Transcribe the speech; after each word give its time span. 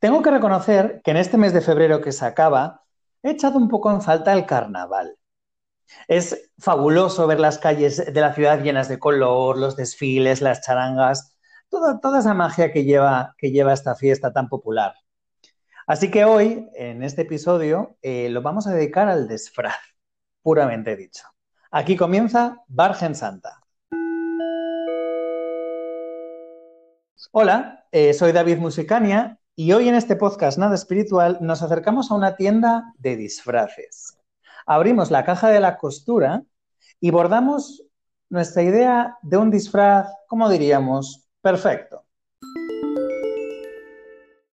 Tengo 0.00 0.22
que 0.22 0.30
reconocer 0.30 1.02
que 1.04 1.10
en 1.10 1.18
este 1.18 1.36
mes 1.36 1.52
de 1.52 1.60
febrero 1.60 2.00
que 2.00 2.12
se 2.12 2.24
acaba, 2.24 2.84
he 3.22 3.32
echado 3.32 3.58
un 3.58 3.68
poco 3.68 3.90
en 3.90 4.00
falta 4.00 4.32
el 4.32 4.46
carnaval. 4.46 5.18
Es 6.08 6.50
fabuloso 6.58 7.26
ver 7.26 7.38
las 7.38 7.58
calles 7.58 8.10
de 8.10 8.20
la 8.20 8.32
ciudad 8.32 8.62
llenas 8.62 8.88
de 8.88 8.98
color, 8.98 9.58
los 9.58 9.76
desfiles, 9.76 10.40
las 10.40 10.62
charangas, 10.62 11.36
toda, 11.68 12.00
toda 12.00 12.20
esa 12.20 12.32
magia 12.32 12.72
que 12.72 12.84
lleva, 12.84 13.34
que 13.36 13.50
lleva 13.50 13.74
esta 13.74 13.94
fiesta 13.94 14.32
tan 14.32 14.48
popular. 14.48 14.94
Así 15.86 16.10
que 16.10 16.24
hoy, 16.24 16.70
en 16.76 17.02
este 17.02 17.22
episodio, 17.22 17.98
eh, 18.00 18.30
lo 18.30 18.40
vamos 18.40 18.66
a 18.66 18.72
dedicar 18.72 19.08
al 19.08 19.28
disfraz, 19.28 19.76
puramente 20.40 20.96
dicho. 20.96 21.24
Aquí 21.70 21.94
comienza 21.96 22.64
Bargen 22.68 23.14
Santa. 23.14 23.60
Hola, 27.32 27.86
eh, 27.92 28.14
soy 28.14 28.32
David 28.32 28.58
Musicania 28.58 29.39
y 29.56 29.72
hoy 29.72 29.88
en 29.88 29.94
este 29.94 30.16
podcast 30.16 30.58
Nada 30.58 30.74
Espiritual 30.74 31.38
nos 31.40 31.62
acercamos 31.62 32.10
a 32.10 32.14
una 32.14 32.36
tienda 32.36 32.94
de 32.98 33.16
disfraces. 33.16 34.16
Abrimos 34.66 35.10
la 35.10 35.24
caja 35.24 35.48
de 35.48 35.60
la 35.60 35.76
costura 35.76 36.42
y 37.00 37.10
bordamos 37.10 37.84
nuestra 38.28 38.62
idea 38.62 39.18
de 39.22 39.36
un 39.36 39.50
disfraz, 39.50 40.08
¿cómo 40.28 40.48
diríamos? 40.48 41.28
Perfecto. 41.40 42.04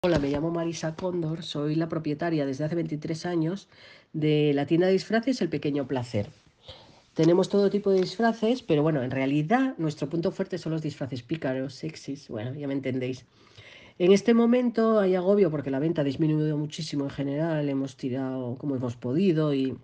Hola, 0.04 0.20
me 0.20 0.30
llamo 0.30 0.52
Marisa 0.52 0.96
Cóndor, 0.96 1.44
soy 1.44 1.76
la 1.76 1.88
propietaria 1.88 2.46
desde 2.46 2.66
hace 2.66 2.76
23 2.76 3.26
años 3.26 3.70
de 4.12 4.52
la 4.54 4.66
tienda 4.66 4.88
de 4.88 4.94
disfraces 4.94 5.42
El 5.42 5.50
Pequeño 5.50 5.88
Placer. 5.88 6.30
Tenemos 7.14 7.48
todo 7.48 7.70
tipo 7.70 7.92
de 7.92 8.02
disfraces, 8.02 8.64
pero 8.64 8.84
bueno, 8.84 9.04
en 9.04 9.12
realidad 9.12 9.76
nuestro 9.78 10.10
punto 10.10 10.32
fuerte 10.32 10.58
son 10.58 10.72
los 10.72 10.82
disfraces 10.82 11.24
pícaros, 11.24 11.76
sexys, 11.76 12.28
bueno, 12.28 12.54
ya 12.54 12.68
me 12.68 12.74
entendéis. 12.74 13.26
En 14.00 14.12
este 14.12 14.34
momento 14.34 15.00
hay 15.00 15.16
agobio 15.16 15.52
porque 15.52 15.72
la 15.72 15.80
venta 15.80 16.02
ha 16.02 16.06
disminuido 16.06 16.58
muchísimo 16.58 17.04
en 17.04 17.12
general, 17.12 17.70
hemos 17.70 17.96
tirado 17.96 18.56
como 18.58 18.76
hemos 18.76 18.96
podido 18.96 19.54
y 19.54 19.78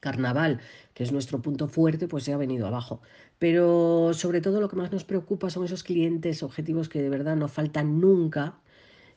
carnaval, 0.00 0.60
que 0.94 1.02
es 1.02 1.12
nuestro 1.12 1.42
punto 1.42 1.68
fuerte, 1.68 2.08
pues 2.08 2.24
se 2.24 2.32
ha 2.32 2.36
venido 2.36 2.66
abajo. 2.66 3.00
Pero 3.38 4.12
sobre 4.14 4.40
todo 4.40 4.60
lo 4.60 4.68
que 4.68 4.76
más 4.76 4.92
nos 4.92 5.04
preocupa 5.04 5.50
son 5.50 5.64
esos 5.64 5.82
clientes 5.82 6.42
objetivos 6.42 6.88
que 6.88 7.02
de 7.02 7.10
verdad 7.10 7.36
no 7.36 7.48
faltan 7.48 8.00
nunca, 8.00 8.60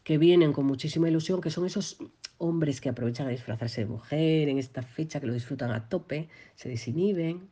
que 0.04 0.18
vienen 0.18 0.54
con 0.54 0.66
muchísima 0.66 1.08
ilusión, 1.08 1.40
que 1.40 1.50
son 1.50 1.66
esos 1.66 1.98
hombres 2.38 2.82
que 2.82 2.90
aprovechan 2.90 3.28
a 3.28 3.30
disfrazarse 3.32 3.82
de 3.82 3.88
mujer 3.88 4.50
en 4.50 4.58
esta 4.58 4.82
fecha, 4.82 5.20
que 5.20 5.28
lo 5.28 5.34
disfrutan 5.34 5.72
a 5.72 5.88
tope, 5.88 6.30
se 6.56 6.68
desinhiben, 6.68 7.50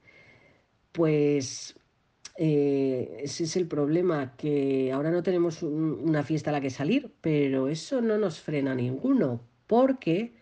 pues 0.91 1.75
eh, 2.43 3.19
ese 3.21 3.43
es 3.43 3.55
el 3.55 3.67
problema, 3.67 4.35
que 4.35 4.91
ahora 4.91 5.11
no 5.11 5.21
tenemos 5.21 5.61
una 5.61 6.23
fiesta 6.23 6.49
a 6.49 6.53
la 6.53 6.59
que 6.59 6.71
salir, 6.71 7.13
pero 7.21 7.67
eso 7.67 8.01
no 8.01 8.17
nos 8.17 8.39
frena 8.39 8.73
ninguno, 8.73 9.41
porque 9.67 10.33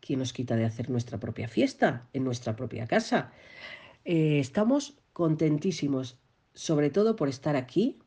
¿quién 0.00 0.20
nos 0.20 0.32
quita 0.32 0.56
de 0.56 0.64
hacer 0.64 0.88
nuestra 0.88 1.20
propia 1.20 1.48
fiesta 1.48 2.08
en 2.14 2.24
nuestra 2.24 2.56
propia 2.56 2.86
casa? 2.86 3.32
Eh, 4.06 4.38
estamos 4.38 4.96
contentísimos, 5.12 6.18
sobre 6.54 6.88
todo 6.88 7.16
por 7.16 7.28
estar 7.28 7.54
aquí, 7.54 7.98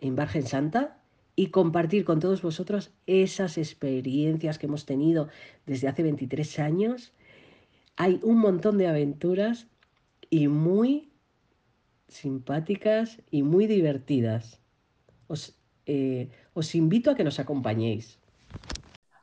en 0.00 0.16
Bargen 0.16 0.48
Santa, 0.48 1.00
y 1.36 1.50
compartir 1.50 2.04
con 2.04 2.18
todos 2.18 2.42
vosotros 2.42 2.90
esas 3.06 3.56
experiencias 3.56 4.58
que 4.58 4.66
hemos 4.66 4.84
tenido 4.84 5.28
desde 5.64 5.86
hace 5.86 6.02
23 6.02 6.58
años. 6.58 7.12
Hay 7.94 8.18
un 8.24 8.38
montón 8.38 8.78
de 8.78 8.88
aventuras 8.88 9.68
y 10.28 10.48
muy 10.48 11.09
simpáticas 12.10 13.18
y 13.30 13.42
muy 13.42 13.66
divertidas. 13.66 14.60
Os, 15.28 15.58
eh, 15.86 16.30
os 16.52 16.74
invito 16.74 17.10
a 17.10 17.14
que 17.14 17.24
nos 17.24 17.38
acompañéis. 17.38 18.18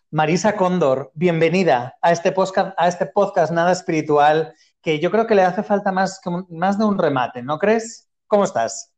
Marisa 0.10 0.56
Cóndor, 0.56 1.12
bienvenida 1.16 1.98
a 2.02 2.12
este, 2.12 2.32
podcast, 2.32 2.74
a 2.78 2.88
este 2.88 3.06
podcast 3.06 3.52
Nada 3.52 3.74
Espiritual, 3.74 4.54
que 4.82 5.00
yo 5.00 5.12
creo 5.12 5.28
que 5.28 5.36
le 5.36 5.44
hace 5.44 5.64
falta 5.64 5.92
más, 5.92 6.22
más 6.50 6.78
de 6.78 6.86
un 6.86 6.98
remate, 6.98 7.44
¿no 7.44 7.60
crees? 7.60 8.10
¿Cómo 8.26 8.46
estás? 8.46 8.94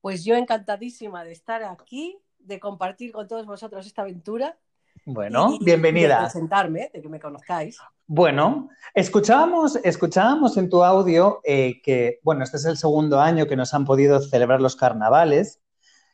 Pues 0.00 0.24
yo 0.24 0.34
encantadísima 0.34 1.24
de 1.24 1.32
estar 1.32 1.62
aquí 1.62 2.18
de 2.38 2.58
compartir 2.58 3.12
con 3.12 3.28
todos 3.28 3.46
vosotros 3.46 3.86
esta 3.86 4.02
aventura. 4.02 4.58
Bueno, 5.04 5.58
bienvenida. 5.60 6.16
de 6.16 6.22
presentarme, 6.22 6.90
de 6.92 7.00
que 7.00 7.08
me 7.08 7.20
conozcáis. 7.20 7.78
Bueno, 8.12 8.70
escuchábamos, 8.92 9.76
escuchábamos 9.84 10.56
en 10.56 10.68
tu 10.68 10.82
audio 10.82 11.40
eh, 11.44 11.80
que, 11.80 12.18
bueno, 12.24 12.42
este 12.42 12.56
es 12.56 12.64
el 12.64 12.76
segundo 12.76 13.20
año 13.20 13.46
que 13.46 13.54
nos 13.54 13.72
han 13.72 13.84
podido 13.84 14.20
celebrar 14.20 14.60
los 14.60 14.74
carnavales. 14.74 15.60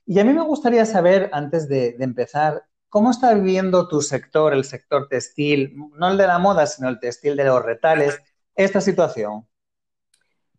Y 0.04 0.18
a 0.18 0.24
mí 0.24 0.34
me 0.34 0.42
gustaría 0.42 0.84
saber, 0.84 1.30
antes 1.32 1.70
de, 1.70 1.96
empezar, 1.98 2.66
¿cómo 2.90 3.10
está 3.10 3.32
viviendo 3.32 3.88
tu 3.88 4.02
sector, 4.02 4.52
el 4.52 4.64
sector 4.64 5.08
textil, 5.08 5.74
no 5.94 6.10
el 6.10 6.18
de 6.18 6.26
la 6.26 6.38
moda, 6.38 6.66
sino 6.66 6.90
el 6.90 7.00
textil 7.00 7.34
de 7.34 7.44
los 7.44 7.64
retales, 7.64 8.20
esta 8.54 8.82
situación? 8.82 9.48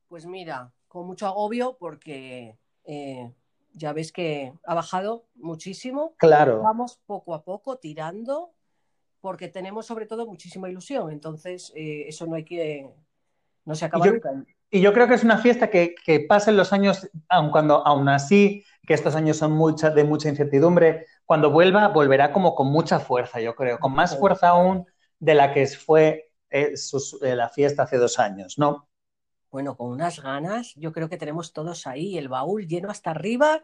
Pues 0.07 0.25
mira, 0.25 0.73
con 0.87 1.05
mucho 1.05 1.27
agobio 1.27 1.77
porque 1.79 2.57
eh, 2.83 3.31
ya 3.73 3.93
ves 3.93 4.11
que 4.11 4.53
ha 4.65 4.73
bajado 4.73 5.27
muchísimo. 5.35 6.15
Claro. 6.17 6.63
Vamos 6.63 6.99
poco 7.05 7.35
a 7.35 7.43
poco 7.43 7.77
tirando 7.77 8.55
porque 9.21 9.47
tenemos 9.47 9.85
sobre 9.85 10.05
todo 10.05 10.25
muchísima 10.25 10.69
ilusión. 10.69 11.11
Entonces, 11.11 11.71
eh, 11.75 12.05
eso 12.07 12.25
no 12.25 12.35
hay 12.35 12.43
que... 12.45 12.89
No 13.65 13.75
se 13.75 13.85
acaba 13.85 14.05
y 14.05 14.09
yo, 14.09 14.13
nunca. 14.13 14.45
Y 14.69 14.81
yo 14.81 14.93
creo 14.93 15.07
que 15.07 15.13
es 15.13 15.23
una 15.23 15.37
fiesta 15.37 15.69
que, 15.69 15.95
que 16.05 16.21
pasen 16.21 16.57
los 16.57 16.73
años, 16.73 17.09
aun 17.29 17.51
cuando 17.51 17.85
aún 17.85 18.09
así, 18.09 18.63
que 18.85 18.93
estos 18.93 19.15
años 19.15 19.37
son 19.37 19.51
mucha, 19.53 19.89
de 19.89 20.03
mucha 20.03 20.29
incertidumbre, 20.29 21.05
cuando 21.25 21.51
vuelva, 21.51 21.87
volverá 21.89 22.31
como 22.31 22.55
con 22.55 22.67
mucha 22.67 22.99
fuerza, 22.99 23.39
yo 23.39 23.55
creo, 23.55 23.79
con 23.79 23.93
más 23.93 24.17
fuerza 24.17 24.49
aún 24.49 24.85
de 25.19 25.35
la 25.35 25.53
que 25.53 25.67
fue 25.67 26.31
eh, 26.49 26.73
eh, 27.21 27.35
la 27.35 27.49
fiesta 27.49 27.83
hace 27.83 27.97
dos 27.97 28.19
años, 28.19 28.57
¿no? 28.57 28.87
bueno, 29.51 29.75
con 29.75 29.89
unas 29.89 30.21
ganas, 30.21 30.73
yo 30.75 30.91
creo 30.91 31.09
que 31.09 31.17
tenemos 31.17 31.53
todos 31.53 31.87
ahí 31.87 32.17
el 32.17 32.27
baúl 32.27 32.67
lleno 32.67 32.89
hasta 32.89 33.11
arriba, 33.11 33.63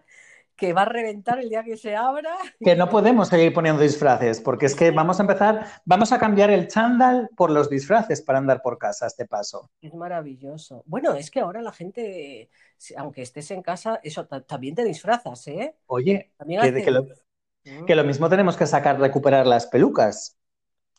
que 0.56 0.74
va 0.74 0.84
a 0.84 0.86
reventar 0.86 1.40
el 1.40 1.50
día 1.50 1.64
que 1.64 1.78
se 1.78 1.96
abra. 1.96 2.36
Que 2.60 2.76
no 2.76 2.90
podemos 2.90 3.28
seguir 3.28 3.54
poniendo 3.54 3.82
disfraces, 3.82 4.42
porque 4.42 4.68
es 4.68 4.76
que 4.76 4.92
vamos 4.92 5.20
a 5.20 5.24
empezar, 5.24 5.66
vamos 5.86 6.12
a 6.12 6.20
cambiar 6.20 6.50
el 6.52 6.68
chándal 6.68 7.30
por 7.36 7.52
los 7.52 7.70
disfraces 7.70 8.22
para 8.22 8.40
andar 8.40 8.62
por 8.62 8.78
casa 8.78 9.08
este 9.08 9.26
paso. 9.26 9.70
Es 9.82 9.94
maravilloso. 9.94 10.84
Bueno, 10.86 11.14
es 11.14 11.32
que 11.32 11.40
ahora 11.40 11.62
la 11.62 11.72
gente, 11.72 12.50
aunque 12.98 13.22
estés 13.22 13.52
en 13.52 13.62
casa, 13.62 14.00
eso 14.04 14.26
también 14.26 14.76
te 14.76 14.84
disfrazas, 14.84 15.48
¿eh? 15.48 15.76
Oye, 15.88 16.32
que, 16.46 16.92
lo, 16.92 17.04
mm. 17.04 17.86
que, 17.86 17.96
lo, 17.96 18.04
mismo 18.04 18.30
tenemos 18.30 18.56
que 18.56 18.68
sacar, 18.68 19.00
recuperar 19.00 19.48
las 19.48 19.68
pelucas. 19.68 20.38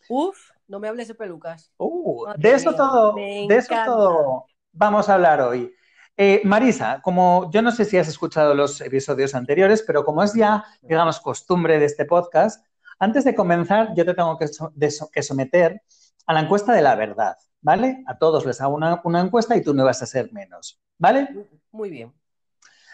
Uf, 0.08 0.50
no 0.66 0.80
me 0.80 0.88
hables 0.88 1.08
de 1.08 1.14
pelucas. 1.14 1.72
Uh, 1.78 2.26
de 2.36 2.52
eso 2.52 2.74
todo, 2.74 3.14
de 3.14 3.56
eso 3.56 3.74
todo 3.84 4.46
vamos 4.74 5.08
a 5.08 5.14
hablar 5.14 5.40
hoy. 5.40 5.72
Eh, 6.16 6.42
Marisa, 6.44 7.00
como 7.02 7.50
yo 7.50 7.60
no 7.60 7.72
sé 7.72 7.84
si 7.84 7.98
has 7.98 8.06
escuchado 8.06 8.54
los 8.54 8.80
episodios 8.80 9.34
anteriores, 9.34 9.82
pero 9.84 10.04
como 10.04 10.22
es 10.22 10.32
ya, 10.32 10.64
digamos, 10.82 11.18
costumbre 11.18 11.78
de 11.78 11.86
este 11.86 12.04
podcast, 12.04 12.64
antes 13.00 13.24
de 13.24 13.34
comenzar 13.34 13.94
yo 13.96 14.04
te 14.04 14.14
tengo 14.14 14.38
que, 14.38 15.22
someter 15.22 15.82
a 16.26 16.32
la 16.32 16.40
encuesta 16.40 16.72
de 16.72 16.82
la 16.82 16.94
verdad, 16.94 17.36
¿vale? 17.60 18.04
A 18.06 18.16
todos 18.16 18.46
les 18.46 18.60
hago 18.60 18.76
una, 18.76 19.20
encuesta 19.20 19.56
y 19.56 19.62
tú 19.62 19.74
no 19.74 19.84
vas 19.84 20.02
a 20.02 20.06
ser 20.06 20.32
menos, 20.32 20.80
¿vale? 20.98 21.28
Muy 21.72 21.90
bien. 21.90 22.12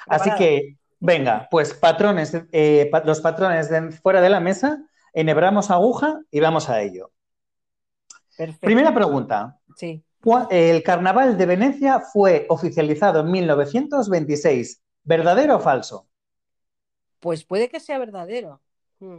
Así 0.06 0.30
que, 0.38 0.78
venga, 0.98 1.46
pues 1.50 1.74
patrones, 1.74 2.34
eh, 2.52 2.90
los 3.04 3.20
patrones 3.20 3.68
de 3.68 3.92
fuera 3.92 4.22
de 4.22 4.30
la 4.30 4.40
mesa, 4.40 4.82
enhebramos 5.12 5.70
aguja 5.70 6.20
y 6.30 6.40
vamos 6.40 6.70
a 6.70 6.80
ello. 6.80 7.12
Primera 8.60 8.94
pregunta. 8.94 9.58
Sí. 9.76 10.02
El 10.50 10.82
Carnaval 10.82 11.38
de 11.38 11.46
Venecia 11.46 12.00
fue 12.00 12.46
oficializado 12.48 13.20
en 13.20 13.30
1926. 13.30 14.82
¿Verdadero 15.02 15.56
o 15.56 15.60
falso? 15.60 16.08
Pues 17.20 17.44
puede 17.44 17.68
que 17.68 17.80
sea 17.80 17.98
verdadero. 17.98 18.60
Hmm. 18.98 19.18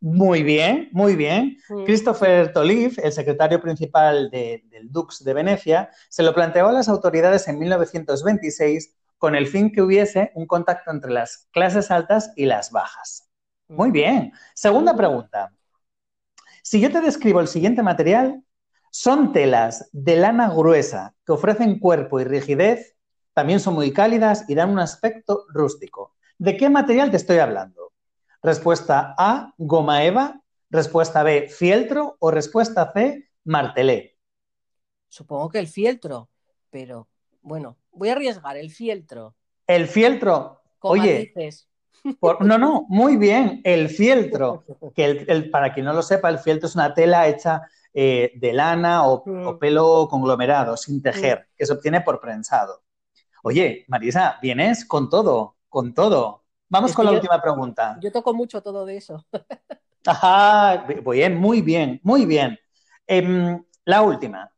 Muy 0.00 0.44
bien, 0.44 0.88
muy 0.92 1.16
bien. 1.16 1.58
Hmm. 1.68 1.84
Christopher 1.84 2.52
Tolif, 2.52 2.98
el 2.98 3.12
secretario 3.12 3.60
principal 3.60 4.30
del 4.30 4.62
Dux 4.90 5.24
de 5.24 5.34
Venecia, 5.34 5.90
se 6.08 6.22
lo 6.22 6.32
planteó 6.32 6.68
a 6.68 6.72
las 6.72 6.88
autoridades 6.88 7.48
en 7.48 7.58
1926 7.58 8.94
con 9.18 9.34
el 9.34 9.48
fin 9.48 9.72
que 9.72 9.82
hubiese 9.82 10.30
un 10.34 10.46
contacto 10.46 10.92
entre 10.92 11.10
las 11.10 11.48
clases 11.50 11.90
altas 11.90 12.32
y 12.36 12.46
las 12.46 12.70
bajas. 12.70 13.28
Muy 13.66 13.88
hmm. 13.88 13.92
bien. 13.92 14.32
Segunda 14.54 14.96
pregunta. 14.96 15.52
Si 16.62 16.80
yo 16.80 16.92
te 16.92 17.00
describo 17.00 17.40
el 17.40 17.48
siguiente 17.48 17.82
material, 17.82 18.44
son 18.90 19.32
telas 19.32 19.88
de 19.92 20.16
lana 20.16 20.48
gruesa 20.50 21.14
que 21.24 21.32
ofrecen 21.32 21.78
cuerpo 21.78 22.20
y 22.20 22.24
rigidez, 22.24 22.96
también 23.34 23.60
son 23.60 23.74
muy 23.74 23.92
cálidas 23.92 24.44
y 24.48 24.54
dan 24.54 24.70
un 24.70 24.80
aspecto 24.80 25.44
rústico. 25.48 26.16
¿De 26.38 26.56
qué 26.56 26.68
material 26.68 27.10
te 27.10 27.16
estoy 27.16 27.38
hablando? 27.38 27.92
Respuesta 28.42 29.14
A, 29.16 29.54
goma 29.58 30.04
eva. 30.04 30.40
Respuesta 30.70 31.22
B, 31.22 31.48
fieltro. 31.48 32.16
O 32.18 32.30
respuesta 32.30 32.90
C, 32.92 33.28
martelé. 33.44 34.16
Supongo 35.08 35.48
que 35.48 35.58
el 35.58 35.68
fieltro, 35.68 36.28
pero 36.70 37.08
bueno, 37.42 37.76
voy 37.92 38.08
a 38.10 38.12
arriesgar 38.12 38.56
el 38.56 38.70
fieltro. 38.70 39.34
El 39.66 39.86
fieltro. 39.86 40.60
Oye, 40.80 41.32
no, 42.40 42.58
no, 42.58 42.86
muy 42.88 43.16
bien. 43.16 43.60
El 43.64 43.88
fieltro, 43.88 44.64
que 44.94 45.04
el, 45.04 45.50
para 45.50 45.72
quien 45.72 45.86
no 45.86 45.92
lo 45.92 46.02
sepa, 46.02 46.28
el 46.28 46.38
fieltro 46.38 46.68
es 46.68 46.74
una 46.74 46.94
tela 46.94 47.26
hecha 47.26 47.62
eh, 48.00 48.30
de 48.36 48.52
lana 48.52 49.08
o, 49.08 49.24
mm. 49.26 49.58
pelo 49.58 50.06
conglomerado, 50.08 50.76
sin 50.76 51.02
tejer, 51.02 51.40
mm. 51.40 51.56
que 51.56 51.66
se 51.66 51.72
obtiene 51.72 52.00
por 52.00 52.20
prensado. 52.20 52.84
Oye, 53.42 53.86
Marisa, 53.88 54.38
vienes 54.40 54.84
con 54.84 55.10
todo, 55.10 55.56
con 55.68 55.92
todo. 55.94 56.44
Vamos 56.68 56.94
con 56.94 57.06
la 57.06 57.10
última 57.10 57.42
pregunta. 57.42 57.98
Yo 58.00 58.12
toco 58.12 58.32
mucho 58.32 58.62
todo 58.62 58.86
de 58.86 58.98
eso. 58.98 59.26
Ajá, 60.06 60.86
bien, 60.86 61.36
muy 61.40 61.60
bien, 61.60 61.98
muy 62.04 62.24
bien. 62.24 62.56
Em, 63.04 63.64
la 63.84 64.02
última. 64.02 64.52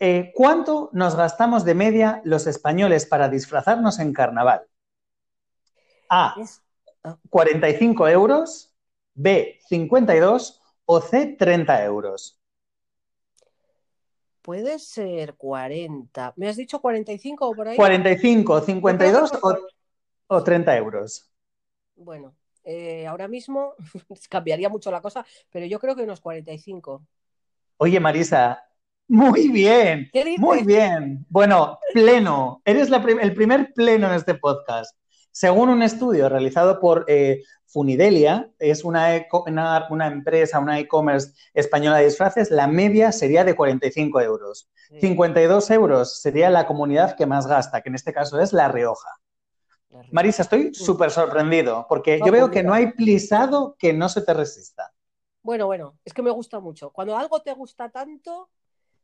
Eh, 0.00 0.32
¿Cuánto 0.34 0.90
nos 0.92 1.14
gastamos 1.14 1.64
de 1.64 1.76
media 1.76 2.22
los 2.24 2.48
españoles 2.48 3.06
para 3.06 3.28
disfrazarnos 3.28 4.00
en 4.00 4.12
carnaval? 4.12 4.66
A. 6.10 6.34
45 7.30 8.04
ah. 8.04 8.10
euros. 8.10 8.74
B. 9.14 9.60
52. 9.68 10.60
O 10.86 11.00
C. 11.00 11.36
30 11.38 11.84
euros. 11.84 12.40
Puede 14.40 14.78
ser 14.78 15.34
40. 15.34 16.32
¿Me 16.36 16.48
has 16.48 16.56
dicho 16.56 16.80
45 16.80 17.48
o 17.48 17.54
por 17.54 17.68
ahí? 17.68 17.76
45, 17.76 18.60
52 18.60 19.32
o, 19.42 19.58
o 20.28 20.44
30 20.44 20.76
euros. 20.76 21.30
Bueno, 21.96 22.36
eh, 22.62 23.06
ahora 23.06 23.26
mismo 23.26 23.74
cambiaría 24.30 24.68
mucho 24.68 24.90
la 24.90 25.00
cosa, 25.00 25.26
pero 25.50 25.66
yo 25.66 25.78
creo 25.78 25.96
que 25.96 26.02
unos 26.02 26.20
45. 26.20 27.04
Oye, 27.78 28.00
Marisa, 28.00 28.66
muy 29.08 29.48
bien, 29.48 30.10
muy 30.38 30.64
bien. 30.64 31.24
Bueno, 31.28 31.78
pleno. 31.92 32.60
Eres 32.64 32.90
el 32.90 33.34
primer 33.34 33.72
pleno 33.72 34.08
en 34.08 34.14
este 34.14 34.34
podcast. 34.34 34.96
Según 35.36 35.68
un 35.68 35.82
estudio 35.82 36.30
realizado 36.30 36.80
por 36.80 37.04
eh, 37.08 37.42
Funidelia, 37.66 38.50
es 38.58 38.84
una, 38.84 39.26
una, 39.90 40.06
empresa, 40.06 40.58
una 40.58 40.78
e-commerce 40.78 41.34
española 41.52 41.98
de 41.98 42.06
disfraces, 42.06 42.50
la 42.50 42.66
media 42.66 43.12
sería 43.12 43.44
de 43.44 43.54
45 43.54 44.22
euros. 44.22 44.70
52 44.98 45.70
euros 45.72 46.22
sería 46.22 46.48
la 46.48 46.66
comunidad 46.66 47.16
que 47.16 47.26
más 47.26 47.46
gasta, 47.46 47.82
que 47.82 47.90
en 47.90 47.96
este 47.96 48.14
caso 48.14 48.40
es 48.40 48.54
La 48.54 48.68
Rioja. 48.68 49.10
Marisa, 50.10 50.40
estoy 50.40 50.72
súper 50.72 51.10
sorprendido, 51.10 51.84
porque 51.86 52.18
yo 52.24 52.32
veo 52.32 52.50
que 52.50 52.62
no 52.62 52.72
hay 52.72 52.92
plisado 52.92 53.76
que 53.78 53.92
no 53.92 54.08
se 54.08 54.22
te 54.22 54.32
resista. 54.32 54.90
Bueno, 55.42 55.66
bueno, 55.66 55.98
es 56.02 56.14
que 56.14 56.22
me 56.22 56.30
gusta 56.30 56.60
mucho. 56.60 56.88
Cuando 56.92 57.14
algo 57.14 57.42
te 57.42 57.52
gusta 57.52 57.90
tanto, 57.90 58.48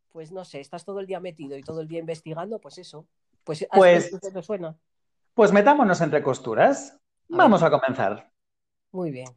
pues 0.08 0.32
no 0.32 0.46
sé, 0.46 0.61
estás 0.61 0.87
todo 0.87 1.00
el 1.00 1.06
día 1.06 1.20
metido 1.20 1.58
y 1.58 1.62
todo 1.62 1.82
el 1.82 1.88
día 1.88 1.99
investigando, 1.99 2.58
pues 2.58 2.79
eso. 2.79 3.06
Pues, 3.44 3.67
pues, 3.70 4.11
suena. 4.40 4.79
Pues 5.34 5.52
metámonos 5.52 6.00
entre 6.00 6.23
costuras. 6.23 6.99
Vamos 7.29 7.62
a 7.62 7.70
comenzar. 7.70 8.31
Muy 8.90 9.11
bien. 9.11 9.29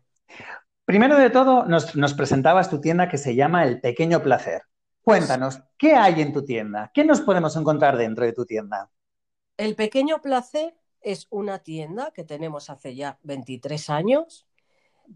Primero 0.83 1.17
de 1.17 1.29
todo, 1.29 1.65
nos, 1.65 2.13
presentabas 2.13 2.69
tu 2.69 2.81
tienda 2.81 3.07
que 3.07 3.17
se 3.17 3.35
llama 3.35 3.63
El 3.63 3.79
Pequeño 3.79 4.21
Placer. 4.21 4.63
Cuéntanos, 5.01 5.61
¿qué 5.77 5.95
hay 5.95 6.21
en 6.21 6.33
tu 6.33 6.43
tienda? 6.43 6.91
¿Qué 6.93 7.05
nos 7.05 7.21
podemos 7.21 7.55
encontrar 7.55 7.95
dentro 7.95 8.25
de 8.25 8.33
tu 8.33 8.45
tienda? 8.45 8.89
El 9.55 9.75
Pequeño 9.75 10.21
Placer 10.21 10.75
es 11.01 11.27
una 11.29 11.59
tienda 11.59 12.11
que 12.11 12.23
tenemos 12.23 12.69
hace 12.69 12.95
ya 12.95 13.17
23 13.23 13.89
años, 13.89 14.47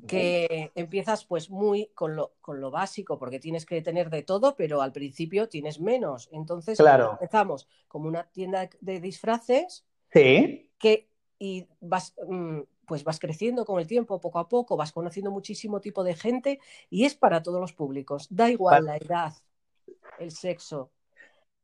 que 0.07 0.71
empiezas 0.75 1.25
pues 1.25 1.49
muy 1.49 1.91
con 1.95 2.15
lo, 2.15 2.35
con 2.41 2.61
lo 2.61 2.71
básico, 2.71 3.19
porque 3.19 3.39
tienes 3.39 3.65
que 3.65 3.81
tener 3.81 4.09
de 4.09 4.23
todo, 4.23 4.55
pero 4.55 4.81
al 4.81 4.91
principio 4.91 5.49
tienes 5.49 5.81
menos. 5.81 6.29
Entonces 6.31 6.77
claro. 6.77 7.13
empezamos 7.13 7.67
como 7.87 8.07
una 8.07 8.23
tienda 8.23 8.69
de 8.79 8.99
disfraces 8.99 9.85
Sí. 10.11 10.71
Que, 10.77 11.09
y 11.37 11.67
vas, 11.79 12.13
mm, 12.27 12.61
pues 12.85 13.03
vas 13.03 13.19
creciendo 13.19 13.65
con 13.65 13.79
el 13.79 13.87
tiempo, 13.87 14.19
poco 14.19 14.39
a 14.39 14.49
poco, 14.49 14.75
vas 14.75 14.91
conociendo 14.91 15.31
muchísimo 15.31 15.79
tipo 15.79 16.03
de 16.03 16.15
gente 16.15 16.59
y 16.89 17.05
es 17.05 17.15
para 17.15 17.43
todos 17.43 17.61
los 17.61 17.73
públicos. 17.73 18.27
Da 18.29 18.49
igual 18.49 18.85
la 18.85 18.97
edad, 18.97 19.33
el 20.17 20.31
sexo. 20.31 20.91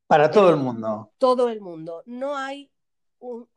Para 0.08 0.30
todo 0.30 0.52
el, 0.52 0.58
mundo. 0.58 1.12
Todo 1.18 1.50
el 1.50 1.62
mundo. 1.62 2.04
No 2.06 2.38
hay 2.38 2.70
un, 3.20 3.48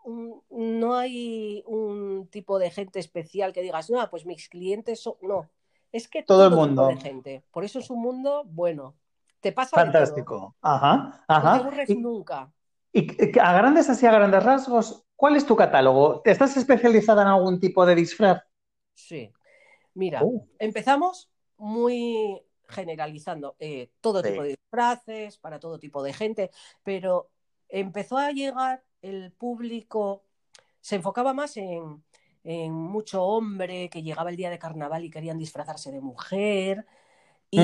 no 0.51 0.97
hay 0.97 1.63
un 1.67 2.27
tipo 2.31 2.59
de 2.59 2.71
gente 2.71 3.01
especial 3.01 3.53
que 3.53 3.61
digas, 3.61 3.91
no, 3.91 4.09
pues 4.09 4.25
mis 4.25 4.49
clientes 4.49 5.01
son. 5.01 5.15
No, 5.21 5.51
es 5.93 6.09
que 6.09 6.23
todo, 6.23 6.47
el 6.47 6.55
mundo. 6.55 6.89
de 6.89 6.97
gente. 6.97 7.45
Por 7.51 7.65
eso 7.65 7.81
es 7.81 7.91
un 7.91 8.01
mundo 8.01 8.45
bueno. 8.47 8.95
Te 9.41 9.53
pasa. 9.53 9.77
Fantástico. 9.77 10.57
Ajá, 10.63 11.23
ajá. 11.29 11.51
No 11.51 11.59
te 11.59 11.69
aburres 11.69 11.99
nunca. 11.99 12.51
Y 12.93 13.39
a 13.39 13.53
grandes 13.53 13.89
así, 13.91 14.07
a 14.07 14.13
grandes 14.13 14.43
rasgos, 14.43 15.05
¿cuál 15.15 15.37
es 15.37 15.47
tu 15.47 15.57
catálogo? 15.57 16.23
¿Estás 16.25 16.57
especializada 16.57 17.23
en 17.23 17.29
algún 17.29 17.61
tipo 17.61 17.85
de 17.85 17.95
disfraz? 17.95 18.43
Sí. 18.95 19.33
Mira, 19.95 20.23
oh. 20.23 20.47
empezamos 20.59 21.31
muy 21.57 22.41
generalizando 22.69 23.57
eh, 23.59 23.91
todo 24.01 24.23
tipo 24.23 24.43
de 24.43 24.51
disfraces 24.51 25.39
para 25.39 25.59
todo 25.59 25.79
tipo 25.79 26.03
de 26.03 26.13
gente, 26.13 26.51
pero 26.83 27.31
empezó 27.69 28.19
a 28.19 28.31
llegar 28.31 28.85
el 29.03 29.33
público, 29.33 30.25
se 30.81 30.97
enfocaba 30.97 31.33
más 31.35 31.57
en, 31.57 32.03
mucho 32.71 33.25
hombre 33.25 33.91
que 33.91 34.03
llegaba 34.03 34.31
el 34.31 34.37
día 34.37 34.49
de 34.49 34.59
carnaval 34.59 35.05
y 35.05 35.11
querían 35.11 35.37
disfrazarse 35.37 35.93
de 35.93 36.01
mujer 36.01 36.87
y, 37.51 37.61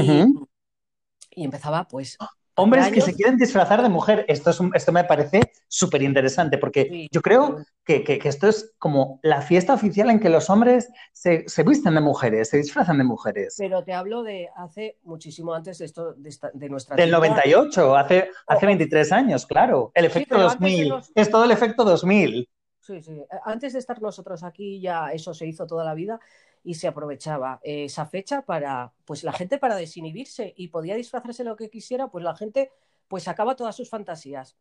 y 1.31 1.45
empezaba 1.45 1.89
pues 1.89 2.19
Hombres 2.57 2.89
que 2.89 3.01
se 3.01 3.15
quieren 3.15 3.37
disfrazar 3.37 3.83
de 3.83 3.89
mujer. 3.89 4.25
Esto, 4.29 4.51
es 4.51 4.61
esto 4.75 4.93
me 4.93 5.05
parece 5.05 5.53
súper 5.69 6.03
interesante 6.03 6.59
porque 6.59 7.09
yo 7.11 7.21
creo 7.21 7.65
que, 7.85 8.21
esto 8.25 8.49
es 8.49 8.75
como 8.79 9.19
la 9.23 9.43
fiesta 9.43 9.75
oficial 9.75 10.11
en 10.11 10.21
que 10.21 10.29
los 10.29 10.49
hombres 10.51 10.89
se, 11.13 11.45
visten 11.65 11.95
de 11.95 12.01
mujeres, 12.01 12.51
se 12.51 12.59
disfrazan 12.59 12.99
de 12.99 13.05
mujeres. 13.05 13.57
Pero 13.59 13.83
te 13.83 13.93
hablo 13.93 14.23
de 14.23 14.49
hace 14.57 14.99
muchísimo 15.03 15.53
antes 15.53 15.79
de 15.79 15.85
esto, 15.85 16.15
de, 16.15 16.69
nuestra. 16.69 16.97
Del 16.97 17.11
98, 17.11 17.97
hace, 17.97 18.31
hace 18.47 18.67
23 18.67 19.13
años, 19.13 19.47
claro. 19.47 19.91
El 19.95 20.05
efecto 20.05 20.39
2000. 20.39 20.95
Es 21.15 21.31
todo 21.31 21.45
el 21.45 21.51
efecto 21.51 21.85
2000. 21.85 22.49
Sí, 22.85 23.01
sí. 23.01 23.25
Antes 23.45 23.73
de 23.73 23.79
estar 23.79 24.03
nosotros 24.03 24.43
aquí 24.45 24.79
ya 24.79 25.11
eso 25.11 25.33
se 25.33 25.47
hizo 25.47 25.67
toda 25.67 25.85
la 25.85 25.95
vida 25.95 26.21
y 26.63 26.75
se 26.75 26.87
aprovechaba 26.87 27.59
esa 27.63 28.05
fecha 28.05 28.43
para, 28.43 28.93
pues 29.07 29.25
la 29.25 29.33
gente 29.33 29.57
para 29.57 29.75
desinhibirse 29.75 30.53
y 30.55 30.69
podía 30.69 30.95
disfrazarse 30.95 31.45
lo 31.45 31.57
que 31.57 31.71
quisiera, 31.71 32.09
pues 32.09 32.23
la 32.23 32.37
gente 32.37 32.73
pues 33.09 33.23
sacaba 33.23 33.57
todas 33.57 33.75
sus 33.75 33.89
fantasías. 33.89 34.59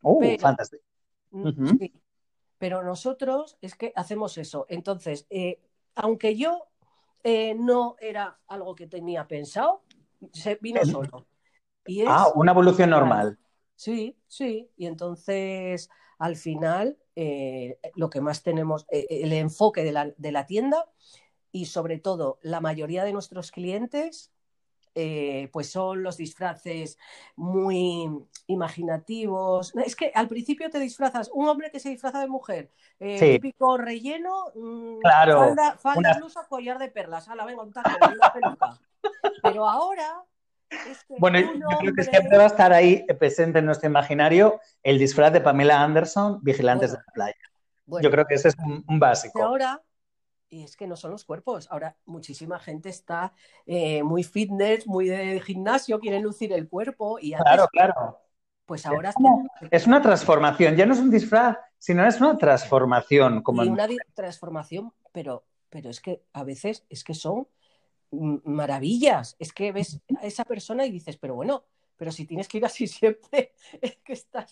Oh. 0.00 0.22
Mm, 1.32 1.50
Pero 2.58 2.84
nosotros 2.84 3.58
es 3.60 3.74
que 3.74 3.92
hacemos 3.96 4.38
eso. 4.38 4.66
Entonces, 4.68 5.26
eh, 5.28 5.58
aunque 5.96 6.36
yo 6.36 6.68
eh, 7.24 7.56
no 7.56 7.96
era 7.98 8.38
algo 8.46 8.76
que 8.76 8.86
tenía 8.86 9.26
pensado, 9.26 9.82
se 10.32 10.54
vino 10.62 10.84
solo. 10.84 11.26
Y 11.84 12.04
ah, 12.06 12.28
una 12.36 12.52
evolución 12.52 12.90
normal. 12.90 13.40
Sí, 13.74 14.16
sí. 14.28 14.70
Y 14.76 14.86
entonces, 14.86 15.90
al 16.18 16.36
final, 16.36 16.96
eh, 17.16 17.78
lo 17.94 18.10
que 18.10 18.20
más 18.20 18.42
tenemos, 18.42 18.86
el 18.90 19.32
enfoque 19.32 19.82
de 19.82 19.92
la, 19.92 20.12
de 20.16 20.32
la 20.32 20.46
tienda 20.46 20.86
y 21.50 21.66
sobre 21.66 21.98
todo 21.98 22.38
la 22.42 22.60
mayoría 22.60 23.04
de 23.04 23.12
nuestros 23.12 23.50
clientes 23.50 24.30
eh, 24.98 25.50
pues 25.52 25.70
son 25.70 26.02
los 26.02 26.16
disfraces 26.16 26.96
muy 27.36 28.08
imaginativos. 28.46 29.74
Es 29.84 29.94
que 29.94 30.10
al 30.14 30.26
principio 30.26 30.70
te 30.70 30.80
disfrazas, 30.80 31.30
un 31.34 31.46
hombre 31.48 31.70
que 31.70 31.80
se 31.80 31.90
disfraza 31.90 32.18
de 32.18 32.28
mujer, 32.28 32.70
eh, 32.98 33.34
típico 33.34 33.76
relleno, 33.76 34.46
mm, 34.54 35.00
claro, 35.00 35.54
falda, 35.76 36.14
blusa, 36.16 36.46
collar 36.48 36.78
de 36.78 36.88
perlas, 36.88 37.28
a 37.28 37.34
la 37.34 37.44
venga, 37.44 37.62
un 37.62 37.74
una 37.76 38.32
peluca. 38.32 38.80
Pero 39.42 39.68
ahora 39.68 40.24
es 40.90 41.04
que 41.04 41.14
bueno, 41.18 41.38
yo 41.40 41.78
creo 41.78 41.94
que 41.94 42.04
siempre 42.04 42.36
va 42.36 42.44
a 42.44 42.48
estar 42.48 42.72
ahí 42.72 43.04
presente 43.18 43.58
en 43.58 43.66
nuestro 43.66 43.88
imaginario 43.88 44.60
el 44.82 44.98
disfraz 44.98 45.32
de 45.32 45.40
Pamela 45.40 45.82
Anderson, 45.82 46.40
Vigilantes 46.42 46.92
de 46.92 46.98
la 46.98 47.12
Playa. 47.12 47.36
yo 48.02 48.10
creo 48.10 48.24
que 48.26 48.34
ese 48.34 48.48
es 48.48 48.56
un, 48.58 48.98
básico. 48.98 49.42
Ahora 49.42 49.82
y 50.48 50.62
es 50.62 50.76
que 50.76 50.86
no 50.86 50.96
son 50.96 51.10
los 51.10 51.24
cuerpos. 51.24 51.66
Ahora 51.70 51.96
muchísima 52.04 52.58
gente 52.58 52.88
está 52.88 53.32
eh, 53.66 54.02
muy 54.02 54.22
fitness, 54.22 54.86
muy 54.86 55.08
de 55.08 55.40
gimnasio, 55.40 55.98
quieren 55.98 56.22
lucir 56.22 56.52
el 56.52 56.68
cuerpo 56.68 57.18
y 57.20 57.34
claro, 57.34 57.68
claro. 57.68 58.20
Pues 58.64 58.84
ahora 58.84 59.12
es, 59.70 59.86
una 59.86 60.02
transformación, 60.02 60.74
ya 60.74 60.86
no 60.86 60.94
es 60.94 60.98
un 60.98 61.10
disfraz, 61.10 61.56
sino 61.78 62.04
es 62.04 62.20
una 62.20 62.36
transformación. 62.36 63.42
Como 63.42 63.64
y 63.64 63.68
una 63.68 63.86
transformación, 64.12 64.92
pero, 65.12 65.44
pero 65.70 65.88
es 65.88 66.00
que 66.00 66.22
a 66.32 66.42
veces 66.42 66.84
es 66.88 67.04
que 67.04 67.14
son 67.14 67.46
maravillas. 68.10 69.36
Es 69.38 69.52
que 69.52 69.72
ves 69.72 70.00
a 70.20 70.26
esa 70.26 70.44
persona 70.44 70.86
y 70.86 70.90
dices, 70.90 71.16
pero 71.16 71.34
bueno, 71.34 71.64
pero 71.96 72.12
si 72.12 72.26
tienes 72.26 72.48
que 72.48 72.58
ir 72.58 72.64
así 72.64 72.86
siempre, 72.86 73.52
es 73.80 73.96
que 73.98 74.12
estás... 74.12 74.50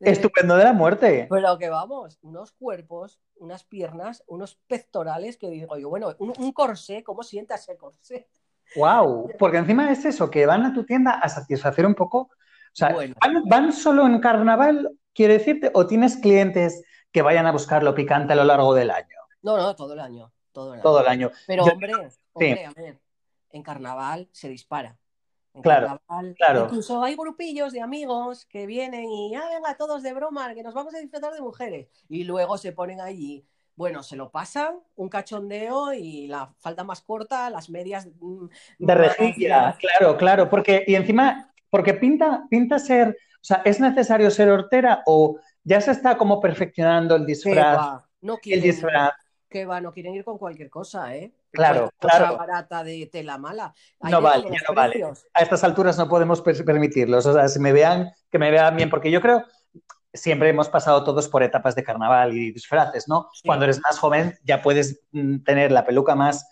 Estupendo 0.00 0.56
de 0.56 0.64
la 0.64 0.72
muerte. 0.72 1.26
Pero 1.30 1.58
que 1.58 1.68
vamos, 1.68 2.18
unos 2.22 2.52
cuerpos, 2.52 3.20
unas 3.36 3.64
piernas, 3.64 4.24
unos 4.26 4.56
pectorales 4.66 5.36
que 5.36 5.48
digo 5.48 5.76
yo, 5.78 5.88
bueno, 5.88 6.14
un, 6.18 6.52
corsé, 6.52 7.04
¿cómo 7.04 7.22
sienta 7.22 7.54
ese 7.54 7.76
corsé? 7.76 8.28
Wow, 8.74 9.30
porque 9.38 9.58
encima 9.58 9.90
es 9.92 10.04
eso, 10.04 10.30
que 10.30 10.46
van 10.46 10.64
a 10.64 10.72
tu 10.72 10.84
tienda 10.84 11.12
a 11.12 11.28
satisfacer 11.28 11.86
un 11.86 11.94
poco, 11.94 12.18
o 12.18 12.74
sea, 12.74 12.96
¿van, 13.44 13.72
solo 13.72 14.06
en 14.06 14.18
carnaval, 14.18 14.90
quiere 15.12 15.34
decirte, 15.34 15.70
o 15.74 15.86
tienes 15.86 16.16
clientes 16.16 16.82
que 17.12 17.22
vayan 17.22 17.46
a 17.46 17.52
buscar 17.52 17.82
lo 17.82 17.94
picante 17.94 18.32
a 18.32 18.36
lo 18.36 18.44
largo 18.44 18.74
del 18.74 18.90
año? 18.90 19.18
No, 19.42 19.56
no, 19.56 19.76
todo 19.76 19.92
el 19.92 20.00
año. 20.00 20.32
Todo 20.52 20.74
el 20.74 20.74
año. 20.74 20.82
Todo 20.82 21.00
el 21.00 21.06
año. 21.06 21.30
Pero, 21.46 21.64
hombre, 21.64 21.92
hombre, 22.32 22.64
a 22.66 22.72
ver, 22.72 23.00
en 23.50 23.62
carnaval 23.62 24.28
se 24.32 24.48
dispara. 24.48 24.96
En 25.54 25.62
claro, 25.62 25.86
carnaval, 25.86 26.34
claro. 26.36 26.64
Incluso 26.64 27.02
hay 27.02 27.14
grupillos 27.16 27.72
de 27.72 27.80
amigos 27.80 28.46
que 28.46 28.66
vienen 28.66 29.10
y, 29.10 29.34
ah, 29.34 29.48
venga, 29.50 29.76
todos 29.76 30.02
de 30.02 30.12
broma, 30.12 30.54
que 30.54 30.62
nos 30.62 30.74
vamos 30.74 30.94
a 30.94 30.98
disfrutar 30.98 31.32
de 31.32 31.40
mujeres. 31.40 31.88
Y 32.08 32.24
luego 32.24 32.56
se 32.58 32.72
ponen 32.72 33.00
allí 33.00 33.46
bueno, 33.74 34.02
se 34.02 34.16
lo 34.16 34.30
pasan, 34.30 34.76
un 34.96 35.08
cachondeo 35.08 35.92
y 35.92 36.26
la 36.28 36.52
falda 36.58 36.84
más 36.84 37.00
corta, 37.00 37.48
las 37.50 37.70
medias 37.70 38.06
mm, 38.20 38.46
de 38.78 38.94
rejilla, 38.94 39.76
claro, 39.78 40.16
claro, 40.16 40.50
porque 40.50 40.84
y 40.86 40.94
encima 40.94 41.52
porque 41.70 41.94
pinta 41.94 42.46
pinta 42.50 42.78
ser, 42.78 43.08
o 43.08 43.44
sea, 43.44 43.62
es 43.64 43.80
necesario 43.80 44.30
ser 44.30 44.50
hortera 44.50 45.02
o 45.06 45.38
ya 45.64 45.80
se 45.80 45.92
está 45.92 46.18
como 46.18 46.40
perfeccionando 46.40 47.16
el 47.16 47.24
disfraz. 47.24 48.04
No 48.20 48.36
quieren, 48.38 48.62
el 48.62 48.70
disfraz. 48.70 49.12
Que 49.52 49.66
va, 49.66 49.80
no 49.80 49.92
quieren 49.92 50.14
ir 50.14 50.24
con 50.24 50.38
cualquier 50.38 50.70
cosa, 50.70 51.14
¿eh? 51.14 51.30
Claro, 51.50 51.90
claro. 51.98 52.38
barata 52.38 52.82
de 52.82 53.06
tela 53.12 53.36
mala. 53.36 53.74
no 54.00 54.22
vale, 54.22 54.48
no 54.48 54.74
vale. 54.74 55.04
A 55.34 55.42
estas 55.42 55.62
alturas 55.62 55.98
no 55.98 56.08
podemos 56.08 56.40
permitirlo. 56.40 57.18
O 57.18 57.20
sea, 57.20 57.46
si 57.48 57.58
me 57.58 57.72
vean, 57.72 58.10
que 58.30 58.38
me 58.38 58.50
vean 58.50 58.74
bien, 58.76 58.88
porque 58.88 59.10
yo 59.10 59.20
creo, 59.20 59.44
siempre 60.14 60.48
hemos 60.48 60.68
pasado 60.68 61.04
todos 61.04 61.28
por 61.28 61.42
etapas 61.42 61.74
de 61.74 61.84
carnaval 61.84 62.36
y 62.36 62.52
disfraces, 62.52 63.08
¿no? 63.08 63.28
Cuando 63.44 63.64
eres 63.64 63.80
más 63.82 63.98
joven 63.98 64.38
ya 64.44 64.62
puedes 64.62 65.02
mm, 65.12 65.42
tener 65.44 65.70
la 65.70 65.84
peluca 65.84 66.14
más 66.14 66.48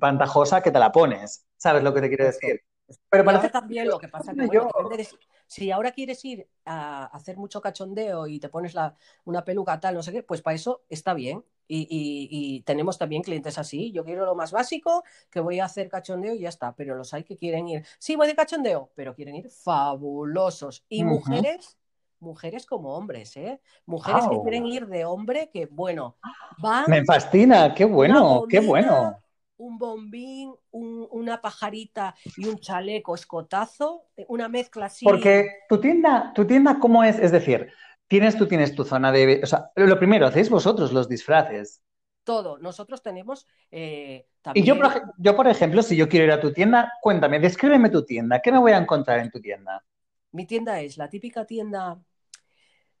pantajosa 0.00 0.60
que 0.60 0.70
te 0.70 0.78
la 0.78 0.92
pones. 0.92 1.46
¿Sabes 1.56 1.82
lo 1.82 1.94
que 1.94 2.00
te 2.00 2.08
quiero 2.08 2.26
decir? 2.26 2.62
Pero 3.08 3.24
parece 3.24 3.48
también 3.48 3.88
lo 3.88 3.98
que 3.98 4.08
pasa 4.08 4.34
que 4.34 5.06
si 5.46 5.70
ahora 5.70 5.92
quieres 5.92 6.24
ir 6.24 6.48
a 6.64 7.04
hacer 7.06 7.36
mucho 7.36 7.60
cachondeo 7.60 8.26
y 8.26 8.40
te 8.40 8.48
pones 8.48 8.74
la, 8.74 8.96
una 9.24 9.44
peluca 9.44 9.78
tal, 9.78 9.94
no 9.94 10.02
sé 10.02 10.10
qué, 10.10 10.22
pues 10.22 10.40
para 10.40 10.54
eso 10.54 10.84
está 10.88 11.12
bien. 11.12 11.44
Y, 11.74 12.62
tenemos 12.66 12.98
también 12.98 13.22
clientes 13.22 13.58
así. 13.58 13.92
Yo 13.92 14.04
quiero 14.04 14.26
lo 14.26 14.34
más 14.34 14.52
básico, 14.52 15.02
que 15.30 15.40
voy 15.40 15.60
a 15.60 15.64
hacer 15.64 15.88
cachondeo 15.88 16.34
y 16.34 16.40
ya 16.40 16.48
está. 16.48 16.74
Pero 16.74 16.94
los 16.94 17.14
hay 17.14 17.24
que 17.24 17.36
quieren 17.36 17.68
ir. 17.68 17.84
Sí, 17.98 18.16
voy 18.16 18.26
de 18.26 18.34
cachondeo, 18.34 18.90
pero 18.94 19.14
quieren 19.14 19.36
ir 19.36 19.48
fabulosos. 19.50 20.84
Y 20.88 21.04
mujeres 21.04 21.78
mujeres 22.22 22.64
como 22.66 22.96
hombres, 22.96 23.36
¿eh? 23.36 23.60
Mujeres 23.84 24.24
que 24.30 24.40
quieren 24.40 24.64
ir 24.66 24.86
de 24.86 25.04
hombre, 25.04 25.50
que 25.52 25.66
bueno, 25.66 26.16
van. 26.58 26.84
Me 26.88 27.04
fascina, 27.04 27.74
qué 27.74 27.84
bueno, 27.84 28.44
qué 28.48 28.60
bueno. 28.60 29.18
Un 29.56 29.78
bombín, 29.78 30.54
una 30.70 31.40
pajarita 31.40 32.14
y 32.36 32.46
un 32.46 32.58
chaleco 32.58 33.14
escotazo, 33.14 34.06
una 34.28 34.48
mezcla 34.48 34.86
así. 34.86 35.04
Porque 35.04 35.48
tu 35.68 35.80
tienda, 35.80 36.32
tu 36.34 36.46
tienda, 36.46 36.78
¿cómo 36.80 37.04
es? 37.04 37.18
Es 37.18 37.30
decir, 37.30 37.72
tienes, 38.12 38.36
tú 38.36 38.46
tienes 38.46 38.74
tu 38.74 38.84
zona 38.84 39.10
de. 39.10 39.40
O 39.42 39.46
sea, 39.46 39.70
lo 39.74 39.98
primero, 39.98 40.26
hacéis 40.26 40.50
vosotros 40.50 40.92
los 40.92 41.08
disfraces. 41.08 41.82
Todo. 42.24 42.58
Nosotros 42.58 43.02
tenemos 43.02 43.46
eh, 43.70 44.26
también... 44.42 44.62
Y 44.62 44.68
yo 44.68 44.78
por, 44.78 44.92
yo, 45.16 45.34
por 45.34 45.48
ejemplo, 45.48 45.82
si 45.82 45.96
yo 45.96 46.10
quiero 46.10 46.26
ir 46.26 46.32
a 46.32 46.40
tu 46.40 46.52
tienda, 46.52 46.92
cuéntame, 47.00 47.40
descríbeme 47.40 47.88
tu 47.88 48.04
tienda. 48.04 48.40
¿Qué 48.40 48.52
me 48.52 48.58
voy 48.58 48.72
a 48.72 48.76
encontrar 48.76 49.18
en 49.20 49.30
tu 49.30 49.40
tienda? 49.40 49.82
Mi 50.30 50.46
tienda 50.46 50.78
es 50.82 50.98
la 50.98 51.08
típica 51.08 51.46
tienda 51.46 51.98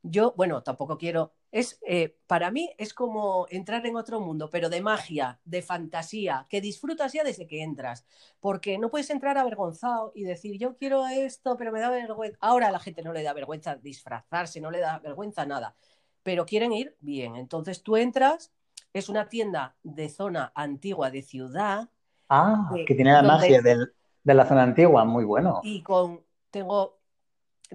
yo, 0.02 0.34
bueno, 0.36 0.62
tampoco 0.62 0.98
quiero, 0.98 1.34
es, 1.52 1.78
eh, 1.86 2.16
para 2.26 2.50
mí 2.50 2.74
es 2.78 2.94
como 2.94 3.46
entrar 3.50 3.84
en 3.86 3.94
otro 3.96 4.20
mundo, 4.20 4.48
pero 4.50 4.70
de 4.70 4.80
magia, 4.80 5.38
de 5.44 5.60
fantasía, 5.60 6.46
que 6.48 6.62
disfrutas 6.62 7.12
ya 7.12 7.22
desde 7.22 7.46
que 7.46 7.62
entras, 7.62 8.06
porque 8.40 8.78
no 8.78 8.90
puedes 8.90 9.10
entrar 9.10 9.36
avergonzado 9.36 10.12
y 10.14 10.24
decir, 10.24 10.58
yo 10.58 10.76
quiero 10.78 11.06
esto, 11.06 11.56
pero 11.58 11.70
me 11.70 11.80
da 11.80 11.90
vergüenza. 11.90 12.38
Ahora 12.40 12.68
a 12.68 12.72
la 12.72 12.78
gente 12.78 13.02
no 13.02 13.12
le 13.12 13.22
da 13.22 13.34
vergüenza 13.34 13.76
disfrazarse, 13.76 14.62
no 14.62 14.70
le 14.70 14.80
da 14.80 14.98
vergüenza 14.98 15.44
nada, 15.44 15.76
pero 16.22 16.46
quieren 16.46 16.72
ir 16.72 16.96
bien. 17.00 17.36
Entonces 17.36 17.82
tú 17.82 17.98
entras, 17.98 18.50
es 18.94 19.10
una 19.10 19.28
tienda 19.28 19.76
de 19.82 20.08
zona 20.08 20.52
antigua 20.54 21.10
de 21.10 21.20
ciudad. 21.20 21.90
Ah, 22.30 22.72
que 22.86 22.94
tiene 22.94 23.12
la 23.12 23.22
magia 23.22 23.60
de 23.60 24.34
la 24.34 24.46
zona 24.46 24.62
antigua, 24.62 25.04
muy 25.04 25.24
bueno. 25.24 25.60
Y 25.62 25.82
con, 25.82 26.22
tengo 26.50 27.01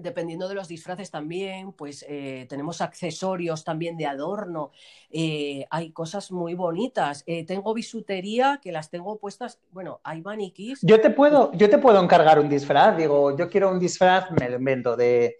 dependiendo 0.00 0.48
de 0.48 0.54
los 0.54 0.68
disfraces 0.68 1.10
también, 1.10 1.72
pues 1.72 2.04
eh, 2.08 2.46
tenemos 2.48 2.80
accesorios 2.80 3.64
también 3.64 3.96
de 3.96 4.06
adorno, 4.06 4.70
eh, 5.10 5.66
hay 5.70 5.92
cosas 5.92 6.30
muy 6.32 6.54
bonitas. 6.54 7.24
Eh, 7.26 7.44
tengo 7.44 7.74
bisutería 7.74 8.60
que 8.62 8.72
las 8.72 8.90
tengo 8.90 9.18
puestas, 9.18 9.60
bueno, 9.70 10.00
hay 10.04 10.22
maniquís. 10.22 10.80
Yo 10.82 11.00
te 11.00 11.10
puedo, 11.10 11.52
yo 11.52 11.68
te 11.68 11.78
puedo 11.78 12.02
encargar 12.02 12.38
un 12.38 12.48
disfraz, 12.48 12.96
digo, 12.96 13.36
yo 13.36 13.48
quiero 13.48 13.70
un 13.70 13.78
disfraz, 13.78 14.30
me 14.30 14.48
lo 14.48 14.56
invento, 14.56 14.96
de, 14.96 15.36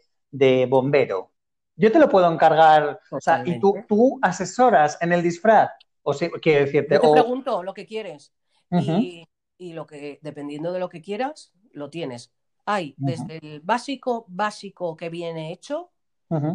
bombero. 0.69 1.33
Yo 1.77 1.93
te 1.93 1.99
lo 1.99 2.09
puedo 2.09 2.31
encargar, 2.31 3.01
o 3.11 3.21
sea, 3.21 3.43
y 3.47 3.61
tú, 3.61 3.75
tú 3.87 4.19
asesoras 4.21 4.99
en 5.01 5.13
el 5.13 5.23
disfraz, 5.23 5.71
o 6.03 6.13
sea, 6.13 6.29
quiero 6.43 6.65
decirte. 6.65 6.97
Yo 6.97 7.01
te 7.01 7.13
pregunto 7.13 7.63
lo 7.63 7.73
que 7.73 7.87
quieres 7.87 8.33
y, 8.71 9.29
y 9.57 9.73
lo 9.75 9.87
que, 9.87 10.19
dependiendo 10.23 10.73
de 10.73 10.81
lo 10.81 10.89
que 10.89 11.01
quieras, 11.01 11.53
lo 11.73 11.89
tienes. 11.89 12.33
Hay 12.71 12.95
desde 12.99 13.39
el 13.39 13.61
básico, 13.61 14.27
básico 14.29 14.95
que 14.95 15.09
viene 15.09 15.53
hecho, 15.53 15.91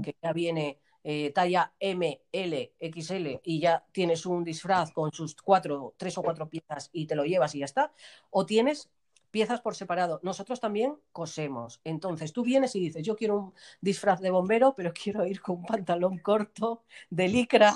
que 0.03 0.15
ya 0.21 0.31
viene 0.31 0.79
eh, 1.03 1.31
talla 1.31 1.73
M, 1.79 2.21
L, 2.31 2.73
XL 2.79 3.39
y 3.43 3.59
ya 3.59 3.83
tienes 3.91 4.27
un 4.27 4.43
disfraz 4.43 4.91
con 4.91 5.11
sus 5.11 5.33
cuatro, 5.33 5.95
tres 5.97 6.15
o 6.19 6.21
cuatro 6.21 6.47
piezas 6.47 6.91
y 6.93 7.07
te 7.07 7.15
lo 7.15 7.25
llevas 7.25 7.55
y 7.55 7.59
ya 7.59 7.65
está. 7.65 7.91
O 8.29 8.45
tienes 8.45 8.91
piezas 9.31 9.61
por 9.61 9.73
separado. 9.73 10.19
Nosotros 10.21 10.59
también 10.59 10.99
cosemos. 11.11 11.81
Entonces 11.83 12.31
tú 12.31 12.43
vienes 12.43 12.75
y 12.75 12.79
dices, 12.79 13.03
yo 13.03 13.15
quiero 13.15 13.39
un 13.39 13.53
disfraz 13.81 14.21
de 14.21 14.29
bombero, 14.29 14.75
pero 14.75 14.93
quiero 14.93 15.25
ir 15.25 15.41
con 15.41 15.55
un 15.57 15.65
pantalón 15.65 16.19
corto 16.19 16.83
de 17.09 17.27
licra. 17.27 17.73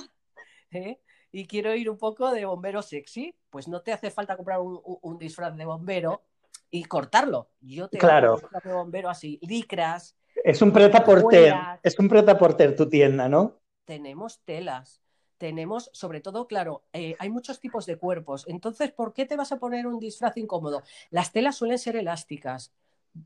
¿eh? 0.70 1.00
Y 1.32 1.48
quiero 1.48 1.74
ir 1.74 1.90
un 1.90 1.98
poco 1.98 2.30
de 2.30 2.46
bombero 2.46 2.84
sexy, 2.84 3.34
pues 3.50 3.68
no 3.68 3.82
te 3.82 3.94
hace 3.94 4.12
falta 4.12 4.38
comprar 4.38 4.60
un 4.62 5.18
disfraz 5.18 5.58
de 5.58 5.66
bombero, 5.66 6.22
y 6.70 6.84
cortarlo. 6.86 7.50
Yo 7.62 7.88
te 7.88 7.98
claro. 7.98 8.40
un 8.66 8.72
bombero 8.72 9.10
así, 9.10 9.40
licras. 9.42 10.16
Es 10.44 10.62
un 10.62 10.72
preta 10.72 11.04
porter, 11.04 11.56
es 11.82 11.98
un 12.00 12.08
preta 12.08 12.38
porter 12.38 12.76
tu 12.76 12.88
tienda, 12.88 13.28
¿no? 13.28 13.60
Tenemos 13.86 14.42
telas, 14.44 15.02
tenemos, 15.38 15.90
sobre 15.94 16.22
todo, 16.22 16.48
claro, 16.48 16.84
eh, 16.94 17.16
hay 17.20 17.30
muchos 17.30 17.60
tipos 17.60 17.86
de 17.86 17.98
cuerpos. 17.98 18.46
Entonces, 18.48 18.92
¿por 18.92 19.14
qué 19.14 19.26
te 19.26 19.36
vas 19.36 19.52
a 19.52 19.58
poner 19.58 19.88
un 19.88 20.00
disfraz 20.00 20.38
incómodo? 20.38 20.84
Las 21.10 21.32
telas 21.32 21.56
suelen 21.56 21.80
ser 21.80 21.96
elásticas, 21.96 22.74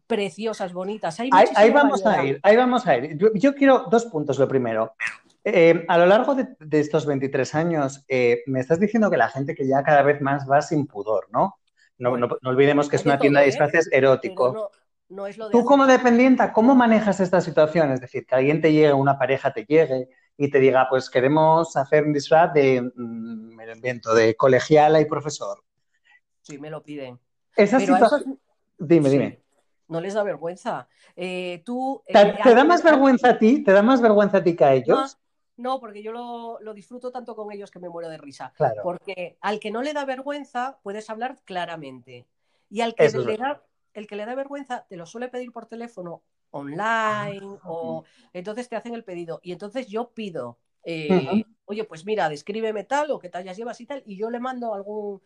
preciosas, 0.08 0.74
bonitas. 0.74 1.20
ahí, 1.20 1.30
vamos 1.72 2.06
a 2.06 2.24
ir, 2.24 2.40
ahí 2.44 2.56
vamos 2.56 2.88
a 2.88 2.98
ir. 2.98 3.18
Yo, 3.36 3.56
quiero 3.56 3.88
dos 3.90 4.06
puntos. 4.06 4.40
Lo 4.40 4.48
primero, 4.48 4.94
eh, 5.44 5.86
a 5.88 5.98
lo 5.98 6.06
largo 6.06 6.36
de, 6.36 6.80
estos 6.80 7.06
23 7.06 7.56
años, 7.56 8.06
eh, 8.08 8.44
me 8.46 8.60
estás 8.60 8.80
diciendo 8.80 9.10
que 9.10 9.18
la 9.18 9.30
gente 9.30 9.56
que 9.56 9.68
ya 9.68 9.84
cada 9.84 10.04
vez 10.04 10.22
más 10.22 10.50
va 10.50 10.62
sin 10.62 10.88
pudor, 10.88 11.28
¿no? 11.32 11.58
No, 12.02 12.18
no, 12.18 12.28
olvidemos 12.46 12.90
que 12.90 12.96
es 12.96 13.06
una 13.06 13.20
tienda 13.20 13.42
de 13.42 13.46
¿eh? 13.46 13.50
disfraces 13.50 13.88
erótico. 13.92 14.72
Tú 15.52 15.64
como 15.66 15.86
dependiente, 15.86 16.52
¿cómo 16.52 16.74
manejas 16.74 17.20
esta 17.20 17.42
situación? 17.42 17.92
Es 17.92 18.02
decir, 18.02 18.26
que 18.26 18.34
alguien 18.34 18.60
te 18.60 18.74
llegue, 18.74 18.92
una 18.92 19.20
pareja 19.20 19.54
te 19.54 19.66
llegue 19.66 20.10
y 20.36 20.50
te 20.50 20.60
diga, 20.60 20.88
pues 20.90 21.12
queremos 21.12 21.78
hacer 21.78 22.04
un 22.04 22.14
disfraz 22.14 22.54
de, 22.54 22.82
mm, 22.82 23.56
me 23.56 23.72
invento, 23.72 24.16
de 24.16 24.36
colegiala 24.36 25.00
y 25.00 25.06
profesor. 25.06 25.64
Sí, 26.42 26.58
me 26.58 26.72
lo 26.72 26.82
piden. 26.82 27.20
Esa 27.56 27.80
situación... 27.80 28.40
Dime, 28.80 29.10
dime. 29.10 29.44
No 29.88 30.02
les 30.02 30.16
da 30.16 30.24
vergüenza. 30.24 30.88
Eh, 31.16 31.62
tú, 31.64 32.02
¿Te, 32.08 32.20
eh, 32.20 32.56
da 32.56 32.64
más 32.64 32.82
vergüenza 32.82 33.30
a 33.30 33.38
ti? 33.38 33.64
¿Te 33.64 33.74
da 33.74 33.84
más 33.84 34.02
vergüenza 34.02 34.38
a 34.38 34.44
ti 34.44 34.56
que 34.56 34.66
a 34.66 34.74
ellos? 34.74 35.20
No, 35.62 35.80
porque 35.80 36.02
yo 36.02 36.12
lo, 36.12 36.74
disfruto 36.74 37.12
tanto 37.12 37.36
con 37.36 37.52
ellos 37.52 37.70
que 37.70 37.80
me 37.80 37.88
muero 37.88 38.10
de 38.10 38.18
risa. 38.18 38.52
Claro. 38.58 38.82
Porque 38.84 39.38
al 39.42 39.60
que 39.60 39.70
no 39.70 39.84
le 39.84 39.94
da 39.94 40.06
vergüenza, 40.06 40.80
puedes 40.82 41.10
hablar 41.10 41.38
claramente. 41.46 42.28
Y 42.70 42.82
al 42.82 42.96
que, 42.96 43.10
le 43.10 43.38
da, 43.38 43.64
el 43.94 44.08
que 44.08 44.16
le 44.16 44.26
da 44.26 44.34
vergüenza, 44.34 44.86
te 44.90 44.98
lo 44.98 45.06
suele 45.06 45.30
pedir 45.30 45.52
por 45.52 45.68
teléfono 45.68 46.24
online 46.50 47.60
o 47.64 48.04
entonces 48.34 48.68
te 48.70 48.76
hacen 48.76 48.96
el 48.96 49.04
pedido. 49.04 49.40
Y 49.44 49.52
entonces 49.52 49.88
yo 49.88 50.12
pido, 50.14 50.58
eh, 50.84 51.46
oye, 51.66 51.84
pues 51.84 52.06
mira, 52.06 52.28
descríbeme 52.28 52.84
tal 52.84 53.12
o 53.12 53.20
que 53.20 53.30
tallas 53.30 53.56
llevas 53.56 53.80
y 53.82 53.86
tal, 53.86 54.02
y 54.06 54.18
yo 54.18 54.30
le 54.30 54.40
mando 54.40 54.74
algún 54.74 55.22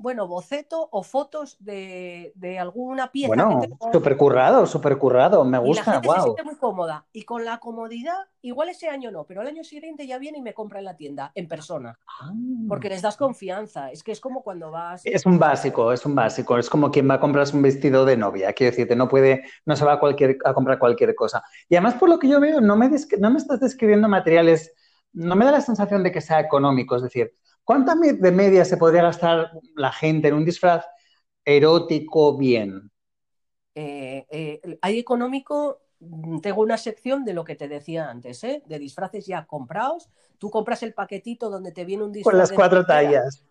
bueno, 0.00 0.26
boceto 0.26 0.88
o 0.90 1.02
fotos 1.02 1.56
de, 1.60 2.32
alguna 2.58 3.12
pieza. 3.12 3.28
Bueno, 3.28 3.60
súper 3.92 4.16
currado, 4.16 4.66
súper 4.66 4.96
currado, 4.96 5.44
me 5.44 5.58
gusta, 5.58 5.82
y 5.82 5.86
la 5.86 5.92
gente 5.92 6.08
se 6.08 6.22
siente 6.22 6.42
muy 6.42 6.56
cómoda. 6.56 7.04
Y 7.12 7.24
con 7.24 7.44
la 7.44 7.58
comodidad, 7.58 8.16
igual 8.40 8.70
ese 8.70 8.88
año 8.88 9.10
no, 9.10 9.24
pero 9.24 9.42
el 9.42 9.48
año 9.48 9.62
siguiente 9.62 10.06
ya 10.06 10.18
viene 10.18 10.38
y 10.38 10.42
me 10.42 10.54
compra 10.54 10.78
en 10.78 10.86
la 10.86 10.96
tienda, 10.96 11.32
en 11.34 11.48
persona. 11.48 11.98
Ah. 12.20 12.32
Porque 12.66 12.88
les 12.88 13.02
das 13.02 13.18
confianza. 13.18 13.90
Es 13.90 14.02
que 14.02 14.12
es 14.12 14.20
como 14.20 14.42
cuando 14.42 14.70
vas. 14.70 15.02
Es 15.04 15.26
un 15.26 15.38
básico, 15.38 15.92
es 15.92 16.06
un 16.06 16.14
básico. 16.14 16.56
Es 16.56 16.70
como 16.70 16.90
quien 16.90 17.08
va 17.08 17.14
a 17.14 17.20
comprar 17.20 17.46
un 17.52 17.60
vestido 17.60 18.06
de 18.06 18.16
novia. 18.16 18.54
Quiero 18.54 18.70
decirte, 18.70 18.96
no 18.96 19.06
puede, 19.06 19.44
no 19.66 19.76
se 19.76 19.84
va 19.84 19.94
a, 19.94 20.00
cualquier, 20.00 20.38
a 20.44 20.54
comprar 20.54 20.78
cualquier 20.78 21.14
cosa. 21.14 21.42
Y 21.68 21.74
además, 21.76 21.94
por 21.94 22.08
lo 22.08 22.18
que 22.18 22.28
yo 22.28 22.40
veo, 22.40 22.62
no 22.62 22.76
me, 22.76 22.90
no 23.18 23.30
me 23.30 23.38
estás 23.38 23.60
describiendo 23.60 24.08
materiales, 24.08 24.72
no 25.12 25.36
me 25.36 25.44
da 25.44 25.52
la 25.52 25.60
sensación 25.60 26.02
de 26.02 26.10
que 26.10 26.22
sea 26.22 26.40
económico. 26.40 26.96
Es 26.96 27.02
decir, 27.02 27.34
¿Cuánta 27.70 27.94
de 27.94 28.32
media 28.32 28.64
se 28.64 28.76
podría 28.76 29.02
gastar 29.02 29.52
la 29.76 29.92
gente 29.92 30.26
en 30.26 30.34
un 30.34 30.44
disfraz 30.44 30.84
erótico 31.44 32.36
bien? 32.36 32.90
Eh, 33.76 34.26
eh, 34.28 34.78
hay 34.82 34.98
económico 34.98 35.80
mm, 36.00 36.40
tengo 36.40 36.62
una 36.62 36.76
sección 36.76 37.24
de 37.24 37.32
lo 37.32 37.44
que 37.44 37.54
te 37.54 37.68
decía 37.68 38.10
antes, 38.10 38.42
¿eh? 38.42 38.64
de 38.66 38.80
disfraces 38.80 39.24
ya 39.24 39.46
comprados. 39.46 40.10
Tú 40.38 40.50
compras 40.50 40.82
el 40.82 40.94
paquetito 40.94 41.48
donde 41.48 41.70
te 41.70 41.84
viene 41.84 42.02
un 42.02 42.10
disfraz. 42.10 42.32
Con 42.32 42.38
las 42.38 42.50
cuatro 42.50 42.84
tallas. 42.84 43.46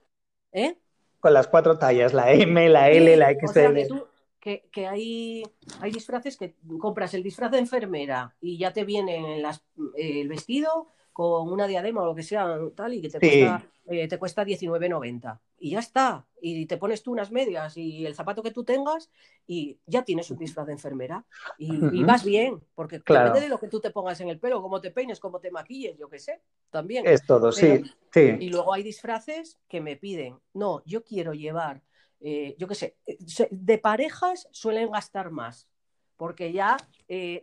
¿Eh? 0.52 0.78
Con 1.22 1.34
las 1.34 1.48
cuatro 1.48 1.78
tallas, 1.78 2.14
la 2.14 2.34
M, 2.34 2.68
la 2.68 2.90
L, 2.90 3.16
la 3.16 3.32
XL. 3.32 3.96
que, 4.42 4.86
hay, 4.86 5.44
hay 5.80 5.92
disfraces 5.92 6.36
que 6.36 6.58
compras 6.78 7.14
el 7.14 7.24
disfraz 7.24 7.52
de 7.52 7.60
enfermera 7.60 8.36
y 8.42 8.58
ya 8.58 8.74
te 8.74 8.84
viene 8.84 9.40
las, 9.40 9.64
el 9.96 10.28
vestido 10.28 10.90
con 11.20 11.52
una 11.52 11.68
diadema 11.68 12.02
o 12.02 12.06
lo 12.06 12.16
que 12.16 12.24
sea, 12.24 12.58
tal, 12.74 12.94
y 12.94 13.02
que 13.02 13.10
te 13.10 13.20
cuesta, 13.20 13.66
eh, 13.88 14.08
te 14.08 14.18
cuesta 14.18 14.46
19,90. 14.46 15.38
Y 15.58 15.72
ya 15.72 15.80
está. 15.80 16.26
Y 16.40 16.66
te 16.66 16.78
pones 16.78 17.04
tú 17.04 17.12
unas 17.12 17.30
medias 17.30 17.76
y 17.76 18.06
el 18.06 18.16
zapato 18.16 18.42
que 18.42 18.52
tú 18.52 18.64
tengas 18.64 19.12
y 19.46 19.78
ya 19.86 20.04
tienes 20.04 20.32
un 20.32 20.38
disfraz 20.38 20.68
de 20.68 20.72
enfermera. 20.72 21.26
Y, 21.58 22.06
vas 22.06 22.24
bien, 22.24 22.62
porque 22.74 23.00
depende 23.00 23.42
de 23.42 23.50
lo 23.50 23.60
que 23.60 23.68
tú 23.68 23.82
te 23.82 23.92
pongas 23.92 24.22
en 24.22 24.30
el 24.30 24.40
pelo, 24.40 24.62
cómo 24.62 24.80
te 24.80 24.92
peines, 24.92 25.20
cómo 25.20 25.42
te 25.42 25.52
maquilles, 25.52 25.98
yo 25.98 26.08
qué 26.08 26.20
sé, 26.20 26.42
también. 26.70 27.06
Es 27.06 27.26
todo, 27.26 27.52
sí, 27.52 27.84
sí. 28.14 28.38
Y 28.40 28.50
luego 28.50 28.74
hay 28.74 28.84
disfraces 28.84 29.60
que 29.68 29.82
me 29.82 29.98
piden, 29.98 30.40
no, 30.54 30.84
yo 30.86 31.04
quiero 31.04 31.34
llevar, 31.34 31.82
eh, 32.22 32.56
yo 32.58 32.66
qué 32.66 32.76
sé, 32.76 32.96
eh, 33.06 33.18
de 33.52 33.78
parejas 33.78 34.48
suelen 34.52 34.90
gastar 34.90 35.32
más, 35.32 35.68
porque 36.16 36.54
ya 36.54 36.78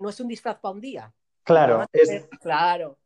no 0.00 0.08
es 0.08 0.18
un 0.18 0.28
disfraz 0.28 0.60
para 0.60 0.72
un 0.72 0.80
día. 0.80 1.12
Claro, 1.44 1.84
es... 1.92 2.26
claro. 2.40 2.96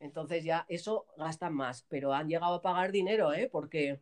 Entonces 0.00 0.44
ya 0.44 0.66
eso 0.68 1.06
gastan 1.16 1.54
más, 1.54 1.84
pero 1.88 2.12
han 2.12 2.28
llegado 2.28 2.56
a 2.56 2.62
pagar 2.62 2.92
dinero, 2.92 3.32
¿eh? 3.32 3.48
Porque 3.50 4.00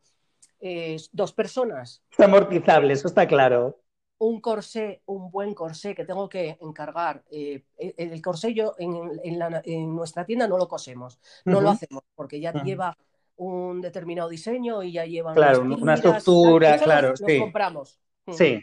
eh, 0.61 0.97
dos 1.13 1.33
personas. 1.33 2.03
Es 2.11 2.21
amortizable, 2.21 2.93
eso 2.93 3.09
está 3.09 3.27
claro. 3.27 3.81
Un 4.19 4.41
corsé, 4.41 5.03
un 5.07 5.31
buen 5.31 5.55
corsé 5.55 5.95
que 5.95 6.05
tengo 6.05 6.29
que 6.29 6.57
encargar. 6.61 7.25
Eh, 7.31 7.65
el 7.77 8.23
corsé 8.23 8.55
yo 8.55 8.75
en, 8.79 9.95
nuestra 9.95 10.25
tienda 10.25 10.49
no 10.49 10.57
lo 10.57 10.69
cosemos, 10.69 11.19
no 11.45 11.61
lo 11.61 11.71
hacemos, 11.71 12.03
porque 12.15 12.41
ya 12.41 12.53
lleva 12.63 12.97
un 13.37 13.81
determinado 13.81 14.29
diseño 14.29 14.83
y 14.83 14.93
ya 14.93 15.05
lleva 15.05 15.35
claro, 15.35 15.63
una 15.63 15.95
estructura, 15.95 16.79
claro, 16.79 17.11
los, 17.11 17.21
sí. 17.21 17.39
compramos. 17.39 17.99
Sí. 18.31 18.63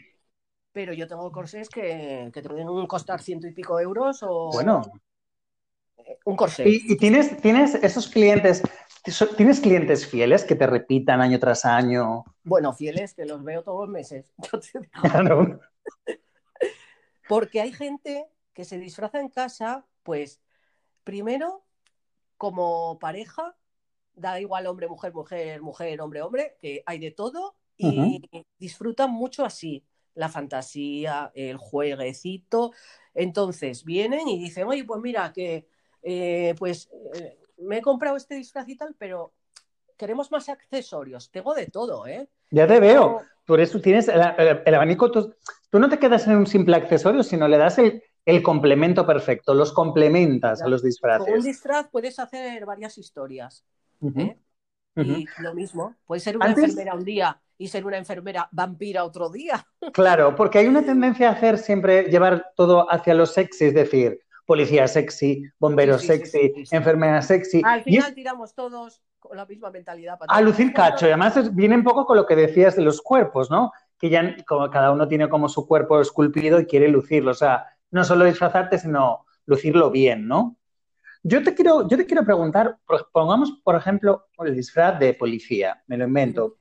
Pero 0.72 0.94
yo 0.94 1.06
tengo 1.06 1.30
corsés 1.30 1.68
que, 1.68 2.30
que 2.32 2.42
te 2.42 2.48
pueden 2.48 2.86
costar 2.86 3.20
ciento 3.20 3.46
y 3.46 3.52
pico 3.52 3.78
euros 3.78 4.22
o. 4.22 4.50
Bueno 4.52 4.82
un 6.24 6.36
corsé. 6.36 6.64
¿Y, 6.66 6.96
tienes, 6.96 7.40
tienes 7.40 7.74
esos 7.76 8.08
clientes, 8.08 8.62
tienes 9.36 9.60
clientes 9.60 10.06
fieles 10.06 10.44
que 10.44 10.54
te 10.54 10.66
repitan 10.66 11.20
año 11.20 11.38
tras 11.38 11.64
año? 11.64 12.24
Bueno, 12.44 12.72
fieles 12.72 13.14
que 13.14 13.24
los 13.24 13.42
veo 13.42 13.62
todos 13.62 13.86
los 13.86 13.90
meses. 13.90 14.26
Claro. 15.00 15.60
Porque 17.28 17.60
hay 17.60 17.72
gente 17.72 18.26
que 18.52 18.64
se 18.64 18.78
disfraza 18.78 19.20
en 19.20 19.28
casa, 19.28 19.86
pues, 20.02 20.40
primero, 21.04 21.64
como 22.36 22.98
pareja, 22.98 23.56
da 24.14 24.40
igual 24.40 24.66
hombre, 24.66 24.88
mujer, 24.88 25.14
mujer, 25.14 25.62
mujer, 25.62 26.00
hombre, 26.00 26.22
hombre, 26.22 26.56
que 26.60 26.82
hay 26.86 26.98
de 26.98 27.10
todo 27.10 27.56
y 27.76 28.22
disfrutan 28.58 29.10
mucho 29.10 29.44
así, 29.44 29.84
la 30.14 30.28
fantasía, 30.28 31.32
el 31.34 31.56
jueguecito. 31.56 32.72
Entonces 33.14 33.84
vienen 33.84 34.28
y 34.28 34.38
dicen, 34.38 34.66
oye, 34.66 34.84
pues 34.84 35.00
mira, 35.00 35.32
que 35.32 35.66
eh, 36.02 36.54
pues 36.58 36.90
eh, 37.14 37.38
me 37.58 37.78
he 37.78 37.82
comprado 37.82 38.16
este 38.16 38.34
disfraz 38.34 38.68
y 38.68 38.76
tal, 38.76 38.94
pero 38.98 39.32
queremos 39.96 40.30
más 40.30 40.48
accesorios. 40.48 41.30
Tengo 41.30 41.54
de 41.54 41.66
todo, 41.66 42.06
¿eh? 42.06 42.28
Ya 42.50 42.66
te 42.66 42.80
veo. 42.80 43.22
Por 43.46 43.60
eso 43.60 43.80
tienes 43.80 44.08
el, 44.08 44.74
abanico. 44.74 45.10
Tú, 45.10 45.34
no 45.72 45.88
te 45.88 45.98
quedas 45.98 46.26
en 46.26 46.36
un 46.36 46.46
simple 46.46 46.76
accesorio, 46.76 47.22
sino 47.22 47.48
le 47.48 47.58
das 47.58 47.78
el, 47.78 48.42
complemento 48.42 49.06
perfecto, 49.06 49.54
los 49.54 49.72
complementas 49.72 50.62
a 50.62 50.68
los 50.68 50.82
disfraces. 50.82 51.26
Con 51.26 51.38
un 51.38 51.44
disfraz 51.44 51.88
puedes 51.90 52.18
hacer 52.18 52.64
varias 52.66 52.98
historias. 52.98 53.64
¿eh? 54.16 54.36
Y 54.96 55.26
lo 55.38 55.54
mismo, 55.54 55.96
puedes 56.04 56.22
ser 56.22 56.36
una 56.36 56.50
enfermera 56.50 56.94
un 56.94 57.04
día 57.04 57.40
y 57.56 57.68
ser 57.68 57.86
una 57.86 57.96
enfermera 57.96 58.48
vampira 58.52 59.04
otro 59.04 59.30
día. 59.30 59.66
Claro, 59.92 60.34
porque 60.34 60.58
hay 60.58 60.66
una 60.66 60.82
tendencia 60.84 61.28
a 61.28 61.32
hacer 61.32 61.58
siempre, 61.58 62.04
llevar 62.04 62.52
todo 62.56 62.90
hacia 62.92 63.14
lo 63.14 63.24
sexy, 63.24 63.66
es 63.66 63.74
decir, 63.74 64.20
policía 64.52 64.86
sexy, 64.86 65.50
bombero 65.58 65.98
sexy, 65.98 66.52
enfermera 66.72 67.22
sexy. 67.22 67.62
Al 67.64 67.82
final 67.82 68.14
tiramos 68.14 68.54
todos 68.54 69.02
con 69.18 69.34
la 69.34 69.46
misma 69.46 69.70
mentalidad. 69.70 70.18
a 70.28 70.40
lucir 70.42 70.74
cacho, 70.74 71.06
y 71.06 71.08
además 71.08 71.54
viene 71.54 71.74
un 71.74 71.82
poco 71.82 72.04
con 72.04 72.18
lo 72.18 72.26
que 72.26 72.36
decías 72.36 72.76
de 72.76 72.82
los 72.82 73.00
cuerpos, 73.00 73.50
¿no? 73.50 73.72
Que 73.98 74.10
ya 74.10 74.36
como 74.46 74.68
cada 74.68 74.92
uno 74.92 75.08
tiene 75.08 75.30
como 75.30 75.48
su 75.48 75.66
cuerpo 75.66 76.02
esculpido 76.02 76.60
y 76.60 76.66
quiere 76.66 76.88
lucirlo, 76.88 77.30
o 77.30 77.34
sea, 77.34 77.64
no 77.92 78.04
solo 78.04 78.26
disfrazarte, 78.26 78.78
sino 78.78 79.24
lucirlo 79.46 79.90
bien, 79.90 80.28
¿no? 80.28 80.58
Yo 81.22 81.42
te 81.42 81.54
quiero, 81.54 81.88
yo 81.88 81.96
te 81.96 82.04
quiero 82.04 82.22
preguntar, 82.22 82.76
pongamos, 83.10 83.52
por 83.64 83.74
ejemplo, 83.74 84.26
el 84.44 84.54
disfraz 84.54 84.98
de 84.98 85.14
policía, 85.14 85.82
me 85.86 85.96
lo 85.96 86.04
invento. 86.04 86.58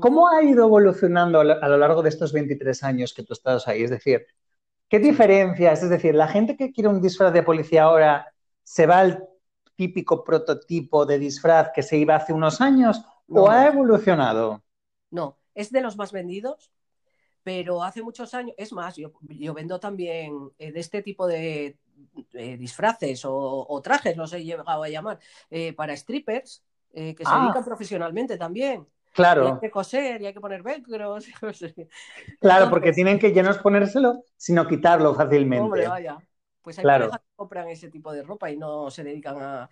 ¿Cómo 0.00 0.28
ha 0.28 0.44
ido 0.44 0.64
evolucionando 0.64 1.40
a 1.40 1.44
lo 1.68 1.76
largo 1.76 2.02
de 2.02 2.08
estos 2.08 2.32
23 2.32 2.84
años 2.84 3.12
que 3.12 3.24
tú 3.24 3.32
estás 3.32 3.66
ahí? 3.66 3.82
Es 3.82 3.90
decir, 3.90 4.26
¿Qué 4.92 4.98
diferencias? 4.98 5.82
Es 5.82 5.88
decir, 5.88 6.14
la 6.14 6.28
gente 6.28 6.54
que 6.54 6.70
quiere 6.70 6.90
un 6.90 7.00
disfraz 7.00 7.32
de 7.32 7.42
policía 7.42 7.84
ahora 7.84 8.30
se 8.62 8.84
va 8.84 8.98
al 8.98 9.26
típico 9.74 10.22
prototipo 10.22 11.06
de 11.06 11.18
disfraz 11.18 11.70
que 11.74 11.82
se 11.82 11.96
iba 11.96 12.14
hace 12.14 12.34
unos 12.34 12.60
años 12.60 13.02
o 13.26 13.48
ha 13.48 13.68
evolucionado? 13.68 14.62
No, 15.08 15.38
es 15.54 15.72
de 15.72 15.80
los 15.80 15.96
más 15.96 16.12
vendidos, 16.12 16.70
pero 17.42 17.82
hace 17.82 18.02
muchos 18.02 18.34
años, 18.34 18.54
es 18.58 18.74
más, 18.74 18.96
yo, 18.96 19.54
vendo 19.54 19.80
también 19.80 20.50
eh, 20.58 20.72
de 20.72 20.80
este 20.80 21.00
tipo 21.00 21.26
de, 21.26 21.78
disfraces 22.58 23.22
o, 23.24 23.80
trajes, 23.82 24.14
los 24.18 24.30
he 24.34 24.44
llegado 24.44 24.82
a 24.82 24.90
llamar, 24.90 25.18
eh, 25.48 25.72
para 25.72 25.96
strippers, 25.96 26.62
eh, 26.92 27.14
que 27.14 27.24
se 27.24 27.30
ah. 27.32 27.44
dedican 27.44 27.64
profesionalmente 27.64 28.36
también. 28.36 28.86
Claro. 29.12 29.44
Y 29.44 29.52
hay 29.52 29.58
que 29.60 29.70
coser 29.70 30.22
y 30.22 30.26
hay 30.26 30.34
que 30.34 30.40
poner 30.40 30.62
velcros. 30.62 31.26
Claro, 32.40 32.70
porque 32.70 32.92
tienen 32.92 33.18
que 33.18 33.32
ya 33.32 33.42
no 33.42 33.50
es 33.50 33.58
ponérselo, 33.58 34.24
sino 34.36 34.66
quitarlo 34.66 35.14
fácilmente. 35.14 35.64
Hombre, 35.64 35.88
vaya. 35.88 36.18
Pues 36.62 36.78
hay 36.78 36.82
claro. 36.82 37.10
que 37.10 37.18
compran 37.36 37.68
ese 37.68 37.90
tipo 37.90 38.12
de 38.12 38.22
ropa 38.22 38.50
y 38.50 38.56
no 38.56 38.90
se 38.90 39.04
dedican 39.04 39.36
a, 39.40 39.68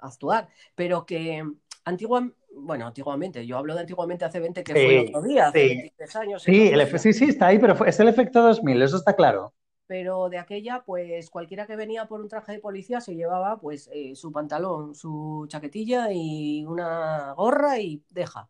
actuar. 0.00 0.48
Pero 0.74 1.04
que 1.04 1.44
antiguamente, 1.84 2.36
bueno, 2.54 2.86
antiguamente, 2.86 3.46
yo 3.46 3.56
hablo 3.58 3.74
de 3.74 3.80
antiguamente 3.80 4.24
hace 4.24 4.38
20, 4.38 4.62
que 4.62 4.72
fue 4.72 5.00
el 5.00 5.08
otro 5.08 5.22
día, 5.22 5.48
hace 5.48 5.58
23 5.58 6.16
años. 6.16 6.42
Sí, 6.42 6.72
sí, 6.98 7.12
sí, 7.12 7.24
está 7.26 7.48
ahí, 7.48 7.58
pero 7.58 7.84
es 7.84 7.98
el 7.98 8.08
efecto 8.08 8.42
2000, 8.42 8.82
eso 8.82 8.96
está 8.96 9.14
claro 9.14 9.52
pero 9.90 10.28
de 10.28 10.38
aquella, 10.38 10.84
pues 10.84 11.30
cualquiera 11.30 11.66
que 11.66 11.74
venía 11.74 12.06
por 12.06 12.20
un 12.20 12.28
traje 12.28 12.52
de 12.52 12.58
policía 12.60 13.00
se 13.00 13.16
llevaba 13.16 13.58
pues 13.58 13.90
eh, 13.92 14.14
su 14.14 14.30
pantalón, 14.30 14.94
su 14.94 15.46
chaquetilla 15.48 16.12
y 16.12 16.64
una 16.64 17.32
gorra 17.32 17.76
y 17.80 18.00
deja. 18.08 18.48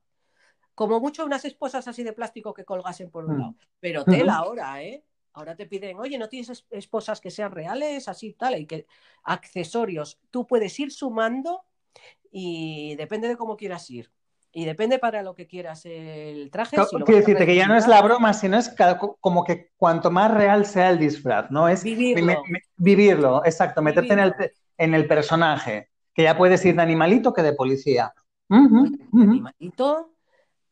Como 0.74 1.00
mucho 1.00 1.24
unas 1.24 1.46
esposas 1.46 1.88
así 1.88 2.02
de 2.02 2.12
plástico 2.12 2.52
que 2.52 2.66
colgasen 2.66 3.10
por 3.10 3.24
un 3.24 3.36
mm. 3.36 3.40
lado. 3.40 3.54
Pero 3.80 4.04
tela 4.04 4.34
ahora, 4.36 4.82
¿eh? 4.82 5.02
Ahora 5.32 5.56
te 5.56 5.64
piden, 5.64 5.98
oye, 5.98 6.18
¿no 6.18 6.28
tienes 6.28 6.66
esposas 6.68 7.22
que 7.22 7.30
sean 7.30 7.52
reales? 7.52 8.06
Así, 8.06 8.34
tal, 8.34 8.60
y 8.60 8.66
que 8.66 8.86
accesorios. 9.22 10.20
Tú 10.30 10.46
puedes 10.46 10.78
ir 10.78 10.92
sumando 10.92 11.64
y 12.30 12.96
depende 12.96 13.28
de 13.28 13.38
cómo 13.38 13.56
quieras 13.56 13.88
ir. 13.88 14.12
Y 14.52 14.64
depende 14.64 14.98
para 14.98 15.22
lo 15.22 15.34
que 15.34 15.46
quieras 15.46 15.86
el 15.86 16.50
traje. 16.50 16.76
quiero 16.76 17.20
decirte 17.20 17.46
que 17.46 17.54
ya 17.54 17.68
no 17.68 17.76
es 17.76 17.86
la 17.86 18.02
broma, 18.02 18.34
sino 18.34 18.58
es 18.58 18.74
como 19.20 19.44
que 19.44 19.70
cuanto 19.76 20.10
más 20.10 20.32
real 20.32 20.66
sea 20.66 20.90
el 20.90 20.98
disfraz, 20.98 21.50
¿no? 21.50 21.68
Es 21.68 21.84
vivirlo. 21.84 22.42
vivirlo, 22.76 23.44
exacto, 23.44 23.80
meterte 23.80 24.14
En, 24.76 24.94
el, 24.94 25.06
personaje. 25.06 25.90
Que 26.12 26.24
ya 26.24 26.36
puedes 26.36 26.64
ir 26.64 26.74
de 26.74 26.82
animalito 26.82 27.32
que 27.32 27.42
de 27.42 27.52
policía. 27.52 28.12
de 28.48 28.56
animalito, 29.12 30.10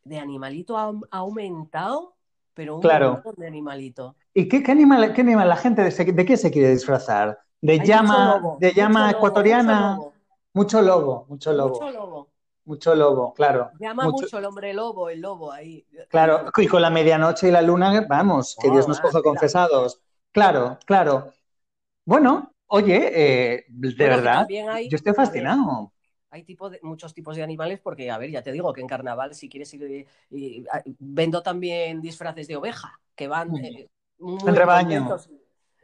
de 0.03 0.19
animalito 0.19 0.77
ha, 0.77 0.91
aumentado, 1.11 2.15
pero 2.53 2.75
un 2.75 2.81
claro. 2.81 3.23
de 3.37 3.47
animalito. 3.47 4.15
¿Y 4.33 4.49
qué, 4.49 4.61
animal, 4.69 5.13
qué 5.13 5.21
animal 5.21 5.47
la 5.47 5.55
gente 5.55 5.83
de, 5.83 6.25
qué 6.25 6.35
se 6.35 6.51
quiere 6.51 6.71
disfrazar? 6.71 7.39
¿De 7.61 7.79
llama, 7.79 8.57
de 8.59 8.73
llama 8.73 9.09
ecuatoriana? 9.11 9.97
Mucho 10.53 10.81
lobo, 10.81 11.25
mucho 11.29 11.53
lobo. 11.53 11.69
Mucho 11.69 11.91
lobo. 11.91 11.91
Mucho 11.91 11.91
lobo, 11.91 12.18
claro. 13.35 13.71
Llama 13.79 14.05
mucho... 14.05 14.37
el 14.37 14.45
hombre 14.45 14.73
lobo, 14.73 15.09
el 15.09 15.21
lobo 15.21 15.51
ahí. 15.51 15.85
Claro, 16.09 16.51
y 16.57 16.67
con 16.67 16.81
la 16.81 16.89
medianoche 16.89 17.47
y 17.47 17.51
la 17.51 17.61
luna, 17.61 18.05
vamos, 18.07 18.55
que 18.61 18.69
Dios 18.69 18.87
nos 18.87 18.99
coja 18.99 19.21
confesados. 19.21 20.01
Claro, 20.31 20.77
claro. 20.85 21.33
Bueno, 22.05 22.53
oye, 22.67 23.11
eh, 23.13 23.65
de 23.67 24.07
verdad, 24.07 24.47
yo 24.49 24.95
estoy 24.95 25.13
fascinado. 25.13 25.91
hay 26.29 26.43
tipo 26.43 26.69
de, 26.69 26.79
muchos 26.83 27.13
tipos 27.13 27.35
de 27.35 27.43
animales 27.43 27.79
porque, 27.79 28.11
a 28.11 28.17
ver, 28.17 28.29
ya 28.31 28.43
te 28.43 28.51
digo 28.51 28.73
que 28.73 28.81
en 28.81 28.87
carnaval, 28.87 29.33
si 29.33 29.49
quieres 29.49 29.73
ir, 29.73 30.07
y, 30.29 30.65
vendo 30.99 31.41
también 31.41 32.01
disfraces 32.01 32.47
de 32.47 32.55
oveja, 32.55 32.99
que 33.15 33.27
van... 33.27 33.55
Eh, 33.57 33.89
en 34.19 34.55
rebaño. 34.55 35.17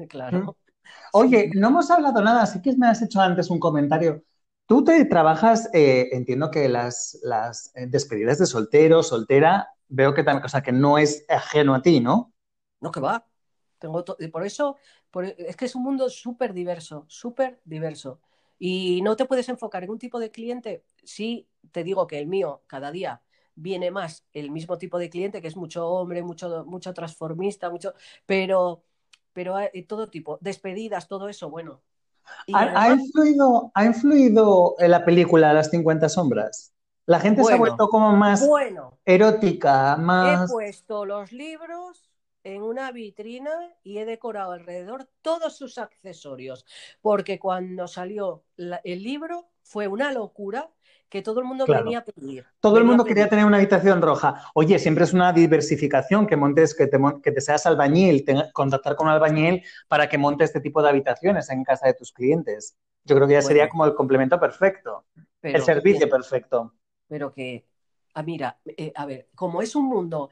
Claro. 0.10 0.58
Oye, 1.14 1.52
no 1.54 1.70
hemos 1.70 1.90
hablado 1.90 2.22
nada, 2.22 2.42
así 2.42 2.62
que 2.62 2.76
me 2.76 2.88
has 2.88 3.02
hecho 3.02 3.22
antes 3.22 3.50
un 3.50 3.60
comentario 3.60 4.24
Tú 4.68 4.84
te 4.84 5.06
trabajas, 5.06 5.70
eh, 5.74 6.10
entiendo 6.12 6.50
que 6.50 6.68
las, 6.70 7.20
eh, 7.76 7.86
despedidas 7.88 8.40
de 8.40 8.48
soltero, 8.48 9.04
soltera, 9.04 9.70
veo 9.90 10.14
que 10.16 10.24
también, 10.24 10.42
cosa 10.42 10.64
que 10.64 10.72
no 10.72 10.98
es 10.98 11.24
ajeno 11.30 11.76
a 11.76 11.82
ti, 11.84 12.00
¿no? 12.00 12.34
No, 12.82 12.92
que 12.92 13.00
va. 13.00 13.26
Tengo 13.80 14.04
y 14.20 14.28
por 14.30 14.44
eso, 14.46 14.78
es 15.38 15.56
que 15.56 15.66
es 15.66 15.76
un 15.76 15.84
mundo 15.84 16.10
súper 16.10 16.54
diverso, 16.54 17.06
súper 17.08 17.60
diverso. 17.66 18.20
Y 18.58 19.02
no 19.04 19.16
te 19.16 19.26
puedes 19.26 19.50
enfocar 19.50 19.84
en 19.84 19.92
un 19.92 20.00
tipo 20.00 20.20
de 20.20 20.32
cliente. 20.32 20.84
Sí, 21.04 21.48
te 21.72 21.84
digo 21.84 22.08
que 22.08 22.20
el 22.20 22.28
mío 22.28 22.64
cada 22.68 22.92
día 22.92 23.22
viene 23.56 23.92
más 23.92 24.26
el 24.34 24.50
mismo 24.52 24.78
tipo 24.78 24.98
de 24.98 25.10
cliente, 25.10 25.42
que 25.42 25.48
es 25.48 25.56
mucho 25.58 25.88
hombre, 25.90 26.24
mucho, 26.24 26.66
mucho 26.66 26.94
transformista, 26.94 27.70
mucho, 27.70 27.94
pero, 28.26 28.84
pero 29.34 29.56
hay 29.56 29.84
todo 29.84 30.10
tipo, 30.10 30.38
despedidas, 30.42 31.08
todo 31.08 31.30
eso, 31.30 31.50
bueno. 31.50 31.82
¿Ha, 32.54 32.92
influido, 32.92 33.72
¿Ha 33.74 33.86
influido 33.86 34.76
en 34.80 34.92
la 34.92 35.06
película 35.06 35.54
Las 35.54 35.70
50 35.70 36.10
sombras? 36.10 36.74
La 37.06 37.20
gente 37.20 37.44
se 37.44 37.54
ha 37.54 37.58
vuelto 37.58 37.88
como 37.90 38.16
más 38.16 38.48
erótica, 39.06 39.96
más... 39.96 40.50
He 40.50 40.54
puesto 40.54 41.06
los 41.06 41.32
libros 41.32 42.10
en 42.44 42.62
una 42.62 42.92
vitrina 42.92 43.52
y 43.84 43.98
he 43.98 44.06
decorado 44.06 44.54
alrededor 44.54 45.08
todos 45.22 45.56
sus 45.56 45.78
accesorios, 45.78 46.66
porque 47.02 47.40
cuando 47.40 47.88
salió 47.88 48.44
el 48.58 49.04
libro 49.04 49.50
fue 49.64 49.88
una 49.88 50.12
locura 50.12 50.70
que 51.16 51.22
todo 51.22 51.40
el 51.40 51.46
mundo 51.46 51.66
venía 51.66 52.00
a 52.00 52.04
pedir. 52.04 52.46
Todo 52.60 52.78
el 52.78 52.84
mundo 52.84 53.06
quería 53.06 53.30
tener 53.30 53.46
una 53.46 53.58
habitación 53.58 54.02
roja. 54.02 54.52
Oye, 54.54 54.78
siempre 54.80 55.06
es 55.06 55.14
una 55.14 55.32
diversificación 55.32 56.28
que 56.28 56.36
montes, 56.36 56.76
que 56.76 56.88
te, 56.88 57.00
que 57.24 57.32
te 57.32 57.40
seas 57.40 57.66
albañil, 57.66 58.26
contactar 58.52 58.98
con 58.98 59.08
un 59.08 59.14
albañil 59.14 59.64
para 59.88 60.10
que 60.10 60.18
monte 60.18 60.44
este 60.44 60.60
tipo 60.60 60.82
de 60.82 60.90
habitaciones 60.90 61.50
en 61.50 61.64
casa 61.64 61.88
de 61.88 61.94
tus 61.94 62.12
clientes. 62.12 62.78
Yo 63.06 63.16
creo 63.16 63.28
que 63.28 63.34
ya 63.34 63.42
sería 63.42 63.70
como 63.70 63.86
el 63.86 63.94
complemento 63.94 64.40
perfecto, 64.40 65.06
el 65.42 65.62
servicio 65.64 66.10
perfecto 66.10 66.74
pero 67.08 67.32
que, 67.32 67.66
ah, 68.14 68.24
mira, 68.24 68.60
eh, 68.66 68.92
a 68.96 69.06
ver, 69.06 69.30
como 69.36 69.62
es 69.62 69.76
un 69.76 69.86
mundo 69.86 70.30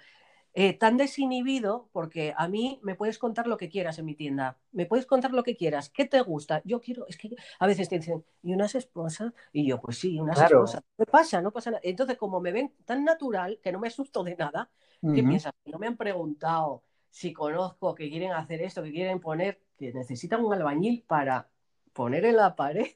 eh, 0.56 0.74
tan 0.74 0.98
desinhibido, 0.98 1.90
porque 1.92 2.34
a 2.38 2.48
mí 2.48 2.80
me 2.84 2.96
puedes 2.96 3.18
contar 3.18 3.48
lo 3.48 3.58
que 3.58 3.70
quieras 3.70 3.98
en 3.98 4.06
mi 4.06 4.16
tienda, 4.16 4.58
me 4.72 4.86
puedes 4.86 5.06
contar 5.06 5.32
lo 5.32 5.44
que 5.44 5.56
quieras, 5.56 5.90
¿qué 5.90 6.06
te 6.06 6.22
gusta? 6.22 6.62
Yo 6.64 6.80
quiero, 6.80 7.08
es 7.08 7.18
que 7.18 7.36
a 7.60 7.68
veces 7.68 7.90
te 7.90 7.98
dicen, 7.98 8.24
¿y 8.44 8.54
unas 8.54 8.76
esposas? 8.76 9.34
Y 9.52 9.66
yo, 9.66 9.82
pues 9.82 9.98
sí, 9.98 10.20
unas 10.20 10.40
esposas. 10.40 10.84
¿Qué 10.98 11.06
pasa? 11.06 11.42
No 11.42 11.52
pasa 11.52 11.72
nada. 11.72 11.82
Entonces, 11.84 12.18
como 12.18 12.40
me 12.40 12.52
ven 12.52 12.74
tan 12.86 13.04
natural 13.04 13.60
que 13.64 13.72
no 13.72 13.80
me 13.80 13.88
asusto 13.88 14.24
de 14.24 14.36
nada, 14.36 14.70
¿qué 15.02 15.24
piensas? 15.24 15.54
No 15.66 15.80
me 15.80 15.88
han 15.88 15.98
preguntado 15.98 16.84
si 17.10 17.34
conozco 17.34 17.94
que 17.96 18.10
quieren 18.10 18.32
hacer 18.32 18.62
esto, 18.62 18.84
que 18.84 18.92
quieren 18.92 19.20
poner, 19.20 19.62
que 19.78 19.94
necesitan 19.94 20.44
un 20.44 20.54
albañil 20.54 21.04
para 21.08 21.50
poner 21.94 22.26
en 22.26 22.38
la 22.38 22.56
pared. 22.56 22.88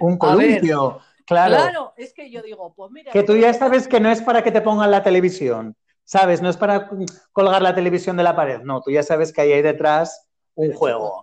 Un 0.00 0.16
columpio. 0.18 1.00
Claro. 1.26 1.94
es 1.96 2.12
que 2.12 2.30
yo 2.30 2.42
digo, 2.42 2.74
pues 2.74 2.90
mira. 2.90 3.12
Que 3.12 3.22
tú 3.22 3.36
ya 3.36 3.52
sabes 3.52 3.86
que 3.86 4.00
no 4.00 4.10
es 4.10 4.22
para 4.22 4.42
que 4.42 4.50
te 4.50 4.60
pongan 4.60 4.90
la 4.90 5.02
televisión, 5.02 5.76
¿sabes? 6.08 6.40
No 6.40 6.48
es 6.48 6.56
para 6.56 6.88
colgar 7.32 7.60
la 7.60 7.74
televisión 7.74 8.16
de 8.16 8.22
la 8.22 8.34
pared, 8.34 8.62
no, 8.62 8.80
tú 8.80 8.90
ya 8.90 9.02
sabes 9.02 9.30
que 9.30 9.42
ahí 9.42 9.52
hay 9.52 9.60
detrás 9.60 10.26
un 10.54 10.72
juego. 10.72 11.22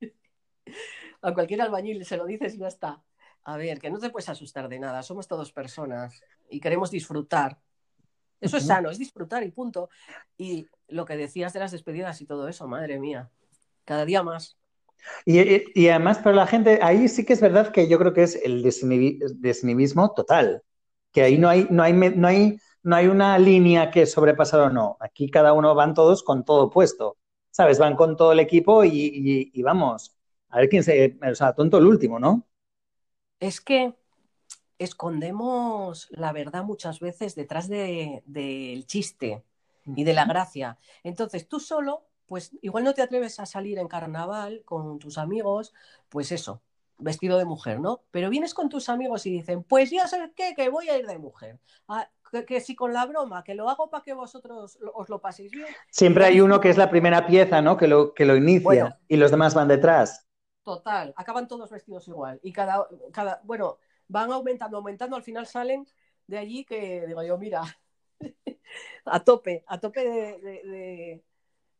A 1.22 1.34
cualquier 1.34 1.60
albañil 1.60 2.04
se 2.06 2.16
lo 2.16 2.24
dices 2.24 2.54
y 2.54 2.58
ya 2.58 2.68
está. 2.68 3.02
A 3.44 3.56
ver, 3.58 3.78
que 3.78 3.90
no 3.90 3.98
te 3.98 4.08
puedes 4.08 4.30
asustar 4.30 4.70
de 4.70 4.78
nada, 4.78 5.02
somos 5.02 5.28
todos 5.28 5.52
personas 5.52 6.22
y 6.48 6.60
queremos 6.60 6.90
disfrutar. 6.90 7.58
Eso 8.40 8.56
es 8.56 8.66
sano, 8.66 8.90
es 8.90 8.98
disfrutar 8.98 9.42
y 9.44 9.50
punto. 9.50 9.90
Y 10.38 10.66
lo 10.88 11.04
que 11.04 11.16
decías 11.16 11.52
de 11.52 11.60
las 11.60 11.70
despedidas 11.70 12.20
y 12.22 12.26
todo 12.26 12.48
eso, 12.48 12.66
madre 12.66 12.98
mía, 12.98 13.30
cada 13.84 14.04
día 14.04 14.22
más. 14.22 14.56
Y, 15.26 15.88
además, 15.88 16.18
para 16.18 16.36
la 16.36 16.46
gente, 16.46 16.78
ahí 16.82 17.06
sí 17.08 17.24
que 17.24 17.34
es 17.34 17.40
verdad 17.40 17.70
que 17.70 17.86
yo 17.86 17.98
creo 17.98 18.14
que 18.14 18.22
es 18.22 18.36
el 18.42 18.62
desinhibismo 18.62 20.14
total, 20.14 20.62
que 21.12 21.22
ahí 21.22 21.38
no 21.38 21.48
hay, 21.48 21.66
no 21.70 21.82
hay, 21.82 21.92
no 21.92 22.26
hay, 22.26 22.58
no 22.82 22.96
hay 22.96 23.06
una 23.06 23.38
línea 23.38 23.90
que 23.90 24.06
sobrepasar 24.06 24.60
o 24.60 24.70
no. 24.70 24.96
Aquí 25.00 25.30
cada 25.30 25.52
uno 25.52 25.74
van 25.74 25.94
todos 25.94 26.22
con 26.22 26.44
todo 26.44 26.70
puesto, 26.70 27.18
¿sabes? 27.50 27.78
Van 27.78 27.96
con 27.96 28.16
todo 28.16 28.32
el 28.32 28.40
equipo 28.40 28.84
y, 28.84 29.52
vamos, 29.62 30.16
a 30.48 30.58
ver 30.58 30.68
quién 30.68 30.82
se, 30.82 31.18
o 31.22 31.34
sea, 31.34 31.54
tonto 31.54 31.78
el 31.78 31.86
último, 31.86 32.18
¿no? 32.18 32.46
Es 33.40 33.60
que 33.60 33.94
escondemos 34.78 36.08
la 36.10 36.32
verdad 36.32 36.64
muchas 36.64 37.00
veces 37.00 37.34
detrás 37.34 37.68
del 37.68 38.86
chiste 38.86 39.44
y 39.84 40.04
de 40.04 40.12
la 40.12 40.24
gracia. 40.24 40.78
Entonces, 41.02 41.48
tú 41.48 41.60
solo 41.60 42.06
pues 42.32 42.50
igual 42.62 42.84
no 42.84 42.94
te 42.94 43.02
atreves 43.02 43.38
a 43.40 43.44
salir 43.44 43.78
en 43.78 43.88
carnaval 43.88 44.62
con 44.64 44.98
tus 44.98 45.18
amigos, 45.18 45.74
pues 46.08 46.32
eso, 46.32 46.62
vestido 46.96 47.36
de 47.36 47.44
mujer, 47.44 47.78
¿no? 47.78 48.04
Pero 48.10 48.30
vienes 48.30 48.54
con 48.54 48.70
tus 48.70 48.88
amigos 48.88 49.26
y 49.26 49.30
dicen, 49.30 49.64
pues 49.64 49.90
ya 49.90 50.08
sabes 50.08 50.30
qué, 50.34 50.54
que 50.56 50.70
voy 50.70 50.88
a 50.88 50.98
ir 50.98 51.06
de 51.06 51.18
mujer. 51.18 51.60
Ah, 51.88 52.08
que, 52.46 52.60
si 52.60 52.74
con 52.74 52.92
la 52.92 53.06
broma, 53.06 53.44
que 53.44 53.54
lo 53.54 53.68
hago 53.68 53.90
para 53.90 54.02
que 54.02 54.14
vosotros 54.14 54.78
os 54.94 55.08
lo 55.08 55.20
paséis 55.20 55.52
bien. 55.52 55.66
Siempre 55.90 56.24
hay 56.24 56.40
uno 56.40 56.60
que 56.60 56.70
es 56.70 56.76
la 56.76 56.90
primera 56.90 57.26
pieza, 57.26 57.62
¿no? 57.62 57.76
Que 57.76 57.86
lo, 57.86 58.14
que 58.14 58.24
lo 58.24 58.36
inicia 58.36 58.98
y 59.08 59.16
los 59.16 59.30
demás 59.30 59.54
van 59.54 59.68
detrás. 59.68 60.26
Total, 60.62 61.12
acaban 61.16 61.48
todos 61.48 61.70
vestidos 61.70 62.06
igual. 62.08 62.40
Y 62.42 62.52
cada, 62.52 62.86
cada, 63.12 63.40
bueno, 63.44 63.78
van 64.08 64.30
aumentando, 64.32 64.76
aumentando, 64.76 65.16
al 65.16 65.22
final 65.22 65.46
salen 65.46 65.86
de 66.26 66.38
allí 66.38 66.64
que 66.64 67.06
digo 67.06 67.22
yo, 67.22 67.36
mira, 67.36 67.62
a 69.04 69.20
tope, 69.24 69.64
a 69.66 69.78
tope 69.78 70.00
de 70.00 71.22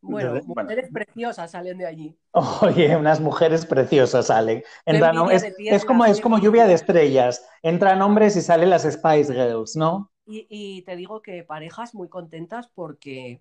bueno, 0.03 0.35
mujeres 0.45 0.91
preciosas 0.93 1.53
salen 1.53 1.79
de 1.79 1.87
allí. 1.87 2.19
Oye, 2.33 2.97
unas 2.97 3.21
mujeres 3.21 3.65
preciosas 3.65 4.27
salen. 4.27 4.65
es, 4.85 5.85
como, 5.85 6.05
es 6.05 6.21
como 6.21 6.39
lluvia 6.39 6.67
de 6.67 6.75
estrellas. 6.75 7.47
Entran 7.63 8.03
hombres 8.03 8.37
y 8.37 8.43
salen 8.43 8.71
las 8.71 8.83
Spice 8.83 9.33
Girls, 9.33 9.77
¿no? 9.77 10.12
Y, 10.27 10.83
te 10.83 10.97
digo 10.97 11.21
que 11.21 11.43
parejas 11.43 11.95
muy 11.95 12.09
contentas 12.09 12.69
porque 12.69 13.41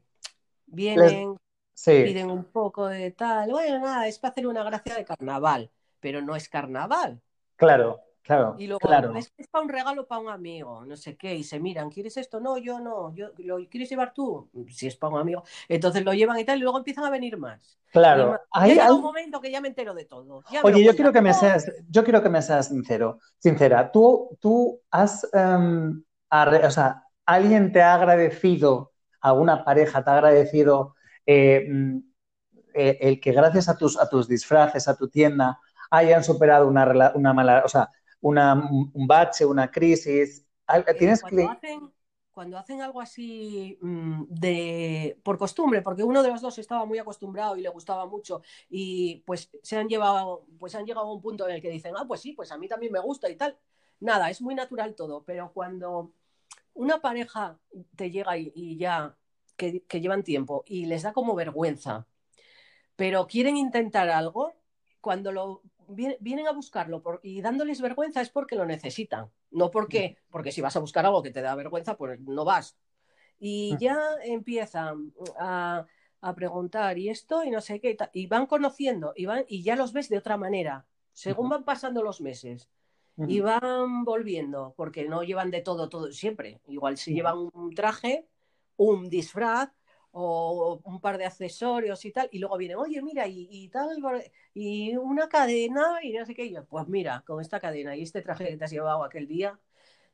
vienen, 0.66 1.38
piden 1.86 2.32
un 2.32 2.46
poco 2.46 2.88
de 2.88 3.12
tal. 3.12 3.52
Bueno, 3.52 3.80
nada, 3.80 4.08
es 4.08 4.20
para 4.20 4.32
hacer 4.32 4.48
una 4.48 4.64
gracia 4.64 4.96
de 4.96 5.06
carnaval, 5.06 5.72
pero 6.00 6.22
no 6.22 6.36
es 6.36 6.50
carnaval. 6.50 7.22
Claro. 7.56 8.02
Claro, 8.24 8.56
y 8.60 8.68
luego 8.68 8.80
claro. 8.80 9.16
Es, 9.16 9.32
para 9.50 9.64
un 9.64 9.70
regalo 9.70 10.06
para 10.06 10.22
un 10.22 10.30
amigo, 10.30 10.86
no 10.86 10.96
sé 10.96 11.18
qué, 11.18 11.34
y 11.34 11.44
se 11.44 11.60
miran, 11.60 11.90
¿quieres 11.90 12.18
esto? 12.18 12.40
No, 12.40 12.56
yo 12.60 12.80
no, 12.80 13.14
yo 13.16 13.32
lo 13.40 13.68
quieres 13.68 13.90
llevar 13.90 14.14
tú, 14.14 14.48
si 14.70 14.86
es 14.86 14.96
para 14.96 15.16
un 15.16 15.22
amigo. 15.22 15.44
Entonces 15.68 16.06
lo 16.06 16.14
llevan 16.14 16.38
y 16.38 16.46
tal, 16.46 16.60
y 16.60 16.62
luego 16.62 16.78
empiezan 16.78 17.04
a 17.04 17.10
venir 17.10 17.38
más. 17.38 17.80
Claro. 17.92 18.40
Hay, 18.52 18.78
un 18.78 19.02
momento 19.02 19.42
que 19.42 19.50
ya 19.50 19.60
me 19.60 19.70
entero 19.70 19.96
de 19.96 20.06
todo. 20.06 20.44
Oye, 20.62 20.84
yo 20.84 20.96
quiero 20.96 21.12
que 21.12 21.22
me 21.22 21.34
seas, 21.34 21.72
yo 21.90 22.04
quiero 22.04 22.22
que 22.22 22.30
me 22.30 22.44
seas 22.44 22.68
sincero, 22.68 23.20
sincera. 23.40 23.92
Tú, 23.92 24.38
tú 24.40 24.80
has, 24.92 25.28
em, 25.34 26.04
o 26.32 26.72
sea, 26.72 27.08
alguien 27.26 27.72
te 27.72 27.82
ha 27.82 27.96
agradecido, 27.96 28.94
alguna 29.20 29.64
pareja 29.64 30.04
te 30.04 30.10
ha 30.10 30.14
agradecido 30.14 30.96
eh, 31.26 31.68
mm, 31.70 31.98
eh, 32.74 32.98
el 33.02 33.20
que 33.20 33.32
gracias 33.32 33.70
a 33.70 33.78
tus, 33.78 34.00
a 34.00 34.10
tus 34.10 34.28
disfraces, 34.28 34.88
a 34.88 34.96
tu 34.96 35.10
tienda, 35.10 35.60
hayan 35.90 36.24
superado 36.24 36.68
una, 36.68 37.12
una 37.16 37.34
mala, 37.34 37.64
o 37.66 37.70
sea, 37.70 37.90
una, 38.22 38.54
un 38.54 39.08
bache, 39.08 39.46
una 39.46 39.70
crisis. 39.70 40.46
¿Tienes 40.98 41.22
cuando, 41.22 41.50
hacen, 41.50 41.92
cuando 42.32 42.58
hacen 42.58 42.82
algo 42.82 43.02
así 43.02 43.78
mm, 43.82 44.24
de 44.30 45.20
por 45.24 45.38
costumbre, 45.38 45.82
porque 45.82 46.04
uno 46.04 46.24
de 46.24 46.30
los 46.30 46.42
dos 46.42 46.58
estaba 46.60 46.86
muy 46.86 46.98
acostumbrado 46.98 47.58
y 47.58 47.62
le 47.62 47.70
gustaba 47.70 48.06
mucho, 48.06 48.42
y 48.70 49.18
pues 49.26 49.50
se 49.62 49.78
han 49.78 49.90
llevado, 49.90 50.46
pues 50.58 50.76
han 50.76 50.86
llegado 50.86 51.08
a 51.08 51.14
un 51.14 51.22
punto 51.22 51.48
en 51.48 51.56
el 51.56 51.62
que 51.62 51.70
dicen, 51.70 51.94
ah, 51.98 52.06
pues 52.08 52.22
sí, 52.22 52.32
pues 52.34 52.52
a 52.52 52.58
mí 52.58 52.68
también 52.68 52.94
me 52.94 53.00
gusta 53.00 53.30
y 53.30 53.36
tal. 53.36 53.58
Nada, 54.00 54.30
es 54.30 54.42
muy 54.42 54.56
natural 54.56 54.96
todo, 54.96 55.24
pero 55.24 55.52
cuando 55.54 56.14
una 56.74 57.02
pareja 57.02 57.60
te 57.96 58.12
llega 58.12 58.38
y, 58.38 58.78
ya 58.78 59.18
que, 59.58 59.84
que 59.84 60.02
llevan 60.02 60.24
tiempo 60.24 60.64
y 60.66 60.86
les 60.86 61.04
da 61.04 61.14
como 61.14 61.36
vergüenza, 61.36 62.08
pero 62.96 63.28
quieren 63.28 63.58
intentar 63.58 64.10
algo, 64.10 64.54
cuando 65.02 65.32
lo 65.32 65.64
vienen 65.88 66.48
a 66.48 66.52
buscarlo 66.52 67.04
y 67.24 67.42
dándoles 67.42 67.82
vergüenza 67.82 68.22
es 68.22 68.30
porque 68.30 68.56
lo 68.56 68.66
necesitan, 68.66 69.30
no 69.50 69.72
porque, 69.72 70.18
porque 70.30 70.52
si 70.52 70.62
vas 70.62 70.76
a 70.76 70.80
buscar 70.80 71.06
algo 71.06 71.22
que 71.22 71.32
te 71.32 71.42
da 71.42 71.56
vergüenza, 71.56 71.98
pues 71.98 72.20
no 72.22 72.46
vas. 72.46 72.78
Y 73.40 73.76
ya 73.78 74.00
empiezan 74.24 75.14
a, 75.38 75.86
preguntar 76.36 77.00
y 77.00 77.10
esto 77.10 77.44
y 77.44 77.50
no 77.50 77.62
sé 77.62 77.80
qué, 77.80 77.98
y 78.14 78.28
van 78.28 78.46
conociendo 78.46 79.12
y, 79.16 79.26
van, 79.26 79.44
y 79.48 79.64
ya 79.64 79.76
los 79.76 79.92
ves 79.92 80.08
de 80.08 80.20
otra 80.20 80.38
manera, 80.38 80.86
según 81.14 81.50
van 81.50 81.66
pasando 81.66 82.04
los 82.04 82.22
meses. 82.22 82.70
Y 83.18 83.40
van 83.40 84.04
volviendo, 84.04 84.74
porque 84.76 85.08
no 85.08 85.22
llevan 85.22 85.52
de 85.52 85.62
todo, 85.62 85.90
todo 85.90 86.12
siempre. 86.12 86.60
Igual 86.68 86.98
si 86.98 87.14
llevan 87.14 87.50
un 87.54 87.76
traje, 87.76 88.28
un 88.78 89.10
disfraz, 89.10 89.70
o 90.12 90.82
un 90.84 91.00
par 91.00 91.18
de 91.18 91.26
accesorios 91.26 92.04
y 92.06 92.12
tal, 92.12 92.28
y 92.32 92.40
luego 92.40 92.58
vienen, 92.58 92.78
oye, 92.78 93.02
mira, 93.02 93.26
y, 93.28 93.70
tal, 93.70 93.90
y 94.54 94.96
una 94.98 95.30
cadena, 95.30 96.00
y 96.04 96.12
no 96.12 96.26
sé 96.26 96.36
qué, 96.36 96.52
yo, 96.52 96.66
pues 96.66 96.88
mira, 96.88 97.24
con 97.26 97.40
esta 97.40 97.60
cadena 97.60 97.96
y 97.96 98.04
este 98.04 98.22
traje 98.22 98.48
que 98.48 98.58
te 98.58 98.66
has 98.66 98.72
llevado 98.72 99.04
aquel 99.04 99.28
día, 99.28 99.58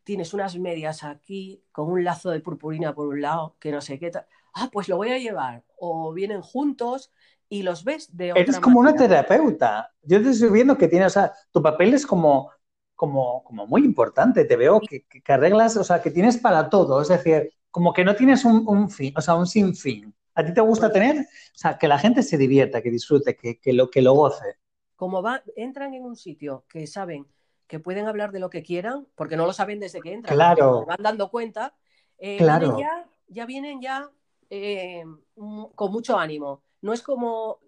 tienes 0.04 0.34
unas 0.34 0.58
medias 0.58 1.04
aquí, 1.04 1.64
con 1.72 1.92
un 1.92 2.04
lazo 2.04 2.30
de 2.30 2.42
purpurina 2.42 2.94
por 2.94 3.08
un 3.08 3.22
lado, 3.22 3.56
que 3.60 3.72
no 3.72 3.82
sé 3.82 3.98
qué 3.98 4.12
tal, 4.12 4.28
ah, 4.54 4.70
pues 4.72 4.88
lo 4.88 4.98
voy 4.98 5.10
a 5.10 5.18
llevar, 5.18 5.64
o 5.78 6.14
vienen 6.14 6.42
juntos 6.42 7.12
y 7.50 7.64
los 7.64 7.84
ves 7.84 8.16
de 8.16 8.34
otra 8.34 8.44
Eres 8.44 8.60
como 8.60 8.80
una 8.80 8.96
terapeuta, 8.96 9.94
yo 10.04 10.22
te 10.22 10.30
estoy 10.30 10.52
viendo 10.52 10.78
que 10.78 10.88
tienes, 10.88 11.08
o 11.08 11.20
sea, 11.20 11.34
tu 11.52 11.62
papel 11.62 11.94
es 11.94 12.06
como... 12.06 12.52
Como, 12.98 13.44
como 13.46 13.66
muy 13.66 13.86
importante, 13.86 14.44
te 14.44 14.58
veo 14.58 14.82
que, 14.82 15.06
que 15.06 15.32
arreglas, 15.32 15.78
o 15.78 15.84
sea, 15.86 16.02
que 16.02 16.12
tienes 16.12 16.38
para 16.38 16.68
todo, 16.68 17.02
es 17.02 17.08
decir, 17.08 17.50
como 17.78 17.94
que 17.94 18.04
no 18.04 18.16
tienes 18.16 18.44
un, 18.44 18.90
fin, 18.90 19.14
o 19.16 19.22
sea, 19.22 19.36
un 19.36 19.46
sinfín. 19.46 20.12
¿A 20.34 20.44
ti 20.44 20.52
te 20.52 20.62
gusta 20.62 20.92
tener? 20.92 21.18
O 21.20 21.58
sea, 21.58 21.78
que 21.78 21.88
la 21.88 22.00
gente 22.00 22.24
se 22.24 22.36
divierta, 22.36 22.82
que 22.82 22.90
disfrute, 22.90 23.36
que, 23.36 23.74
lo, 23.74 23.92
que 23.92 24.02
lo 24.02 24.14
goce. 24.14 24.56
Como 24.96 25.22
va, 25.22 25.44
entran 25.56 25.94
en 25.94 26.04
un 26.04 26.16
sitio 26.16 26.66
que 26.68 26.88
saben 26.88 27.28
que 27.68 27.80
pueden 27.80 28.08
hablar 28.08 28.32
de 28.32 28.40
lo 28.40 28.50
que 28.50 28.64
quieran, 28.64 29.08
porque 29.14 29.38
no 29.38 29.46
lo 29.46 29.54
saben 29.54 29.80
desde 29.80 30.02
que 30.02 30.12
entran. 30.12 30.36
Claro. 30.36 30.88
Van 30.88 31.04
dando 31.04 31.30
cuenta. 31.30 31.76
Eh, 32.18 32.38
claro. 32.38 32.80
ya, 32.80 33.08
ya 33.28 33.46
vienen 33.46 33.80
ya 33.80 34.10
eh, 34.50 35.04
con 35.36 35.92
mucho 35.92 36.18
ánimo. 36.18 36.64
No 36.82 36.94
es 36.94 37.04
como 37.04 37.60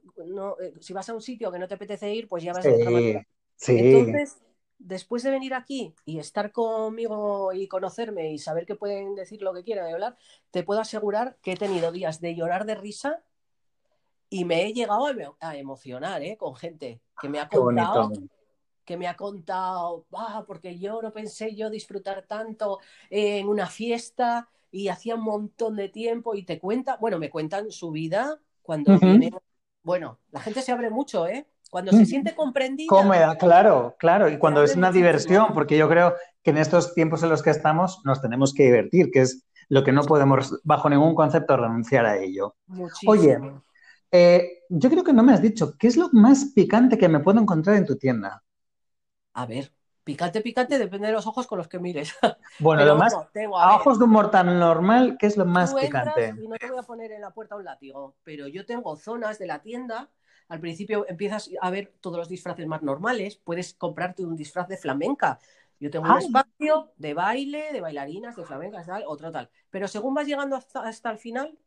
eh, 0.60 0.74
si 0.80 0.94
vas 0.94 1.08
a 1.10 1.13
un 1.13 1.22
sitio 1.22 1.52
que 1.52 1.60
no 1.60 1.68
te 1.68 1.76
apetece 1.76 2.12
ir, 2.13 2.28
pues 2.28 2.44
ya 2.44 2.54
vas 2.54 2.65
a 2.65 2.72
otra 2.72 2.89
manera. 2.89 3.28
Sí. 3.56 3.78
Entonces, 3.78 4.39
después 4.80 5.24
de 5.24 5.32
venir 5.32 5.54
aquí 5.54 5.94
y 6.06 6.20
estar 6.20 6.52
conmigo 6.52 7.54
y 7.54 7.68
conocerme 7.68 8.32
y 8.32 8.39
saber 8.39 8.65
que 8.65 8.76
pueden 8.76 9.13
decir 9.13 9.42
lo 9.42 9.54
que 9.54 9.63
quieran 9.63 9.89
y 9.89 9.94
hablar, 9.94 10.18
te 10.52 10.63
puedo 10.63 10.80
asegurar 10.80 11.38
que 11.42 11.52
he 11.52 11.58
tenido 11.58 11.92
días 11.92 12.22
de 12.22 12.34
llorar 12.34 12.65
de 12.65 12.76
risa 12.76 13.22
y 14.30 14.46
me 14.46 14.65
he 14.65 14.74
llegado 14.74 15.08
a, 15.39 15.58
emocionar 15.58 16.24
¿eh? 16.24 16.38
con 16.38 16.56
gente 16.56 17.02
que 17.20 17.30
me 17.30 17.39
ha 17.39 17.50
contado. 17.50 18.12
Que 18.86 18.98
me 18.98 19.08
ha 19.08 19.15
contado, 19.15 20.08
ah, 20.13 20.44
porque 20.48 20.80
yo 20.80 21.00
no 21.02 21.13
pensé 21.13 21.54
yo 21.56 21.70
disfrutar 21.70 22.26
tanto 22.26 22.80
en 23.12 23.48
una 23.48 23.68
fiesta 23.68 24.50
y 24.72 24.88
hacía 24.88 25.13
un 25.13 25.22
montón 25.22 25.76
de 25.76 25.89
tiempo 25.89 26.34
y 26.34 26.44
te 26.44 26.60
cuenta, 26.60 26.98
bueno, 26.98 27.20
me 27.20 27.30
cuentan 27.30 27.72
su 27.72 27.92
vida 27.92 28.39
cuando 28.63 28.98
viene. 28.98 29.32
Bueno, 29.84 30.20
la 30.32 30.39
gente 30.39 30.63
se 30.63 30.72
abre 30.72 30.89
mucho, 30.89 31.28
¿eh? 31.28 31.48
Cuando 31.69 31.91
se 31.91 32.05
siente 32.05 32.34
comprendida. 32.34 32.88
Cómoda, 32.89 33.38
claro, 33.38 33.95
claro. 33.99 34.27
Y 34.29 34.38
cuando 34.38 34.63
es 34.63 34.75
una 34.75 34.91
diversión, 34.91 35.53
porque 35.53 35.77
yo 35.77 35.88
creo 35.88 36.15
que 36.41 36.49
en 36.49 36.58
estos 36.58 36.95
tiempos 36.95 37.21
en 37.21 37.29
los 37.29 37.43
que 37.43 37.51
estamos 37.51 38.01
nos 38.05 38.21
tenemos 38.21 38.53
que 38.53 38.63
divertir, 38.63 39.12
que 39.12 39.21
es 39.21 39.45
lo 39.67 39.84
que 39.84 39.91
no 39.91 40.01
podemos, 40.03 40.60
bajo 40.63 40.89
ningún 40.89 41.13
concepto, 41.13 41.55
renunciar 41.55 42.05
a 42.05 42.17
ello. 42.17 42.55
Muchísimo. 42.65 43.12
Oye, 43.12 43.39
eh, 44.12 44.63
yo 44.69 44.89
creo 44.89 45.03
que 45.03 45.13
no 45.13 45.21
me 45.21 45.34
has 45.34 45.41
dicho, 45.41 45.75
¿qué 45.77 45.88
es 45.88 45.95
lo 45.95 46.10
más 46.12 46.51
picante 46.55 46.97
que 46.97 47.08
me 47.08 47.19
puedo 47.19 47.39
encontrar 47.39 47.75
en 47.75 47.86
tu 47.86 47.95
tienda? 47.95 48.43
A 49.34 49.45
ver, 49.45 49.71
picante, 50.03 50.41
picante, 50.41 50.79
depende 50.79 51.08
de 51.08 51.13
los 51.13 51.27
ojos 51.27 51.45
con 51.45 51.60
los 51.60 51.67
que 51.67 51.79
mires. 51.79 52.15
Bueno, 52.60 52.84
lo 52.84 52.95
más. 52.95 53.13
a, 53.13 53.75
ojos 53.75 53.99
de 53.99 54.05
un 54.05 54.12
mortal 54.12 54.60
normal, 54.60 55.17
¿qué 55.17 55.27
es 55.27 55.38
lo 55.38 55.45
más 55.45 55.73
picante? 55.73 56.34
Y 56.41 56.47
no 56.47 56.58
te 56.58 56.69
voy 56.69 56.79
a 56.79 56.84
poner 56.84 57.12
en 57.12 57.21
la 57.21 57.32
puerta 57.32 57.55
un 57.55 57.63
látigo, 57.63 58.15
pero 58.23 58.47
yo 58.47 58.65
tengo 58.65 58.97
zonas 58.97 59.39
de 59.39 59.47
la 59.47 59.60
tienda 59.60 60.10
al 60.50 60.60
principio 60.60 61.06
empiezas 61.08 61.50
a 61.62 61.70
ver 61.70 61.94
todos 62.02 62.18
los 62.18 62.28
disfraces 62.28 62.68
más 62.68 62.82
normales, 62.82 63.38
puedes 63.38 63.74
comprarte 63.76 64.26
un 64.26 64.36
disfraz 64.36 64.68
de 64.68 64.78
flamenca. 64.78 65.40
Yo 65.80 65.90
tengo 65.90 66.12
un 66.12 66.18
espacio 66.18 66.92
de 66.98 67.14
baile, 67.14 67.72
de 67.72 67.80
bailarinas, 67.80 68.36
de 68.36 68.44
flamenca, 68.44 68.84
tal, 68.84 69.04
otro 69.08 69.32
tal. 69.32 69.50
Pero 69.70 69.88
según 69.88 70.14
vas 70.14 70.28
llegando 70.28 70.58
hasta, 70.58 71.12
el 71.12 71.18
final, 71.18 71.58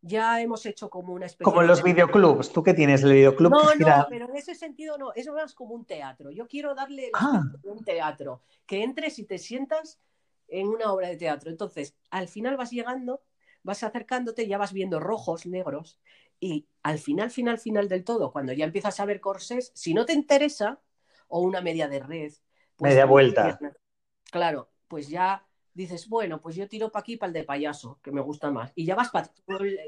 ya 0.00 0.40
hemos 0.40 0.66
hecho 0.66 0.90
como 0.90 1.12
una 1.12 1.26
especie 1.26 1.44
Como 1.44 1.60
en 1.60 1.68
los 1.68 1.82
videoclubs. 1.82 2.50
¿Tú 2.52 2.62
qué 2.62 2.74
tienes? 2.74 3.04
¿El 3.04 3.12
videoclub? 3.12 3.52
No, 3.52 3.74
no, 3.74 4.06
pero 4.08 4.28
en 4.28 4.36
ese 4.36 4.54
sentido 4.54 4.98
no. 4.98 5.12
Es 5.14 5.28
como 5.54 5.74
un 5.74 5.84
teatro. 5.84 6.30
Yo 6.30 6.48
quiero 6.48 6.74
darle 6.74 7.10
ah. 7.14 7.42
un 7.62 7.84
teatro. 7.84 8.42
Que 8.66 8.82
entres 8.82 9.18
y 9.20 9.24
te 9.24 9.38
sientas 9.38 10.00
en 10.48 10.66
una 10.66 10.92
obra 10.92 11.08
de 11.08 11.16
teatro. 11.16 11.50
Entonces, 11.50 11.94
al 12.10 12.26
final 12.26 12.56
vas 12.56 12.70
llegando, 12.70 13.22
vas 13.62 13.84
acercándote, 13.84 14.48
ya 14.48 14.58
vas 14.58 14.72
viendo 14.72 14.98
rojos, 14.98 15.46
negros, 15.46 16.00
y 16.40 16.66
al 16.82 16.98
final, 16.98 17.30
final, 17.30 17.58
final 17.58 17.88
del 17.88 18.04
todo, 18.04 18.32
cuando 18.32 18.52
ya 18.52 18.64
empiezas 18.64 19.00
a 19.00 19.04
ver 19.04 19.20
corsés, 19.20 19.72
si 19.74 19.94
no 19.94 20.04
te 20.04 20.12
interesa, 20.12 20.80
o 21.28 21.40
una 21.40 21.60
media 21.60 21.88
de 21.88 22.00
red. 22.00 22.32
Pues 22.76 22.92
media 22.92 23.06
vuelta. 23.06 23.58
Claro, 24.30 24.70
pues 24.88 25.08
ya 25.08 25.46
dices, 25.74 26.08
bueno, 26.08 26.40
pues 26.40 26.56
yo 26.56 26.68
tiro 26.68 26.90
para 26.90 27.00
aquí, 27.00 27.16
para 27.16 27.28
el 27.28 27.34
de 27.34 27.44
payaso, 27.44 27.98
que 28.02 28.12
me 28.12 28.20
gusta 28.20 28.50
más. 28.50 28.72
Y 28.74 28.84
ya 28.84 28.94
vas 28.94 29.10
para 29.10 29.30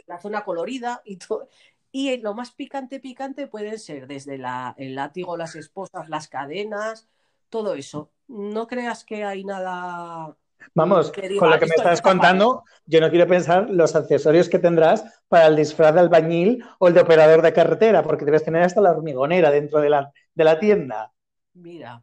la 0.06 0.20
zona 0.20 0.44
colorida 0.44 1.02
y 1.04 1.16
todo. 1.16 1.48
Y 1.90 2.16
lo 2.18 2.34
más 2.34 2.50
picante, 2.50 3.00
picante 3.00 3.46
pueden 3.46 3.78
ser 3.78 4.06
desde 4.06 4.36
la, 4.36 4.74
el 4.76 4.94
látigo, 4.94 5.36
las 5.36 5.56
esposas, 5.56 6.08
las 6.08 6.28
cadenas, 6.28 7.08
todo 7.48 7.74
eso. 7.74 8.12
No 8.26 8.66
creas 8.66 9.04
que 9.04 9.24
hay 9.24 9.44
nada 9.44 10.36
Vamos, 10.74 11.12
con 11.38 11.50
lo 11.50 11.58
que 11.58 11.66
me 11.66 11.74
estás 11.74 12.00
contando, 12.00 12.64
yo 12.86 13.00
no 13.00 13.10
quiero 13.10 13.26
pensar 13.26 13.68
los 13.70 13.94
accesorios 13.94 14.48
que 14.48 14.58
tendrás 14.58 15.04
para 15.28 15.46
el 15.46 15.56
disfraz 15.56 15.94
de 15.94 16.00
albañil 16.00 16.64
o 16.78 16.88
el 16.88 16.94
de 16.94 17.00
operador 17.00 17.42
de 17.42 17.52
carretera, 17.52 18.02
porque 18.02 18.24
debes 18.24 18.44
tener 18.44 18.62
hasta 18.62 18.80
la 18.80 18.92
hormigonera 18.92 19.50
dentro 19.50 19.80
de 19.80 19.90
la, 19.90 20.12
de 20.34 20.44
la 20.44 20.58
tienda. 20.58 21.12
Mira, 21.54 22.02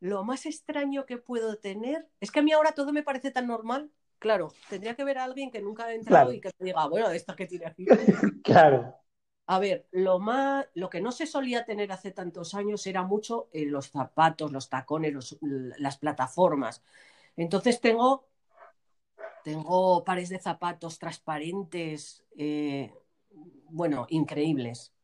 lo 0.00 0.22
más 0.22 0.46
extraño 0.46 1.06
que 1.06 1.18
puedo 1.18 1.56
tener 1.56 2.06
es 2.20 2.30
que 2.30 2.40
a 2.40 2.42
mí 2.42 2.52
ahora 2.52 2.72
todo 2.72 2.92
me 2.92 3.02
parece 3.02 3.30
tan 3.30 3.46
normal. 3.46 3.90
Claro, 4.18 4.52
tendría 4.68 4.94
que 4.94 5.04
ver 5.04 5.18
a 5.18 5.24
alguien 5.24 5.50
que 5.50 5.60
nunca 5.60 5.86
ha 5.86 5.94
entrado 5.94 6.32
y 6.32 6.40
que 6.40 6.50
te 6.50 6.64
diga, 6.64 6.86
bueno, 6.86 7.10
esta 7.10 7.34
que 7.34 7.46
tiene 7.46 7.66
aquí. 7.66 7.86
claro. 8.44 8.94
A 9.46 9.58
ver, 9.58 9.86
lo 9.90 10.18
más, 10.18 10.66
lo 10.74 10.88
que 10.88 11.02
no 11.02 11.12
se 11.12 11.26
solía 11.26 11.66
tener 11.66 11.92
hace 11.92 12.10
tantos 12.10 12.54
años 12.54 12.86
era 12.86 13.02
mucho 13.02 13.48
en 13.52 13.70
los 13.70 13.90
zapatos, 13.90 14.52
los 14.52 14.70
tacones, 14.70 15.36
las 15.42 15.98
plataformas. 15.98 16.82
Entonces 17.36 17.80
tengo, 17.80 18.26
tengo 19.42 20.02
pares 20.02 20.30
de 20.30 20.38
zapatos 20.38 20.98
transparentes, 20.98 22.24
eh, 22.38 22.94
bueno, 23.68 24.06
increíbles. 24.08 24.94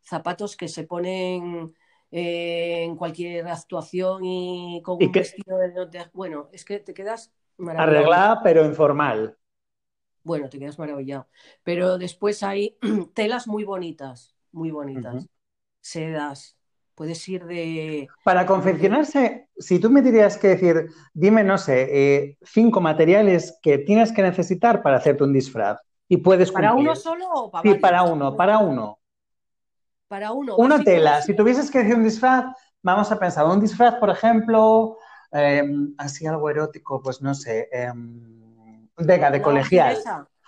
Zapatos 0.00 0.56
que 0.56 0.68
se 0.68 0.84
ponen 0.84 1.74
eh, 2.12 2.84
en 2.84 2.94
cualquier 2.94 3.48
actuación 3.48 4.24
y 4.24 4.80
con 4.84 5.02
un 5.02 5.10
vestido 5.10 5.58
de, 5.58 6.06
Bueno, 6.12 6.48
es 6.52 6.64
que 6.64 6.78
te 6.78 6.94
quedas 6.94 7.32
Arreglada, 7.58 8.40
pero 8.44 8.64
informal 8.64 9.36
bueno, 10.28 10.48
te 10.48 10.58
quedas 10.58 10.78
maravillado. 10.78 11.26
Pero 11.64 11.98
después 11.98 12.44
hay 12.44 12.76
telas 13.14 13.48
muy 13.48 13.64
bonitas, 13.64 14.36
muy 14.52 14.70
bonitas. 14.70 15.26
Sedas, 15.80 16.56
puedes 16.94 17.26
ir 17.28 17.46
de... 17.46 18.08
Para 18.22 18.46
confeccionarse, 18.46 19.48
si 19.56 19.80
tú 19.80 19.90
me 19.90 20.02
dirías 20.02 20.36
que 20.36 20.48
decir, 20.48 20.90
dime, 21.14 21.42
no 21.42 21.56
sé, 21.56 21.88
eh, 21.90 22.38
cinco 22.42 22.80
materiales 22.80 23.58
que 23.62 23.78
tienes 23.78 24.12
que 24.12 24.22
necesitar 24.22 24.82
para 24.82 24.98
hacerte 24.98 25.24
un 25.24 25.32
disfraz 25.32 25.80
y 26.08 26.18
puedes 26.18 26.52
¿Para 26.52 26.74
uno 26.74 26.94
solo 26.94 27.26
o 27.30 27.50
para 27.50 27.62
Sí, 27.62 27.78
para 27.78 28.02
uno, 28.02 28.36
para 28.36 28.58
uno. 28.58 28.98
Para 30.08 30.32
uno. 30.32 30.56
Una 30.56 30.82
tela. 30.82 31.22
Si 31.22 31.34
tuvieses 31.34 31.70
que 31.70 31.78
decir 31.78 31.96
un 31.96 32.04
disfraz, 32.04 32.44
vamos 32.82 33.10
a 33.10 33.18
pensar, 33.18 33.46
un 33.46 33.60
disfraz, 33.60 33.94
por 33.96 34.10
ejemplo, 34.10 34.96
em, 35.32 35.94
así 35.98 36.26
algo 36.26 36.48
erótico, 36.48 37.02
pues 37.02 37.20
no 37.20 37.34
sé. 37.34 37.68
Em, 37.72 38.37
Venga, 38.98 39.30
de 39.30 39.42
colegial. 39.42 39.98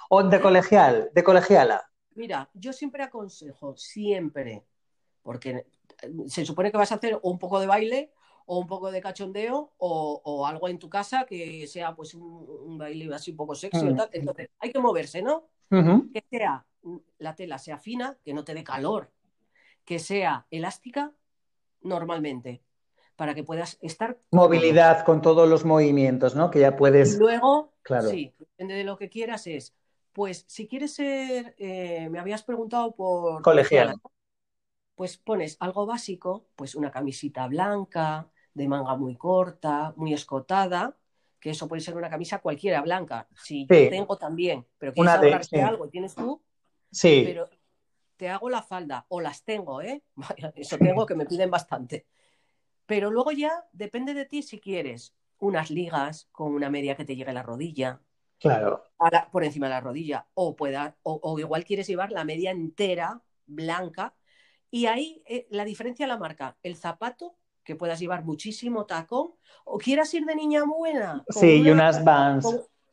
O 0.08 0.22
de 0.22 0.40
colegial, 0.40 1.10
de 1.14 1.24
colegiala. 1.24 1.90
Mira, 2.14 2.50
yo 2.54 2.72
siempre 2.72 3.02
aconsejo, 3.02 3.76
siempre, 3.76 4.64
porque 5.22 5.66
eh, 6.02 6.12
se 6.26 6.44
supone 6.44 6.70
que 6.70 6.76
vas 6.76 6.92
a 6.92 6.96
hacer 6.96 7.18
un 7.22 7.38
poco 7.38 7.60
de 7.60 7.66
baile 7.66 8.12
o 8.46 8.58
un 8.58 8.66
poco 8.66 8.90
de 8.90 9.00
cachondeo 9.00 9.72
o, 9.78 10.46
algo 10.46 10.68
en 10.68 10.78
tu 10.78 10.88
casa 10.88 11.24
que 11.24 11.68
sea 11.68 11.94
pues 11.94 12.14
un, 12.14 12.76
baile 12.76 13.14
así 13.14 13.30
un 13.30 13.36
poco 13.36 13.54
sexy 13.54 13.84
mm. 13.84 13.96
Entonces, 14.12 14.50
hay 14.58 14.72
que 14.72 14.80
moverse, 14.80 15.22
¿no? 15.22 15.44
Que 15.70 16.24
sea, 16.28 16.66
la 17.18 17.36
tela 17.36 17.58
sea 17.58 17.78
fina, 17.78 18.18
que 18.24 18.34
no 18.34 18.42
te 18.42 18.54
dé 18.54 18.64
calor, 18.64 19.12
que 19.84 20.00
sea 20.00 20.46
elástica 20.50 21.12
normalmente, 21.82 22.62
para 23.14 23.34
que 23.34 23.44
puedas 23.44 23.78
estar... 23.82 24.18
Movilidad 24.32 25.04
con 25.04 25.22
todos 25.22 25.48
los 25.48 25.64
movimientos, 25.64 26.34
¿no? 26.34 26.50
Que 26.50 26.60
ya 26.60 26.76
puedes... 26.76 27.14
Y 27.14 27.18
luego, 27.18 27.69
claro. 27.82 28.08
sí, 28.08 28.32
depende 28.38 28.74
de 28.74 28.84
lo 28.84 28.96
que 28.96 29.08
quieras, 29.08 29.46
es, 29.46 29.74
pues 30.12 30.44
si 30.48 30.66
quieres 30.66 30.94
ser, 30.94 31.54
eh, 31.58 32.08
me 32.10 32.18
habías 32.18 32.42
preguntado 32.42 32.94
por... 32.94 33.42
Colegial. 33.42 33.94
Pues 34.94 35.16
pones 35.16 35.56
algo 35.60 35.86
básico, 35.86 36.46
pues 36.56 36.74
una 36.74 36.90
camisita 36.90 37.46
blanca, 37.46 38.28
de 38.52 38.68
manga 38.68 38.96
muy 38.96 39.16
corta, 39.16 39.94
muy 39.96 40.12
escotada, 40.12 40.96
que 41.38 41.50
eso 41.50 41.68
puede 41.68 41.80
ser 41.80 41.96
una 41.96 42.10
camisa 42.10 42.40
cualquiera 42.40 42.82
blanca. 42.82 43.26
Si 43.34 43.62
yo 43.62 43.88
tengo 43.88 44.18
también, 44.18 44.66
pero 44.78 44.92
quieres 44.92 45.48
una 45.50 45.66
algo 45.68 45.86
y 45.86 45.90
tienes 45.90 46.14
tú, 46.14 46.42
sí. 46.90 47.22
pero 47.24 47.48
te 48.16 48.28
hago 48.28 48.50
la 48.50 48.62
falda, 48.62 49.06
o 49.08 49.20
las 49.20 49.42
tengo, 49.44 49.80
¿eh? 49.80 50.02
Eso 50.54 50.76
tengo 50.76 51.06
que 51.06 51.14
me 51.14 51.24
piden 51.24 51.50
bastante. 51.50 52.06
Pero 52.84 53.10
luego 53.10 53.32
ya 53.32 53.64
depende 53.72 54.12
de 54.12 54.26
ti 54.26 54.42
si 54.42 54.58
quieres 54.60 55.14
unas 55.40 55.70
ligas 55.70 56.28
con 56.32 56.54
una 56.54 56.70
media 56.70 56.96
que 56.96 57.04
te 57.04 57.16
llegue 57.16 57.30
a 57.30 57.34
la 57.34 57.42
rodilla. 57.42 58.00
Claro. 58.38 58.84
por 59.30 59.44
encima 59.44 59.66
de 59.66 59.74
la 59.74 59.80
rodilla. 59.80 60.26
O, 60.32 60.56
pueda, 60.56 60.96
o, 61.02 61.38
igual 61.38 61.64
quieres 61.64 61.86
llevar 61.86 62.10
la 62.10 62.24
media 62.24 62.50
entera, 62.50 63.20
blanca. 63.46 64.14
Y 64.70 64.86
ahí 64.86 65.22
eh, 65.26 65.46
la 65.50 65.64
diferencia 65.64 66.06
la 66.06 66.16
marca 66.16 66.56
el 66.62 66.76
zapato, 66.76 67.36
que 67.64 67.76
puedas 67.76 68.00
llevar 68.00 68.24
muchísimo 68.24 68.86
tacón, 68.86 69.32
o 69.64 69.76
quieras 69.76 70.14
ir 70.14 70.24
de 70.24 70.34
niña 70.34 70.64
buena. 70.64 71.22
Sí, 71.28 71.62
y 71.62 71.70
unas 71.70 72.02
vans 72.02 72.46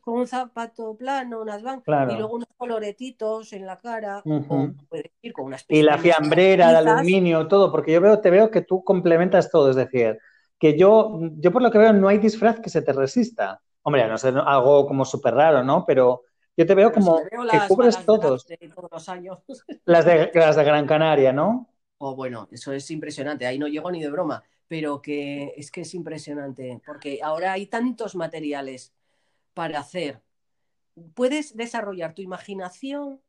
con 0.08 0.20
un 0.20 0.26
zapato 0.26 0.96
plano, 0.96 1.42
unas 1.42 1.62
bancas 1.62 2.10
y 2.10 2.16
luego 2.16 2.36
unos 2.36 2.48
coloretitos 2.56 3.52
en 3.52 3.66
la 3.66 3.76
cara, 3.76 4.22
o 4.24 4.70
puedes 4.88 5.12
ir 5.20 5.34
con 5.34 5.44
unas 5.44 5.66
Y 5.68 5.82
la 5.82 5.98
fiambrera, 5.98 6.70
el 6.70 6.88
aluminio, 6.88 7.46
todo, 7.46 7.70
porque 7.70 7.92
yo 7.92 8.00
veo, 8.00 8.18
te 8.18 8.30
veo 8.30 8.50
que 8.50 8.62
tú 8.62 8.82
complementas 8.82 9.50
todo, 9.50 9.68
es 9.68 9.76
decir, 9.76 10.18
que 10.58 10.76
yo, 10.78 11.18
yo 11.36 11.52
por 11.52 11.62
lo 11.62 11.70
que 11.70 11.78
veo 11.78 11.92
no 11.92 12.08
hay 12.08 12.18
disfraz 12.18 12.60
que 12.60 12.70
se 12.70 12.82
te 12.82 12.92
resista. 12.92 13.60
Hombre, 13.82 14.06
no 14.08 14.18
sé, 14.18 14.28
algo 14.28 14.86
como 14.86 15.04
súper 15.04 15.34
raro, 15.34 15.62
¿no? 15.62 15.84
Pero, 15.86 16.24
Yo 16.56 16.66
te 16.66 16.74
veo 16.74 16.92
como 16.92 17.20
que 17.22 17.58
cubres 17.68 18.04
todos. 18.04 18.44
todos 18.44 18.90
los 18.90 19.08
años. 19.08 19.38
Las 19.84 20.04
de, 20.04 20.30
las 20.34 20.56
de 20.56 20.64
Gran 20.64 20.86
Canaria, 20.86 21.32
¿no? 21.32 21.68
Oh, 21.98 22.14
bueno, 22.14 22.48
eso 22.50 22.72
es 22.72 22.90
impresionante. 22.90 23.46
Ahí 23.46 23.58
no 23.58 23.68
llego 23.68 23.90
ni 23.90 24.02
de 24.02 24.10
broma, 24.10 24.42
pero 24.66 25.00
que 25.00 25.54
es 25.56 25.70
que 25.70 25.82
es 25.82 25.94
impresionante, 25.94 26.80
porque 26.84 27.20
ahora 27.22 27.52
hay 27.52 27.66
tantos 27.66 28.14
materiales 28.14 28.92
para 29.54 29.80
hacer. 29.80 30.20
Puedes 31.14 31.56
desarrollar 31.56 32.14
tu 32.14 32.22
imaginación 32.22 33.20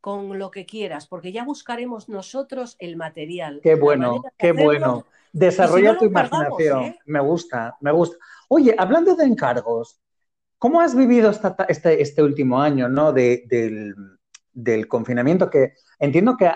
con 0.00 0.38
lo 0.38 0.50
que 0.50 0.66
quieras, 0.66 1.06
porque 1.06 1.32
ya 1.32 1.44
buscaremos 1.44 2.08
nosotros 2.08 2.76
el 2.78 2.96
material. 2.96 3.60
Qué 3.62 3.74
bueno, 3.74 4.22
qué 4.36 4.52
bueno. 4.52 5.04
Desarrolla 5.32 5.98
tu 5.98 6.06
imaginación. 6.06 6.84
¿eh? 6.84 6.98
Me 7.06 7.20
gusta, 7.20 7.76
me 7.80 7.92
gusta. 7.92 8.16
Oye, 8.48 8.74
hablando 8.78 9.14
de 9.14 9.24
encargos, 9.24 10.00
¿cómo 10.58 10.80
has 10.80 10.94
vivido 10.94 11.30
este, 11.68 12.02
este, 12.02 12.22
último 12.22 12.60
año 12.60 12.88
¿no? 12.88 13.12
del, 13.12 13.94
del, 14.52 14.88
confinamiento? 14.88 15.50
Que 15.50 15.74
entiendo 15.98 16.36
que 16.36 16.50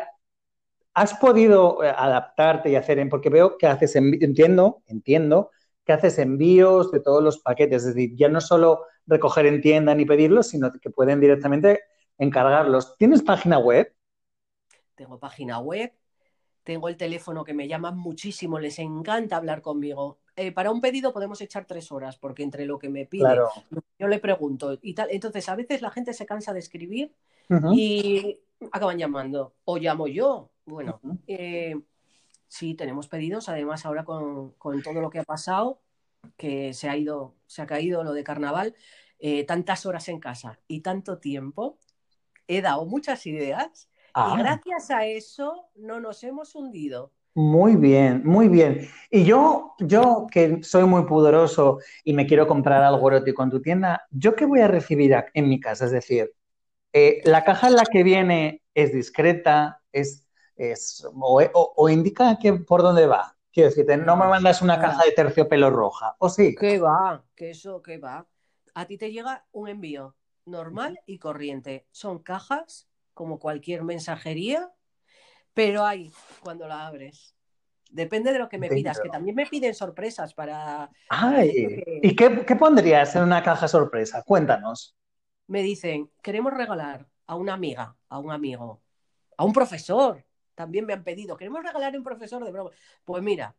has 0.94 1.14
podido 1.14 1.83
eh, 1.83 1.92
adaptarte 1.94 2.70
y 2.70 2.76
hacer, 2.76 3.07
porque 3.09 3.28
veo 3.28 3.59
que 3.59 3.66
haces, 3.66 3.96
entiendo, 3.96 4.83
entiendo, 4.87 5.50
que 5.85 5.92
haces 5.92 6.18
envíos 6.18 6.92
de 6.92 7.00
todos 7.00 7.22
los 7.22 7.38
paquetes, 7.40 7.85
es 7.85 7.94
decir, 7.94 8.14
ya 8.16 8.28
no 8.28 8.40
solo 8.40 8.85
recoger 9.07 9.46
en 9.46 9.61
tienda 9.61 9.94
ni 9.94 10.05
pedirlos, 10.05 10.48
sino 10.48 10.72
que 10.72 10.90
pueden 10.90 11.20
directamente 11.20 11.81
encargarlos. 12.18 12.96
¿Tienes 12.96 13.22
página 13.22 13.59
web? 13.59 13.94
Tengo 14.94 15.18
página 15.18 15.59
web, 15.59 15.92
tengo 16.62 16.88
el 16.88 16.96
teléfono 16.96 17.44
que 17.44 17.55
me 17.55 17.66
llaman 17.66 17.96
muchísimo, 17.96 18.59
les 18.59 18.79
encanta 18.79 19.37
hablar 19.37 19.62
conmigo. 19.62 20.18
Eh, 20.37 20.53
para 20.53 20.70
un 20.70 20.81
pedido 20.81 21.12
podemos 21.12 21.40
echar 21.40 21.66
tres 21.66 21.92
horas, 21.92 22.16
porque 22.16 22.42
entre 22.42 22.64
lo 22.64 22.79
que 22.79 22.88
me 22.88 23.07
pide, 23.07 23.38
yo 23.98 24.09
le 24.09 24.18
pregunto 24.18 24.79
y 24.81 24.94
tal. 24.94 25.09
Entonces, 25.11 25.48
a 25.48 25.57
veces 25.57 25.83
la 25.83 25.90
gente 25.90 26.14
se 26.14 26.27
cansa 26.27 26.53
de 26.53 26.61
escribir 26.61 27.14
y 27.72 28.40
acaban 28.70 28.98
llamando. 28.98 29.55
O 29.64 29.77
llamo 29.77 30.07
yo. 30.07 30.51
Bueno, 30.64 31.01
eh, 31.27 31.75
sí, 32.48 32.75
tenemos 32.75 33.09
pedidos. 33.09 33.48
Además, 33.48 33.85
ahora 33.85 34.05
con, 34.05 34.55
todo 34.83 35.01
lo 35.01 35.11
que 35.11 35.18
ha 35.18 35.25
pasado, 35.25 35.81
que 36.37 36.72
se 36.72 36.88
ha 36.88 36.96
ido, 36.96 37.35
se 37.46 37.62
ha 37.62 37.66
caído 37.66 38.05
lo 38.05 38.12
de 38.12 38.25
carnaval, 38.25 38.75
eh, 39.18 39.44
tantas 39.44 39.85
horas 39.85 40.09
en 40.09 40.20
casa 40.20 40.59
y 40.66 40.81
tanto 40.81 41.18
tiempo, 41.18 41.79
he 42.48 42.62
dado 42.62 42.85
muchas 42.87 43.26
ideas 43.26 43.88
y 44.09 44.11
ah. 44.14 44.37
gracias 44.38 44.90
a 44.90 45.07
eso 45.07 45.68
no 45.74 46.00
nos 46.00 46.22
hemos 46.24 46.55
hundido. 46.55 47.12
Muy 47.35 47.76
bien, 47.76 48.22
muy 48.24 48.48
bien. 48.48 48.88
Y 49.11 49.24
yo, 49.24 49.74
yo 49.78 50.26
que 50.31 50.62
soy 50.62 50.85
muy 50.85 51.07
pudoroso 51.07 51.78
y 52.05 52.12
me 52.12 52.26
quiero 52.26 52.46
comprar 52.46 52.83
algo 52.83 53.09
erótico 53.09 53.42
en 53.42 53.50
tu 53.50 53.62
tienda, 53.62 54.07
¿yo 54.11 54.35
qué 54.35 54.44
voy 54.44 54.61
a 54.61 54.68
recibir 54.68 55.14
en 55.33 55.48
mi 55.48 55.59
casa? 55.59 55.87
Es 55.87 55.92
decir, 55.92 56.35
eh, 56.92 57.22
la 57.24 57.42
caja 57.42 57.68
en 57.68 57.76
la 57.76 57.85
que 57.90 58.02
viene 58.02 58.62
es 58.74 58.92
discreta, 58.92 59.81
es, 59.92 60.28
es 60.57 61.07
o, 61.14 61.88
indica 61.88 62.38
que 62.38 62.52
por 62.52 62.83
dónde 62.83 63.07
va. 63.07 63.35
Quiero 63.50 63.70
decirte, 63.70 63.96
no 63.96 64.16
me 64.16 64.26
mandas 64.26 64.61
una 64.61 64.78
caja 64.78 65.05
de 65.05 65.12
terciopelo 65.12 65.70
roja, 65.70 66.16
¿o 66.18 66.28
sí? 66.28 66.55
¿Qué 66.55 66.78
va? 66.78 67.24
¿Qué 67.35 67.50
eso? 67.50 67.81
¿Qué 67.83 67.98
va? 67.98 68.26
A 68.74 68.87
ti 68.87 68.98
te 68.98 69.11
llega 69.11 69.44
un 69.52 69.68
envío 69.68 70.14
normal 70.44 71.00
y 71.07 71.18
corriente. 71.18 71.87
Son 71.90 72.18
cajas 72.18 72.88
como 73.14 73.38
cualquier 73.38 73.85
mensajería, 73.85 74.72
pero 75.55 75.85
hay 75.85 76.12
cuando 76.40 76.66
la 76.66 76.87
abres. 76.87 77.37
Depende 77.90 78.33
de 78.33 78.38
lo 78.38 78.48
que 78.48 78.59
me 78.59 78.68
pidas, 78.68 78.98
que 79.00 79.11
también 79.11 79.37
me 79.37 79.46
piden 79.46 79.74
sorpresas 79.74 80.33
para... 80.33 80.90
Ay, 81.11 81.83
¿Y 82.02 82.16
qué, 82.16 82.44
qué, 82.46 82.57
pondrías 82.57 83.14
en 83.16 83.22
una 83.24 83.42
caja 83.42 83.68
sorpresa? 83.68 84.22
Cuéntanos. 84.22 84.96
Me 85.46 85.62
dicen, 85.62 86.11
queremos 86.22 86.55
regalar 86.55 87.07
a 87.26 87.35
una 87.37 87.52
amiga, 87.52 87.94
a 88.09 88.18
un 88.18 88.31
amigo, 88.31 88.81
a 89.37 89.44
un 89.44 89.52
profesor. 89.52 90.24
También 90.55 90.87
me 90.87 90.94
han 90.94 91.05
pedido, 91.05 91.37
queremos 91.37 91.62
regalar 91.62 91.94
a 91.94 91.98
un 91.98 92.05
profesor 92.05 92.42
de 92.42 92.50
broma. 92.50 92.70
Pues 93.05 93.22
mira, 93.22 93.55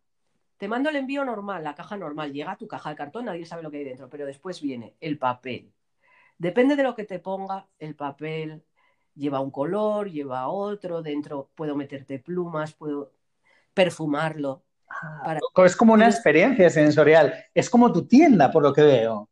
te 0.57 0.67
mando 0.67 0.89
el 0.89 0.95
envío 0.95 1.25
normal, 1.25 1.63
la 1.63 1.75
caja 1.75 1.97
normal, 1.97 2.31
llega 2.33 2.51
a 2.51 2.57
tu 2.57 2.67
caja 2.67 2.89
de 2.89 2.95
cartón, 2.95 3.25
nadie 3.25 3.45
sabe 3.45 3.63
lo 3.63 3.69
que 3.69 3.77
hay 3.77 3.83
dentro, 3.83 4.09
pero 4.09 4.25
después 4.25 4.61
viene 4.61 4.95
el 4.99 5.17
papel, 5.17 5.73
Depende 6.43 6.75
de 6.75 6.83
lo 6.83 6.93
que 6.93 7.05
te 7.05 7.19
ponga, 7.19 7.69
el 7.79 7.95
papel 7.95 8.65
lleva 9.15 9.39
un 9.39 9.49
color, 9.49 10.11
lleva 10.11 10.49
otro, 10.49 11.01
dentro 11.01 11.49
puedo 11.55 11.73
meterte 11.73 12.19
plumas, 12.19 12.73
puedo 12.73 13.13
perfumarlo. 13.73 14.65
Ah, 14.89 15.39
es 15.65 15.75
como 15.77 15.93
una 15.93 16.07
experiencia 16.07 16.69
sensorial, 16.69 17.33
es 17.53 17.69
como 17.69 17.93
tu 17.93 18.05
tienda, 18.07 18.51
por 18.51 18.61
lo 18.61 18.73
que 18.73 18.81
veo. 18.81 19.29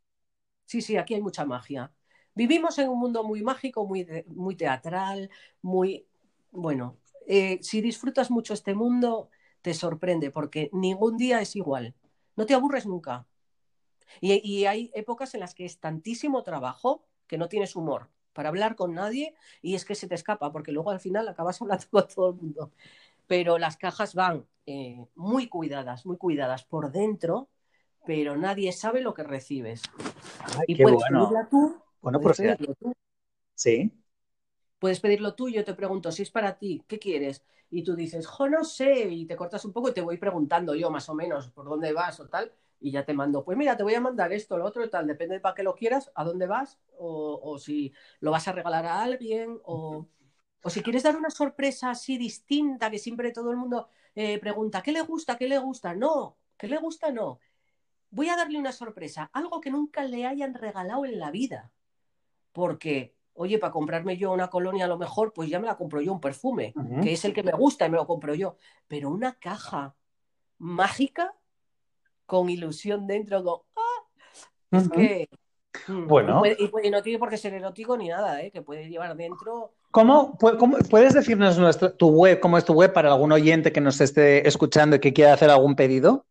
Sí, 0.64 0.80
sí, 0.80 0.96
aquí 0.96 1.12
hay 1.12 1.20
mucha 1.20 1.44
magia. 1.44 1.92
Vivimos 2.34 2.78
en 2.78 2.88
un 2.88 2.98
mundo 2.98 3.22
muy 3.24 3.42
mágico, 3.42 3.86
muy, 3.86 4.06
muy 4.28 4.56
teatral, 4.56 5.28
muy... 5.60 6.06
Bueno, 6.50 6.96
eh, 7.26 7.58
si 7.60 7.82
disfrutas 7.82 8.30
mucho 8.30 8.54
este 8.54 8.74
mundo, 8.74 9.28
te 9.60 9.74
sorprende 9.74 10.30
porque 10.30 10.70
ningún 10.72 11.18
día 11.18 11.42
es 11.42 11.56
igual. 11.56 11.94
No 12.36 12.46
te 12.46 12.54
aburres 12.54 12.86
nunca. 12.86 13.26
Y, 14.20 14.64
hay 14.66 14.90
épocas 14.94 15.34
en 15.34 15.40
las 15.40 15.54
que 15.54 15.64
es 15.64 15.78
tantísimo 15.78 16.42
trabajo 16.42 17.04
que 17.26 17.38
no 17.38 17.48
tienes 17.48 17.76
humor 17.76 18.08
para 18.32 18.48
hablar 18.48 18.76
con 18.76 18.94
nadie 18.94 19.34
y 19.60 19.74
es 19.74 19.84
que 19.84 19.94
se 19.94 20.08
te 20.08 20.14
escapa, 20.14 20.52
porque 20.52 20.72
luego 20.72 20.90
al 20.90 21.00
final 21.00 21.28
acabas 21.28 21.60
hablando 21.62 21.86
con 21.90 22.08
todo 22.08 22.30
el 22.30 22.36
mundo. 22.36 22.72
Pero 23.26 23.58
las 23.58 23.76
cajas 23.76 24.14
van 24.14 24.46
eh, 24.66 25.04
muy 25.14 25.48
cuidadas, 25.48 26.04
muy 26.06 26.16
cuidadas 26.16 26.64
por 26.64 26.90
dentro, 26.92 27.48
pero 28.04 28.36
nadie 28.36 28.72
sabe 28.72 29.00
lo 29.00 29.14
que 29.14 29.22
recibes. 29.22 29.82
y 30.66 30.74
puedes 30.82 31.02
pedirla 31.04 31.48
tú. 31.48 31.76
Bueno, 32.00 32.20
puedes 32.20 32.38
pedirlo 32.38 32.74
tú. 32.74 32.92
Sí. 33.54 33.92
Puedes 34.78 34.98
pedirlo 34.98 35.34
tú 35.34 35.48
y 35.48 35.54
yo 35.54 35.64
te 35.64 35.74
pregunto, 35.74 36.10
si 36.10 36.22
es 36.22 36.30
para 36.30 36.58
ti, 36.58 36.82
¿qué 36.88 36.98
quieres? 36.98 37.44
Y 37.70 37.84
tú 37.84 37.94
dices, 37.94 38.26
jo, 38.26 38.48
no 38.48 38.64
sé, 38.64 39.08
y 39.08 39.24
te 39.26 39.36
cortas 39.36 39.64
un 39.64 39.72
poco 39.72 39.88
y 39.88 39.94
te 39.94 40.00
voy 40.00 40.18
preguntando 40.18 40.74
yo 40.74 40.90
más 40.90 41.08
o 41.08 41.14
menos 41.14 41.48
por 41.50 41.66
dónde 41.66 41.92
vas 41.92 42.18
o 42.18 42.28
tal 42.28 42.52
y 42.82 42.90
ya 42.90 43.04
te 43.04 43.14
mando, 43.14 43.44
pues 43.44 43.56
mira, 43.56 43.76
te 43.76 43.84
voy 43.84 43.94
a 43.94 44.00
mandar 44.00 44.32
esto, 44.32 44.58
lo 44.58 44.64
otro 44.64 44.84
y 44.84 44.90
tal, 44.90 45.06
depende 45.06 45.36
de 45.36 45.40
para 45.40 45.54
qué 45.54 45.62
lo 45.62 45.74
quieras, 45.74 46.10
a 46.14 46.24
dónde 46.24 46.46
vas, 46.46 46.78
o, 46.98 47.58
si 47.58 47.92
lo 48.20 48.32
vas 48.32 48.46
a 48.48 48.52
regalar 48.52 48.84
a 48.86 49.02
alguien, 49.02 49.60
o, 49.64 50.06
si 50.66 50.82
quieres 50.82 51.04
dar 51.04 51.16
una 51.16 51.30
sorpresa 51.30 51.90
así 51.90 52.18
distinta, 52.18 52.90
que 52.90 52.98
siempre 52.98 53.32
todo 53.32 53.50
el 53.50 53.56
mundo 53.56 53.88
eh, 54.14 54.38
pregunta, 54.38 54.82
¿qué 54.82 54.92
le 54.92 55.00
gusta? 55.00 55.36
¿Qué 55.36 55.48
le 55.48 55.58
gusta? 55.58 55.94
No, 55.94 56.36
¿qué 56.56 56.68
le 56.68 56.78
gusta? 56.78 57.10
No. 57.10 57.40
Voy 58.10 58.28
a 58.28 58.36
darle 58.36 58.58
una 58.58 58.72
sorpresa, 58.72 59.30
algo 59.32 59.60
que 59.60 59.70
nunca 59.70 60.04
le 60.04 60.26
hayan 60.26 60.54
regalado 60.54 61.04
en 61.04 61.18
la 61.18 61.30
vida. 61.30 61.72
Porque, 62.52 63.16
oye, 63.32 63.58
para 63.58 63.72
comprarme 63.72 64.16
yo 64.16 64.32
una 64.32 64.50
colonia 64.50 64.84
a 64.84 64.88
lo 64.88 64.98
mejor, 64.98 65.32
pues 65.32 65.48
ya 65.48 65.58
me 65.58 65.66
la 65.66 65.76
compro 65.76 66.00
yo 66.00 66.12
un 66.12 66.20
perfume, 66.20 66.74
que 67.02 67.12
es 67.12 67.24
el 67.24 67.32
que 67.32 67.42
me 67.42 67.52
gusta 67.52 67.86
y 67.86 67.90
me 67.90 67.96
lo 67.96 68.06
compro 68.06 68.34
yo. 68.34 68.56
Pero 68.86 69.08
una 69.08 69.34
caja 69.34 69.96
mágica 70.58 71.34
con 72.26 72.50
ilusión 72.50 73.06
dentro, 73.06 73.42
con, 73.42 73.60
¡ah! 73.76 74.78
Es 74.78 74.88
que... 74.88 75.28
Mm, 75.88 76.06
bueno. 76.06 76.42
Y, 76.44 76.90
no 76.90 77.02
tiene 77.02 77.18
por 77.18 77.30
qué 77.30 77.36
ser 77.36 77.54
erótico 77.54 77.96
ni 77.96 78.08
nada, 78.08 78.42
¿eh? 78.42 78.50
que 78.50 78.62
puede 78.62 78.88
llevar 78.88 79.16
dentro. 79.16 79.74
¿Cómo, 79.90 80.38
puedes 80.90 81.14
decirnos 81.14 81.58
nuestra, 81.58 81.94
tu 81.94 82.08
web, 82.08 82.40
cómo 82.40 82.56
es 82.56 82.64
tu 82.64 82.72
web 82.72 82.92
para 82.92 83.12
algún 83.12 83.32
oyente 83.32 83.72
que 83.72 83.80
nos 83.80 84.00
esté 84.00 84.46
escuchando 84.46 84.96
y 84.96 85.00
que 85.00 85.12
quiera 85.12 85.34
hacer 85.34 85.50
algún 85.50 85.76
pedido? 85.76 86.26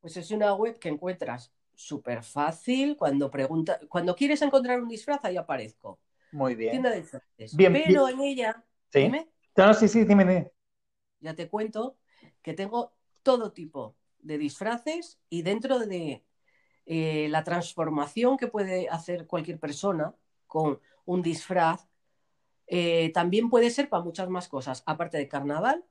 Pues 0.00 0.16
es 0.16 0.30
una 0.30 0.54
web 0.54 0.78
que 0.78 0.88
encuentras 0.88 1.52
súper 1.74 2.22
fácil. 2.22 2.96
Cuando 2.96 3.30
pregunta, 3.30 3.78
cuando 3.88 4.14
quieres 4.14 4.40
encontrar 4.42 4.80
un 4.80 4.88
disfraz, 4.88 5.22
ahí 5.24 5.36
aparezco. 5.36 5.98
Muy 6.32 6.54
bien. 6.54 6.72
Tienda 6.72 6.90
de 6.90 7.00
disfraces. 7.00 7.54
Pero 7.56 8.08
en 8.08 8.20
ella. 8.20 8.64
¿Sí? 8.90 9.00
Dime. 9.00 9.28
sí, 9.74 9.88
sí, 9.88 10.04
dime. 10.04 10.50
Ya 11.20 11.34
te 11.34 11.48
cuento 11.48 11.98
que 12.42 12.54
tengo 12.54 12.94
todo 13.22 13.52
tipo 13.52 13.97
de 14.20 14.38
disfraces 14.38 15.18
y 15.28 15.42
dentro 15.42 15.78
de 15.78 16.24
eh, 16.86 17.28
la 17.30 17.44
transformación 17.44 18.36
que 18.36 18.48
puede 18.48 18.88
hacer 18.88 19.26
cualquier 19.26 19.58
persona 19.58 20.14
con 20.46 20.80
un 21.04 21.22
disfraz, 21.22 21.86
eh, 22.66 23.10
también 23.12 23.50
puede 23.50 23.70
ser 23.70 23.88
para 23.88 24.04
muchas 24.04 24.28
más 24.28 24.48
cosas, 24.48 24.82
aparte 24.86 25.18
de 25.18 25.28
carnaval, 25.28 25.84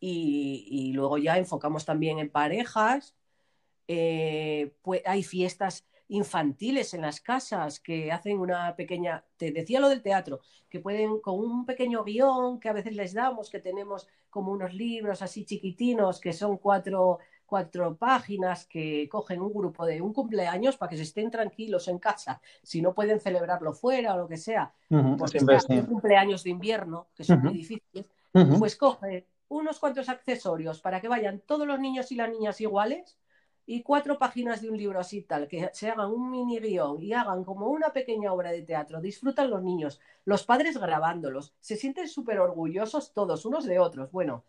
y, 0.00 0.92
luego 0.92 1.16
ya 1.16 1.38
enfocamos 1.38 1.86
también 1.86 2.18
en 2.18 2.28
parejas, 2.28 3.14
pues 3.86 5.02
hay 5.06 5.22
fiestas 5.22 5.86
infantiles 6.08 6.94
en 6.94 7.02
las 7.02 7.20
casas 7.20 7.80
que 7.80 8.12
hacen 8.12 8.38
una 8.38 8.76
pequeña, 8.76 9.24
te 9.36 9.50
decía 9.50 9.80
lo 9.80 9.88
del 9.88 10.02
teatro, 10.02 10.40
que 10.68 10.80
pueden 10.80 11.20
con 11.20 11.38
un 11.38 11.64
pequeño 11.64 12.04
guion 12.04 12.60
que 12.60 12.68
a 12.68 12.72
veces 12.72 12.94
les 12.94 13.14
damos, 13.14 13.50
que 13.50 13.60
tenemos 13.60 14.06
como 14.30 14.52
unos 14.52 14.74
libros 14.74 15.22
así 15.22 15.44
chiquitinos, 15.44 16.20
que 16.20 16.32
son 16.32 16.58
cuatro 16.58 17.18
cuatro 17.46 17.96
páginas 17.96 18.66
que 18.66 19.08
cogen 19.08 19.40
un 19.40 19.52
grupo 19.52 19.86
de 19.86 20.00
un 20.00 20.12
cumpleaños 20.12 20.76
para 20.76 20.90
que 20.90 20.96
se 20.96 21.02
estén 21.02 21.30
tranquilos 21.30 21.88
en 21.88 21.98
casa, 21.98 22.40
si 22.62 22.82
no 22.82 22.94
pueden 22.94 23.20
celebrarlo 23.20 23.72
fuera 23.72 24.14
o 24.14 24.18
lo 24.18 24.28
que 24.28 24.36
sea, 24.36 24.72
porque 25.18 25.40
un 25.68 25.86
cumpleaños 25.86 26.44
de 26.44 26.50
invierno, 26.50 27.08
que 27.14 27.24
son 27.24 27.42
muy 27.42 27.54
difíciles, 27.54 28.06
pues 28.58 28.76
coge 28.76 29.26
unos 29.48 29.78
cuantos 29.78 30.08
accesorios 30.08 30.80
para 30.80 31.00
que 31.00 31.08
vayan 31.08 31.40
todos 31.40 31.66
los 31.66 31.78
niños 31.78 32.10
y 32.12 32.16
las 32.16 32.30
niñas 32.30 32.60
iguales, 32.60 33.16
y 33.66 33.82
cuatro 33.82 34.18
páginas 34.18 34.60
de 34.60 34.68
un 34.68 34.76
libro 34.76 35.00
así 35.00 35.22
tal, 35.22 35.48
que 35.48 35.70
se 35.72 35.90
hagan 35.90 36.10
un 36.10 36.30
mini 36.30 36.58
guion 36.58 37.02
y 37.02 37.14
hagan 37.14 37.44
como 37.44 37.68
una 37.68 37.90
pequeña 37.94 38.32
obra 38.32 38.50
de 38.52 38.62
teatro, 38.62 39.00
disfrutan 39.00 39.48
los 39.48 39.62
niños, 39.62 40.00
los 40.24 40.44
padres 40.44 40.76
grabándolos, 40.76 41.54
se 41.60 41.76
sienten 41.76 42.08
súper 42.08 42.40
orgullosos 42.40 43.14
todos 43.14 43.46
unos 43.46 43.64
de 43.64 43.78
otros. 43.78 44.12
Bueno, 44.12 44.44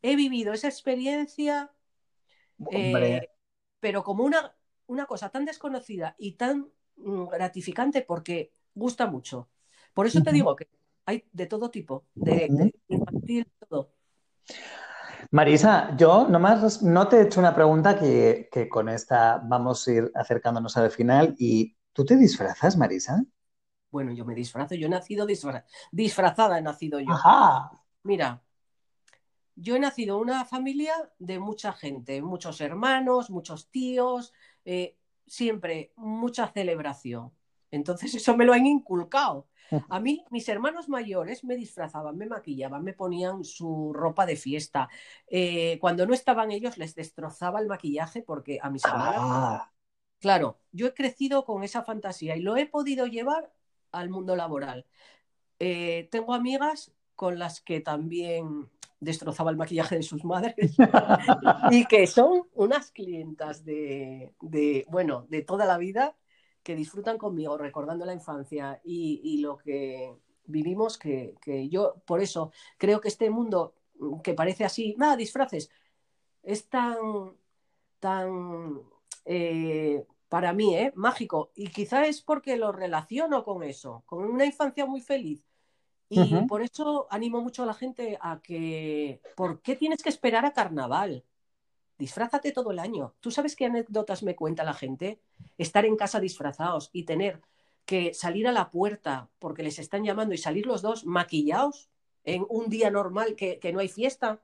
he 0.00 0.16
vivido 0.16 0.52
esa 0.52 0.68
experiencia, 0.68 1.70
eh, 2.70 3.30
pero 3.80 4.02
como 4.04 4.24
una, 4.24 4.54
una 4.86 5.06
cosa 5.06 5.30
tan 5.30 5.44
desconocida 5.44 6.14
y 6.18 6.32
tan 6.32 6.70
mm, 6.96 7.26
gratificante 7.28 8.02
porque 8.02 8.52
gusta 8.74 9.06
mucho. 9.06 9.48
Por 9.94 10.06
eso 10.06 10.22
te 10.22 10.32
digo 10.32 10.56
que 10.56 10.68
hay 11.06 11.24
de 11.32 11.46
todo 11.46 11.70
tipo, 11.70 12.06
de, 12.14 12.50
de 12.56 12.70
infantil, 12.88 13.46
todo. 13.68 13.92
Marisa, 15.30 15.96
yo 15.96 16.28
nomás 16.28 16.82
no 16.82 17.08
te 17.08 17.16
he 17.18 17.22
hecho 17.22 17.40
una 17.40 17.54
pregunta 17.54 17.98
que, 17.98 18.48
con 18.70 18.88
esta 18.88 19.40
vamos 19.44 19.86
a 19.88 19.92
ir 19.92 20.12
acercándonos 20.14 20.76
al 20.76 20.90
final. 20.90 21.34
¿Y 21.38 21.76
tú 21.92 22.04
te 22.04 22.16
disfrazas, 22.16 22.76
Marisa? 22.76 23.22
Bueno, 23.90 24.12
yo 24.12 24.24
me 24.24 24.34
disfrazo, 24.34 24.74
yo 24.74 24.86
he 24.86 24.90
nacido 24.90 25.26
disfrazada, 25.92 26.58
he 26.58 26.62
nacido 26.62 27.00
yo. 27.00 27.28
Mira, 28.04 28.43
yo 29.56 29.76
he 29.76 29.80
nacido 29.80 30.16
en 30.16 30.22
una 30.22 30.44
familia 30.44 30.94
de 31.18 31.38
mucha 31.38 31.72
gente, 31.72 32.22
muchos 32.22 32.60
hermanos, 32.60 33.30
muchos 33.30 33.70
tíos, 33.70 34.32
eh, 34.64 34.96
siempre 35.26 35.92
mucha 35.96 36.48
celebración. 36.48 37.32
Entonces 37.70 38.14
eso 38.14 38.36
me 38.36 38.44
lo 38.44 38.52
han 38.52 38.66
inculcado. 38.66 39.48
A 39.88 39.98
mí, 39.98 40.24
mis 40.30 40.48
hermanos 40.48 40.88
mayores 40.88 41.42
me 41.42 41.56
disfrazaban, 41.56 42.16
me 42.16 42.26
maquillaban, 42.26 42.84
me 42.84 42.92
ponían 42.92 43.44
su 43.44 43.92
ropa 43.92 44.26
de 44.26 44.36
fiesta. 44.36 44.88
Eh, 45.26 45.78
cuando 45.80 46.06
no 46.06 46.14
estaban 46.14 46.52
ellos, 46.52 46.78
les 46.78 46.94
destrozaba 46.94 47.60
el 47.60 47.66
maquillaje 47.66 48.22
porque 48.22 48.58
a 48.62 48.70
mis 48.70 48.84
hermanos. 48.84 49.14
Ah. 49.16 49.72
Claro, 50.20 50.60
yo 50.72 50.86
he 50.86 50.94
crecido 50.94 51.44
con 51.44 51.64
esa 51.64 51.82
fantasía 51.82 52.36
y 52.36 52.40
lo 52.40 52.56
he 52.56 52.66
podido 52.66 53.06
llevar 53.06 53.52
al 53.90 54.10
mundo 54.10 54.36
laboral. 54.36 54.86
Eh, 55.58 56.08
tengo 56.10 56.34
amigas 56.34 56.92
con 57.14 57.38
las 57.38 57.60
que 57.60 57.80
también 57.80 58.70
destrozaba 59.00 59.50
el 59.50 59.56
maquillaje 59.56 59.96
de 59.96 60.02
sus 60.02 60.24
madres 60.24 60.54
y 61.70 61.84
que 61.86 62.06
son 62.06 62.48
unas 62.54 62.90
clientas 62.90 63.64
de, 63.64 64.34
de, 64.40 64.86
bueno, 64.88 65.26
de 65.28 65.42
toda 65.42 65.66
la 65.66 65.78
vida 65.78 66.16
que 66.64 66.74
disfrutan 66.74 67.18
conmigo 67.18 67.58
recordando 67.58 68.04
la 68.06 68.14
infancia 68.14 68.80
y, 68.82 69.38
lo 69.42 69.58
que 69.58 70.16
vivimos, 70.46 70.98
que, 70.98 71.36
yo 71.70 71.96
por 72.06 72.20
eso 72.20 72.50
creo 72.78 73.00
que 73.00 73.08
este 73.08 73.30
mundo 73.30 73.74
mm, 73.98 74.20
que 74.20 74.34
parece 74.34 74.64
así, 74.64 74.94
nada, 74.98 75.16
disfraces, 75.16 75.70
es 76.42 76.68
tan, 76.68 76.96
tan 78.00 78.80
eh, 79.26 80.06
para 80.28 80.52
mí, 80.52 80.74
¿eh? 80.74 80.92
mágico. 80.96 81.52
Y 81.54 81.68
quizá 81.68 82.06
es 82.06 82.22
porque 82.22 82.56
lo 82.56 82.72
relaciono 82.72 83.44
con 83.44 83.62
eso, 83.62 84.02
con 84.06 84.24
una 84.24 84.46
infancia 84.46 84.86
muy 84.86 85.00
feliz. 85.00 85.44
Y 86.08 86.34
por 86.46 86.62
eso 86.62 87.06
animo 87.10 87.40
mucho 87.40 87.62
a 87.62 87.66
la 87.66 87.74
gente 87.74 88.18
a 88.20 88.40
que, 88.40 89.20
¿por 89.36 89.62
qué 89.62 89.74
tienes 89.74 90.02
que 90.02 90.10
esperar 90.10 90.44
a 90.44 90.52
carnaval? 90.52 91.24
disfrázate 91.98 92.52
todo 92.52 92.70
el 92.70 92.78
año. 92.78 93.14
¿Tú 93.20 93.30
sabes 93.30 93.56
qué 93.56 93.66
anécdotas 93.66 94.22
me 94.22 94.36
cuenta 94.36 94.64
la 94.64 94.74
gente? 94.74 95.20
Estar 95.58 95.84
en 95.84 95.96
casa 95.96 96.20
disfrazados 96.20 96.90
y 96.92 97.04
tener 97.04 97.40
que 97.84 98.14
salir 98.14 98.48
a 98.48 98.52
la 98.52 98.70
puerta 98.70 99.28
porque 99.38 99.62
les 99.62 99.78
están 99.78 100.04
llamando 100.04 100.34
y 100.34 100.38
salir 100.38 100.66
los 100.66 100.82
dos 100.82 101.04
maquillados 101.04 101.90
en 102.24 102.46
un 102.48 102.68
día 102.68 102.90
normal 102.90 103.36
que, 103.36 103.70
no 103.72 103.80
hay 103.80 103.88
fiesta. 103.88 104.40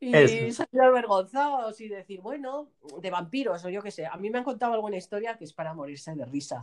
Y 0.00 0.12
salir 0.52 0.80
avergonzados 0.80 1.80
y 1.80 1.88
decir, 1.88 2.20
bueno, 2.20 2.70
de 3.00 3.10
vampiros 3.10 3.64
o 3.64 3.68
yo 3.68 3.82
qué 3.82 3.90
sé. 3.90 4.06
A 4.06 4.16
mí 4.16 4.30
me 4.30 4.38
han 4.38 4.44
contado 4.44 4.74
alguna 4.74 4.96
historia 4.96 5.36
que 5.36 5.44
es 5.44 5.52
para 5.52 5.74
morirse 5.74 6.14
de 6.14 6.24
risa. 6.24 6.60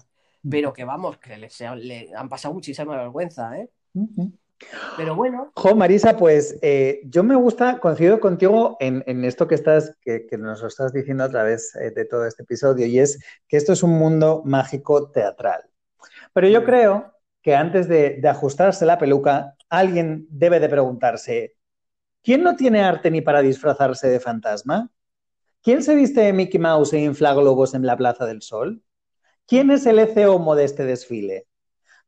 Pero 0.50 0.74
que 0.74 0.84
vamos, 0.84 1.18
que 1.18 1.38
les, 1.38 1.60
le 1.78 2.12
han 2.16 2.30
pasado 2.30 2.54
muchísima 2.54 2.98
vergüenza, 2.98 3.58
¿eh? 3.58 3.70
Pero 4.98 5.16
bueno. 5.16 5.52
Jo, 5.56 5.76
Marisa, 5.76 6.16
pues 6.18 6.58
eh, 6.62 7.02
yo 7.06 7.24
me 7.24 7.36
gusta, 7.36 7.80
coincido 7.80 8.20
contigo 8.20 8.78
en, 8.80 9.26
esto 9.26 9.48
que 9.48 9.56
estás, 9.56 9.98
que, 10.02 10.28
nos 10.38 10.62
lo 10.62 10.68
estás 10.68 10.93
diciendo 10.93 11.24
a 11.24 11.30
través 11.30 11.76
eh, 11.76 11.91
de 11.91 12.06
todo 12.06 12.26
este 12.26 12.43
episodio, 12.43 12.86
y 12.86 13.00
es 13.00 13.20
que 13.48 13.58
esto 13.58 13.74
es 13.74 13.84
un 13.84 13.91
mundo 13.91 14.41
mágico 14.46 15.12
teatral. 15.12 15.64
Pero 16.34 16.48
yo 16.48 16.64
creo 16.64 17.14
que 17.41 17.56
antes 17.56 17.88
de, 17.88 18.22
ajustarse 18.28 18.86
la 18.86 18.98
peluca, 18.98 19.56
alguien 19.70 20.26
debe 20.30 20.60
de 20.60 20.70
preguntarse, 20.70 21.56
¿quién 22.24 22.43
no 22.43 22.56
tiene 22.56 22.82
arte 22.82 23.12
ni 23.12 23.22
para 23.22 23.41
disfrazarse 23.41 24.08
de 24.08 24.20
fantasma? 24.20 24.89
¿Quién 25.62 25.84
se 25.84 25.96
viste 25.96 26.22
de 26.22 26.34
Mickey 26.34 26.60
Mouse 26.60 26.93
e 26.93 27.00
infla 27.00 27.34
globos 27.34 27.74
en 27.74 27.86
la 27.86 27.98
Plaza 27.98 28.26
del 28.26 28.41
Sol? 28.41 28.82
¿Quién 29.48 29.72
es 29.72 29.86
el 29.86 30.00
ECOMO 30.00 30.56
de 30.56 30.64
este 30.64 30.86
desfile? 30.86 31.48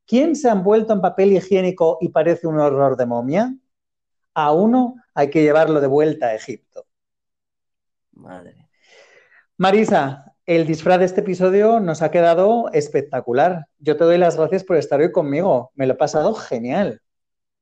¿Quién 0.06 0.36
se 0.36 0.50
ha 0.50 0.54
envuelto 0.54 0.94
en 0.94 1.02
papel 1.02 1.34
higiénico 1.34 1.98
y 2.02 2.10
parece 2.10 2.48
un 2.48 2.60
horror 2.60 2.96
de 2.96 3.06
momia? 3.06 3.56
A 4.34 4.52
uno 4.54 4.96
hay 5.14 5.30
que 5.30 5.42
llevarlo 5.42 5.82
de 5.82 5.88
vuelta 5.88 6.28
a 6.28 6.36
Egipto. 6.36 6.86
Madre. 8.14 8.70
Marisa, 9.58 10.36
el 10.46 10.66
disfraz 10.66 11.00
de 11.00 11.06
este 11.06 11.22
episodio 11.22 11.80
nos 11.80 12.02
ha 12.02 12.10
quedado 12.10 12.70
espectacular. 12.72 13.68
Yo 13.80 13.98
te 13.98 14.06
doy 14.06 14.18
las 14.18 14.38
gracias 14.38 14.64
por 14.64 14.78
estar 14.78 15.00
hoy 15.02 15.12
conmigo. 15.12 15.72
Me 15.76 15.86
lo 15.86 15.94
he 15.94 15.98
pasado 15.98 16.34
genial. 16.34 17.02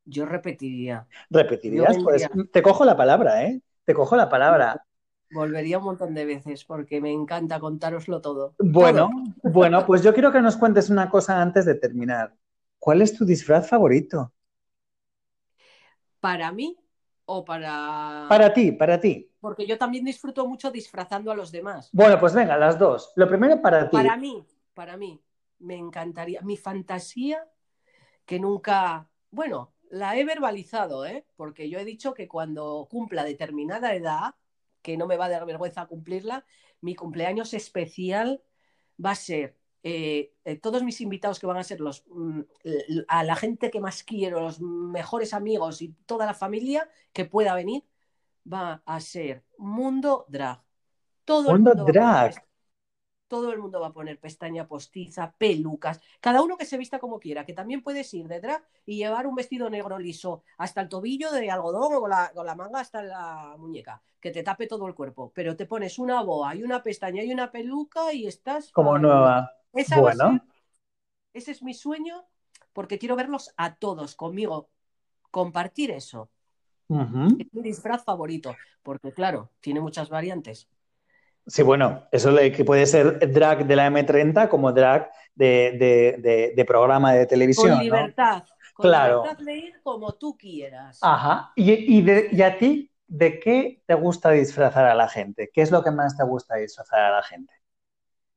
Yo 0.05 0.25
repetiría. 0.25 1.07
¿Repetirías? 1.31 1.97
Pues 2.03 2.29
te 2.51 2.61
cojo 2.61 2.85
la 2.85 2.95
palabra, 2.95 3.43
¿eh? 3.43 3.61
Te 3.85 3.93
cojo 3.95 4.15
la 4.15 4.29
palabra. 4.29 4.85
Volvería 5.31 5.79
un 5.79 5.85
montón 5.85 6.13
de 6.13 6.25
veces 6.25 6.63
porque 6.63 7.01
me 7.01 7.11
encanta 7.11 7.59
contároslo 7.59 8.21
todo. 8.21 8.55
Bueno, 8.59 9.09
bueno, 9.43 9.85
pues 9.85 10.03
yo 10.03 10.13
quiero 10.13 10.31
que 10.31 10.41
nos 10.41 10.55
cuentes 10.55 10.89
una 10.89 11.09
cosa 11.09 11.41
antes 11.41 11.65
de 11.65 11.75
terminar. 11.75 12.35
¿Cuál 12.79 13.01
es 13.01 13.17
tu 13.17 13.25
disfraz 13.25 13.67
favorito? 13.67 14.31
¿Para 16.19 16.51
mí 16.51 16.77
o 17.25 17.43
para...? 17.43 18.27
Para 18.29 18.53
ti, 18.53 18.71
para 18.71 18.99
ti. 18.99 19.31
Porque 19.39 19.65
yo 19.65 19.77
también 19.77 20.05
disfruto 20.05 20.47
mucho 20.47 20.71
disfrazando 20.71 21.31
a 21.31 21.35
los 21.35 21.51
demás. 21.51 21.89
Bueno, 21.91 22.19
pues 22.19 22.33
venga, 22.33 22.57
las 22.57 22.77
dos. 22.77 23.11
Lo 23.15 23.27
primero 23.27 23.61
para 23.61 23.89
ti. 23.89 23.95
Para 23.95 24.15
mí, 24.17 24.45
para 24.73 24.97
mí, 24.97 25.19
me 25.59 25.75
encantaría. 25.75 26.41
Mi 26.41 26.57
fantasía, 26.57 27.47
que 28.25 28.39
nunca... 28.39 29.09
Bueno, 29.31 29.73
la 29.89 30.17
he 30.17 30.23
verbalizado, 30.23 31.05
¿eh? 31.05 31.25
Porque 31.35 31.69
yo 31.69 31.79
he 31.79 31.85
dicho 31.85 32.13
que 32.13 32.27
cuando 32.27 32.87
cumpla 32.89 33.23
determinada 33.23 33.93
edad 33.95 34.35
que 34.85 34.97
no 34.97 35.07
me 35.07 35.17
va 35.17 35.25
a 35.25 35.29
dar 35.29 35.47
vergüenza 35.47 35.87
cumplirla, 35.87 36.45
mi 36.79 36.93
cumpleaños 36.93 37.55
especial 37.55 38.43
va 39.03 39.11
a 39.11 39.15
ser 39.15 39.57
eh, 39.81 40.33
eh, 40.45 40.57
todos 40.57 40.83
mis 40.83 41.01
invitados 41.01 41.39
que 41.39 41.47
van 41.47 41.57
a 41.57 41.63
ser 41.63 41.79
los 41.79 42.05
mm, 42.07 42.41
a 43.07 43.23
la 43.23 43.35
gente 43.35 43.71
que 43.71 43.79
más 43.79 44.03
quiero, 44.03 44.41
los 44.41 44.61
mejores 44.61 45.33
amigos 45.33 45.81
y 45.81 45.95
toda 46.05 46.27
la 46.27 46.35
familia 46.35 46.87
que 47.13 47.25
pueda 47.25 47.55
venir, 47.55 47.83
va 48.51 48.83
a 48.85 48.99
ser 48.99 49.43
Mundo 49.57 50.25
Drag. 50.27 50.61
Todo 51.25 51.51
Mundo 51.51 51.71
el 51.71 51.77
mundo 51.77 51.91
Drag 51.91 52.45
todo 53.27 53.51
el 53.51 53.59
mundo 53.59 53.79
va 53.79 53.87
a 53.87 53.93
poner 53.93 54.19
pestaña 54.19 54.67
postiza, 54.67 55.33
pelucas, 55.37 55.99
cada 56.19 56.41
uno 56.41 56.57
que 56.57 56.65
se 56.65 56.77
vista 56.77 56.99
como 56.99 57.19
quiera, 57.19 57.45
que 57.45 57.53
también 57.53 57.81
puedes 57.81 58.13
ir 58.13 58.27
de 58.27 58.39
drag 58.39 58.63
y 58.85 58.97
llevar 58.97 59.27
un 59.27 59.35
vestido 59.35 59.69
negro 59.69 59.97
liso 59.97 60.43
hasta 60.57 60.81
el 60.81 60.89
tobillo 60.89 61.31
de 61.31 61.49
algodón 61.49 61.93
o 61.93 62.01
con 62.01 62.09
la, 62.09 62.55
manga 62.55 62.79
hasta 62.79 63.03
la 63.03 63.55
muñeca, 63.57 64.01
que 64.19 64.31
te 64.31 64.43
tape 64.43 64.67
todo 64.67 64.87
el 64.87 64.95
cuerpo, 64.95 65.31
pero 65.33 65.55
te 65.55 65.65
pones 65.65 65.97
una 65.99 66.21
boa 66.21 66.55
y 66.55 66.63
una 66.63 66.83
pestaña 66.83 67.23
y 67.23 67.31
una 67.31 67.51
peluca 67.51 68.13
y 68.13 68.27
estás... 68.27 68.71
Como 68.71 68.97
nueva. 68.97 69.51
bueno. 69.99 70.39
ese 71.33 71.51
es 71.51 71.63
mi 71.63 71.73
sueño 71.73 72.25
porque 72.73 72.99
quiero 72.99 73.15
verlos 73.15 73.53
a 73.57 73.75
todos 73.75 74.15
conmigo, 74.15 74.69
compartir 75.31 75.91
eso. 75.91 76.29
Es 76.87 77.53
mi 77.53 77.63
disfraz 77.63 78.03
favorito, 78.03 78.55
porque 78.83 79.11
claro, 79.11 79.49
tiene 79.59 79.79
muchas 79.79 80.09
variantes. 80.09 80.67
Sí, 81.47 81.61
bueno, 81.61 82.07
eso 82.11 82.35
que 82.35 82.65
puede 82.65 82.85
ser 82.87 83.31
drag 83.31 83.67
de 83.67 83.75
la 83.75 83.89
M30 83.89 84.49
como 84.49 84.71
drag 84.71 85.11
de, 85.35 86.65
programa 86.67 87.13
de 87.13 87.27
televisión. 87.27 87.75
Con 87.75 87.83
libertad. 87.83 88.43
Con 88.73 88.89
claro. 88.89 89.21
libertad 89.23 89.45
de 89.45 89.55
ir 89.55 89.81
como 89.83 90.13
tú 90.13 90.35
quieras. 90.37 90.99
Ajá. 91.01 91.51
¿Y, 91.55 92.41
a 92.41 92.57
ti, 92.57 92.91
de 93.07 93.39
qué 93.39 93.83
te 93.85 93.93
gusta 93.93 94.31
disfrazar 94.31 94.85
a 94.85 94.95
la 94.95 95.07
gente? 95.07 95.51
¿Qué 95.53 95.61
es 95.61 95.71
lo 95.71 95.83
que 95.83 95.91
más 95.91 96.17
te 96.17 96.23
gusta 96.23 96.55
disfrazar 96.55 97.01
a 97.01 97.11
la 97.11 97.23
gente? 97.23 97.53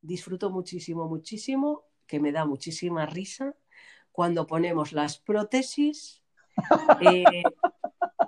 Disfruto 0.02 0.50
muchísimo, 0.50 1.08
muchísimo, 1.08 1.84
que 2.06 2.20
me 2.20 2.30
da 2.30 2.44
muchísima 2.44 3.06
risa 3.06 3.54
cuando 4.12 4.46
ponemos 4.46 4.92
las 4.92 5.18
prótesis. 5.18 6.22
Eh, 7.00 7.44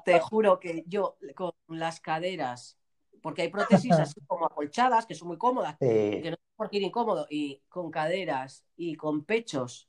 te 0.05 0.21
juro 0.21 0.61
que 0.61 0.85
yo 0.87 1.19
con 1.35 1.53
las 1.67 1.99
caderas 1.99 2.80
porque 3.23 3.43
hay 3.43 3.49
prótesis 3.49 3.93
así 3.93 4.21
como 4.27 4.47
acolchadas, 4.47 5.07
que 5.07 5.15
son 5.15 5.29
muy 5.29 5.39
cómodas, 5.39 5.77
que 5.79 6.23
no 6.25 6.31
es 6.31 6.39
por 6.57 6.69
ir 6.73 6.83
incómodo, 6.83 7.27
y 7.31 7.63
con 7.69 7.91
caderas 7.91 8.65
y 8.77 8.95
con 8.95 9.25
pechos, 9.25 9.89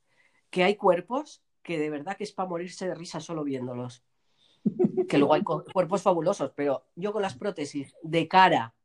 que 0.49 0.63
hay 0.63 0.75
cuerpos 0.75 1.43
que 1.63 1.77
de 1.77 1.89
verdad 1.89 2.17
que 2.17 2.23
es 2.23 2.31
para 2.31 2.49
morirse 2.49 2.87
de 2.87 2.95
risa 2.95 3.19
solo 3.19 3.43
viéndolos. 3.43 4.03
Que 5.07 5.17
luego 5.17 5.33
hay 5.33 5.41
cuerpos 5.41 6.03
fabulosos, 6.03 6.51
pero 6.55 6.85
yo 6.95 7.11
con 7.11 7.21
las 7.21 7.35
prótesis 7.35 7.95
de 8.03 8.27
cara 8.27 8.75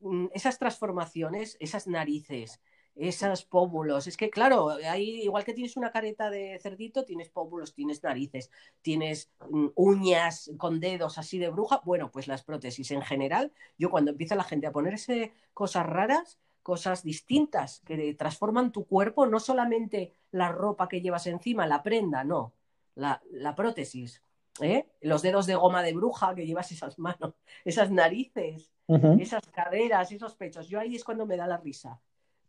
mm, 0.00 0.26
esas 0.32 0.58
transformaciones, 0.58 1.56
esas 1.60 1.86
narices, 1.86 2.60
esos 3.00 3.44
pómulos. 3.44 4.06
Es 4.06 4.16
que, 4.16 4.28
claro, 4.28 4.68
ahí, 4.68 5.22
igual 5.22 5.42
que 5.42 5.54
tienes 5.54 5.76
una 5.76 5.90
careta 5.90 6.28
de 6.28 6.58
cerdito, 6.60 7.04
tienes 7.04 7.30
pómulos, 7.30 7.72
tienes 7.72 8.02
narices, 8.02 8.50
tienes 8.82 9.32
mm, 9.48 9.68
uñas 9.74 10.50
con 10.58 10.80
dedos 10.80 11.16
así 11.16 11.38
de 11.38 11.48
bruja. 11.48 11.80
Bueno, 11.84 12.10
pues 12.10 12.28
las 12.28 12.44
prótesis 12.44 12.90
en 12.90 13.00
general, 13.00 13.52
yo 13.78 13.90
cuando 13.90 14.10
empieza 14.10 14.34
la 14.34 14.44
gente 14.44 14.66
a 14.66 14.72
ponerse 14.72 15.32
cosas 15.54 15.86
raras, 15.86 16.38
cosas 16.62 17.02
distintas 17.02 17.80
que 17.86 18.14
transforman 18.14 18.70
tu 18.70 18.84
cuerpo, 18.86 19.26
no 19.26 19.40
solamente 19.40 20.12
la 20.30 20.52
ropa 20.52 20.86
que 20.86 21.00
llevas 21.00 21.26
encima, 21.26 21.66
la 21.66 21.82
prenda, 21.82 22.22
no, 22.22 22.52
la, 22.96 23.22
prótesis. 23.56 24.22
¿eh? 24.60 24.86
Los 25.00 25.22
dedos 25.22 25.46
de 25.46 25.54
goma 25.54 25.82
de 25.82 25.94
bruja 25.94 26.34
que 26.34 26.46
llevas 26.46 26.70
esas 26.70 26.98
manos, 26.98 27.34
esas 27.64 27.90
narices, 27.90 28.70
esas 29.18 29.46
caderas, 29.46 30.12
esos 30.12 30.34
pechos. 30.34 30.68
Yo 30.68 30.80
ahí 30.80 30.96
es 30.96 31.04
cuando 31.04 31.24
me 31.24 31.36
da 31.36 31.46
la 31.46 31.56
risa 31.56 31.98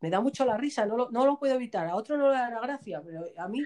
me 0.02 0.10
da 0.10 0.20
mucho 0.20 0.44
la 0.46 0.58
risa, 0.58 0.86
no 0.86 0.98
lo, 0.98 1.12
no 1.12 1.26
lo 1.26 1.38
puedo 1.38 1.56
evitar. 1.56 1.88
A 1.88 1.96
otro 1.96 2.18
no 2.18 2.30
le 2.30 2.38
da 2.38 2.50
la 2.50 2.60
gracia, 2.60 3.02
pero 3.06 3.26
a 3.38 3.48
mí, 3.48 3.64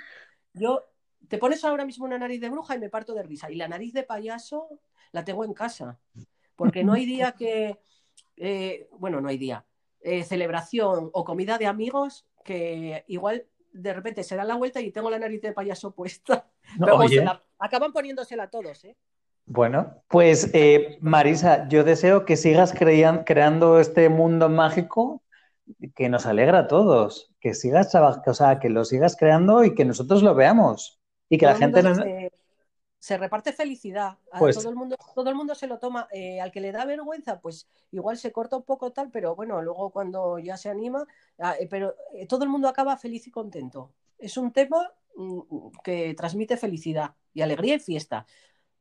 yo, 0.53 0.83
te 1.27 1.37
pones 1.37 1.63
ahora 1.63 1.85
mismo 1.85 2.05
una 2.05 2.19
nariz 2.19 2.41
de 2.41 2.49
bruja 2.49 2.75
y 2.75 2.79
me 2.79 2.89
parto 2.89 3.13
de 3.13 3.23
risa. 3.23 3.49
Y 3.49 3.55
la 3.55 3.67
nariz 3.67 3.93
de 3.93 4.03
payaso 4.03 4.67
la 5.11 5.23
tengo 5.23 5.45
en 5.45 5.53
casa, 5.53 5.97
porque 6.55 6.83
no 6.83 6.93
hay 6.93 7.05
día 7.05 7.31
que, 7.31 7.79
eh, 8.35 8.87
bueno, 8.91 9.21
no 9.21 9.29
hay 9.29 9.37
día, 9.37 9.65
eh, 10.01 10.23
celebración 10.23 11.09
o 11.13 11.23
comida 11.23 11.57
de 11.57 11.67
amigos 11.67 12.27
que 12.43 13.05
igual 13.07 13.45
de 13.71 13.93
repente 13.93 14.23
se 14.23 14.35
da 14.35 14.43
la 14.43 14.55
vuelta 14.55 14.79
y 14.79 14.91
tengo 14.91 15.09
la 15.09 15.19
nariz 15.19 15.41
de 15.41 15.53
payaso 15.53 15.91
puesta. 15.91 16.47
acaban 17.59 17.91
poniéndosela 17.91 18.49
todos, 18.49 18.85
¿eh? 18.85 18.95
Bueno, 19.47 20.01
pues 20.07 20.49
eh, 20.53 20.97
Marisa, 21.01 21.67
yo 21.69 21.83
deseo 21.83 22.25
que 22.25 22.35
sigas 22.35 22.73
creando 22.73 23.79
este 23.79 24.09
mundo 24.09 24.49
mágico 24.49 25.21
que 25.95 26.09
nos 26.09 26.25
alegra 26.25 26.59
a 26.59 26.67
todos, 26.67 27.33
que 27.39 27.53
sigas 27.53 27.93
o 27.95 28.33
sea, 28.33 28.59
que 28.59 28.69
lo 28.69 28.85
sigas 28.85 29.15
creando 29.15 29.63
y 29.63 29.75
que 29.75 29.85
nosotros 29.85 30.23
lo 30.23 30.35
veamos 30.35 30.99
y 31.29 31.37
que 31.37 31.45
la 31.45 31.55
gente 31.55 31.81
se, 32.99 33.17
reparte 33.17 33.53
felicidad. 33.53 34.17
Pues 34.39 34.57
todo 34.57 34.69
el 34.69 34.75
mundo, 34.75 34.95
todo 35.13 35.29
el 35.29 35.35
mundo 35.35 35.53
se 35.53 35.67
lo 35.67 35.77
toma. 35.77 36.07
Eh, 36.11 36.41
al 36.41 36.51
que 36.51 36.61
le 36.61 36.71
da 36.71 36.85
vergüenza, 36.85 37.39
pues 37.39 37.67
igual 37.91 38.17
se 38.17 38.31
corta 38.31 38.57
un 38.57 38.63
poco 38.63 38.91
tal, 38.91 39.11
pero 39.11 39.35
bueno, 39.35 39.61
luego 39.61 39.91
cuando 39.91 40.39
ya 40.39 40.57
se 40.57 40.69
anima, 40.69 41.05
ah, 41.39 41.55
eh, 41.59 41.67
pero 41.69 41.95
eh, 42.13 42.25
todo 42.25 42.43
el 42.43 42.49
mundo 42.49 42.67
acaba 42.67 42.97
feliz 42.97 43.27
y 43.27 43.31
contento. 43.31 43.91
Es 44.17 44.37
un 44.37 44.51
tema 44.51 44.91
mm, 45.15 45.39
que 45.83 46.15
transmite 46.15 46.57
felicidad 46.57 47.13
y 47.33 47.41
alegría 47.41 47.75
y 47.75 47.79
fiesta. 47.79 48.25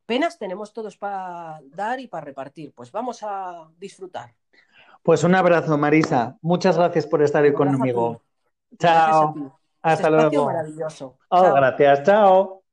Penas 0.05 0.37
tenemos 0.37 0.73
todos 0.73 0.97
para 0.97 1.61
dar 1.65 1.99
y 1.99 2.07
para 2.07 2.25
repartir. 2.25 2.73
Pues 2.73 2.91
vamos 2.91 3.21
a 3.21 3.69
disfrutar. 3.77 4.35
Pues 5.05 5.23
un 5.23 5.35
abrazo, 5.35 5.77
Marisa. 5.77 6.35
Muchas 6.41 6.77
gracias 6.77 7.05
por 7.05 7.21
estar 7.21 7.43
ahí 7.43 7.53
conmigo. 7.53 8.23
Chao. 8.79 9.35
Hasta 9.83 10.09
luego. 10.09 10.47
Maravilloso. 10.47 11.19
Oh, 11.29 11.53
gracias. 11.53 12.01
Chao. 12.01 12.64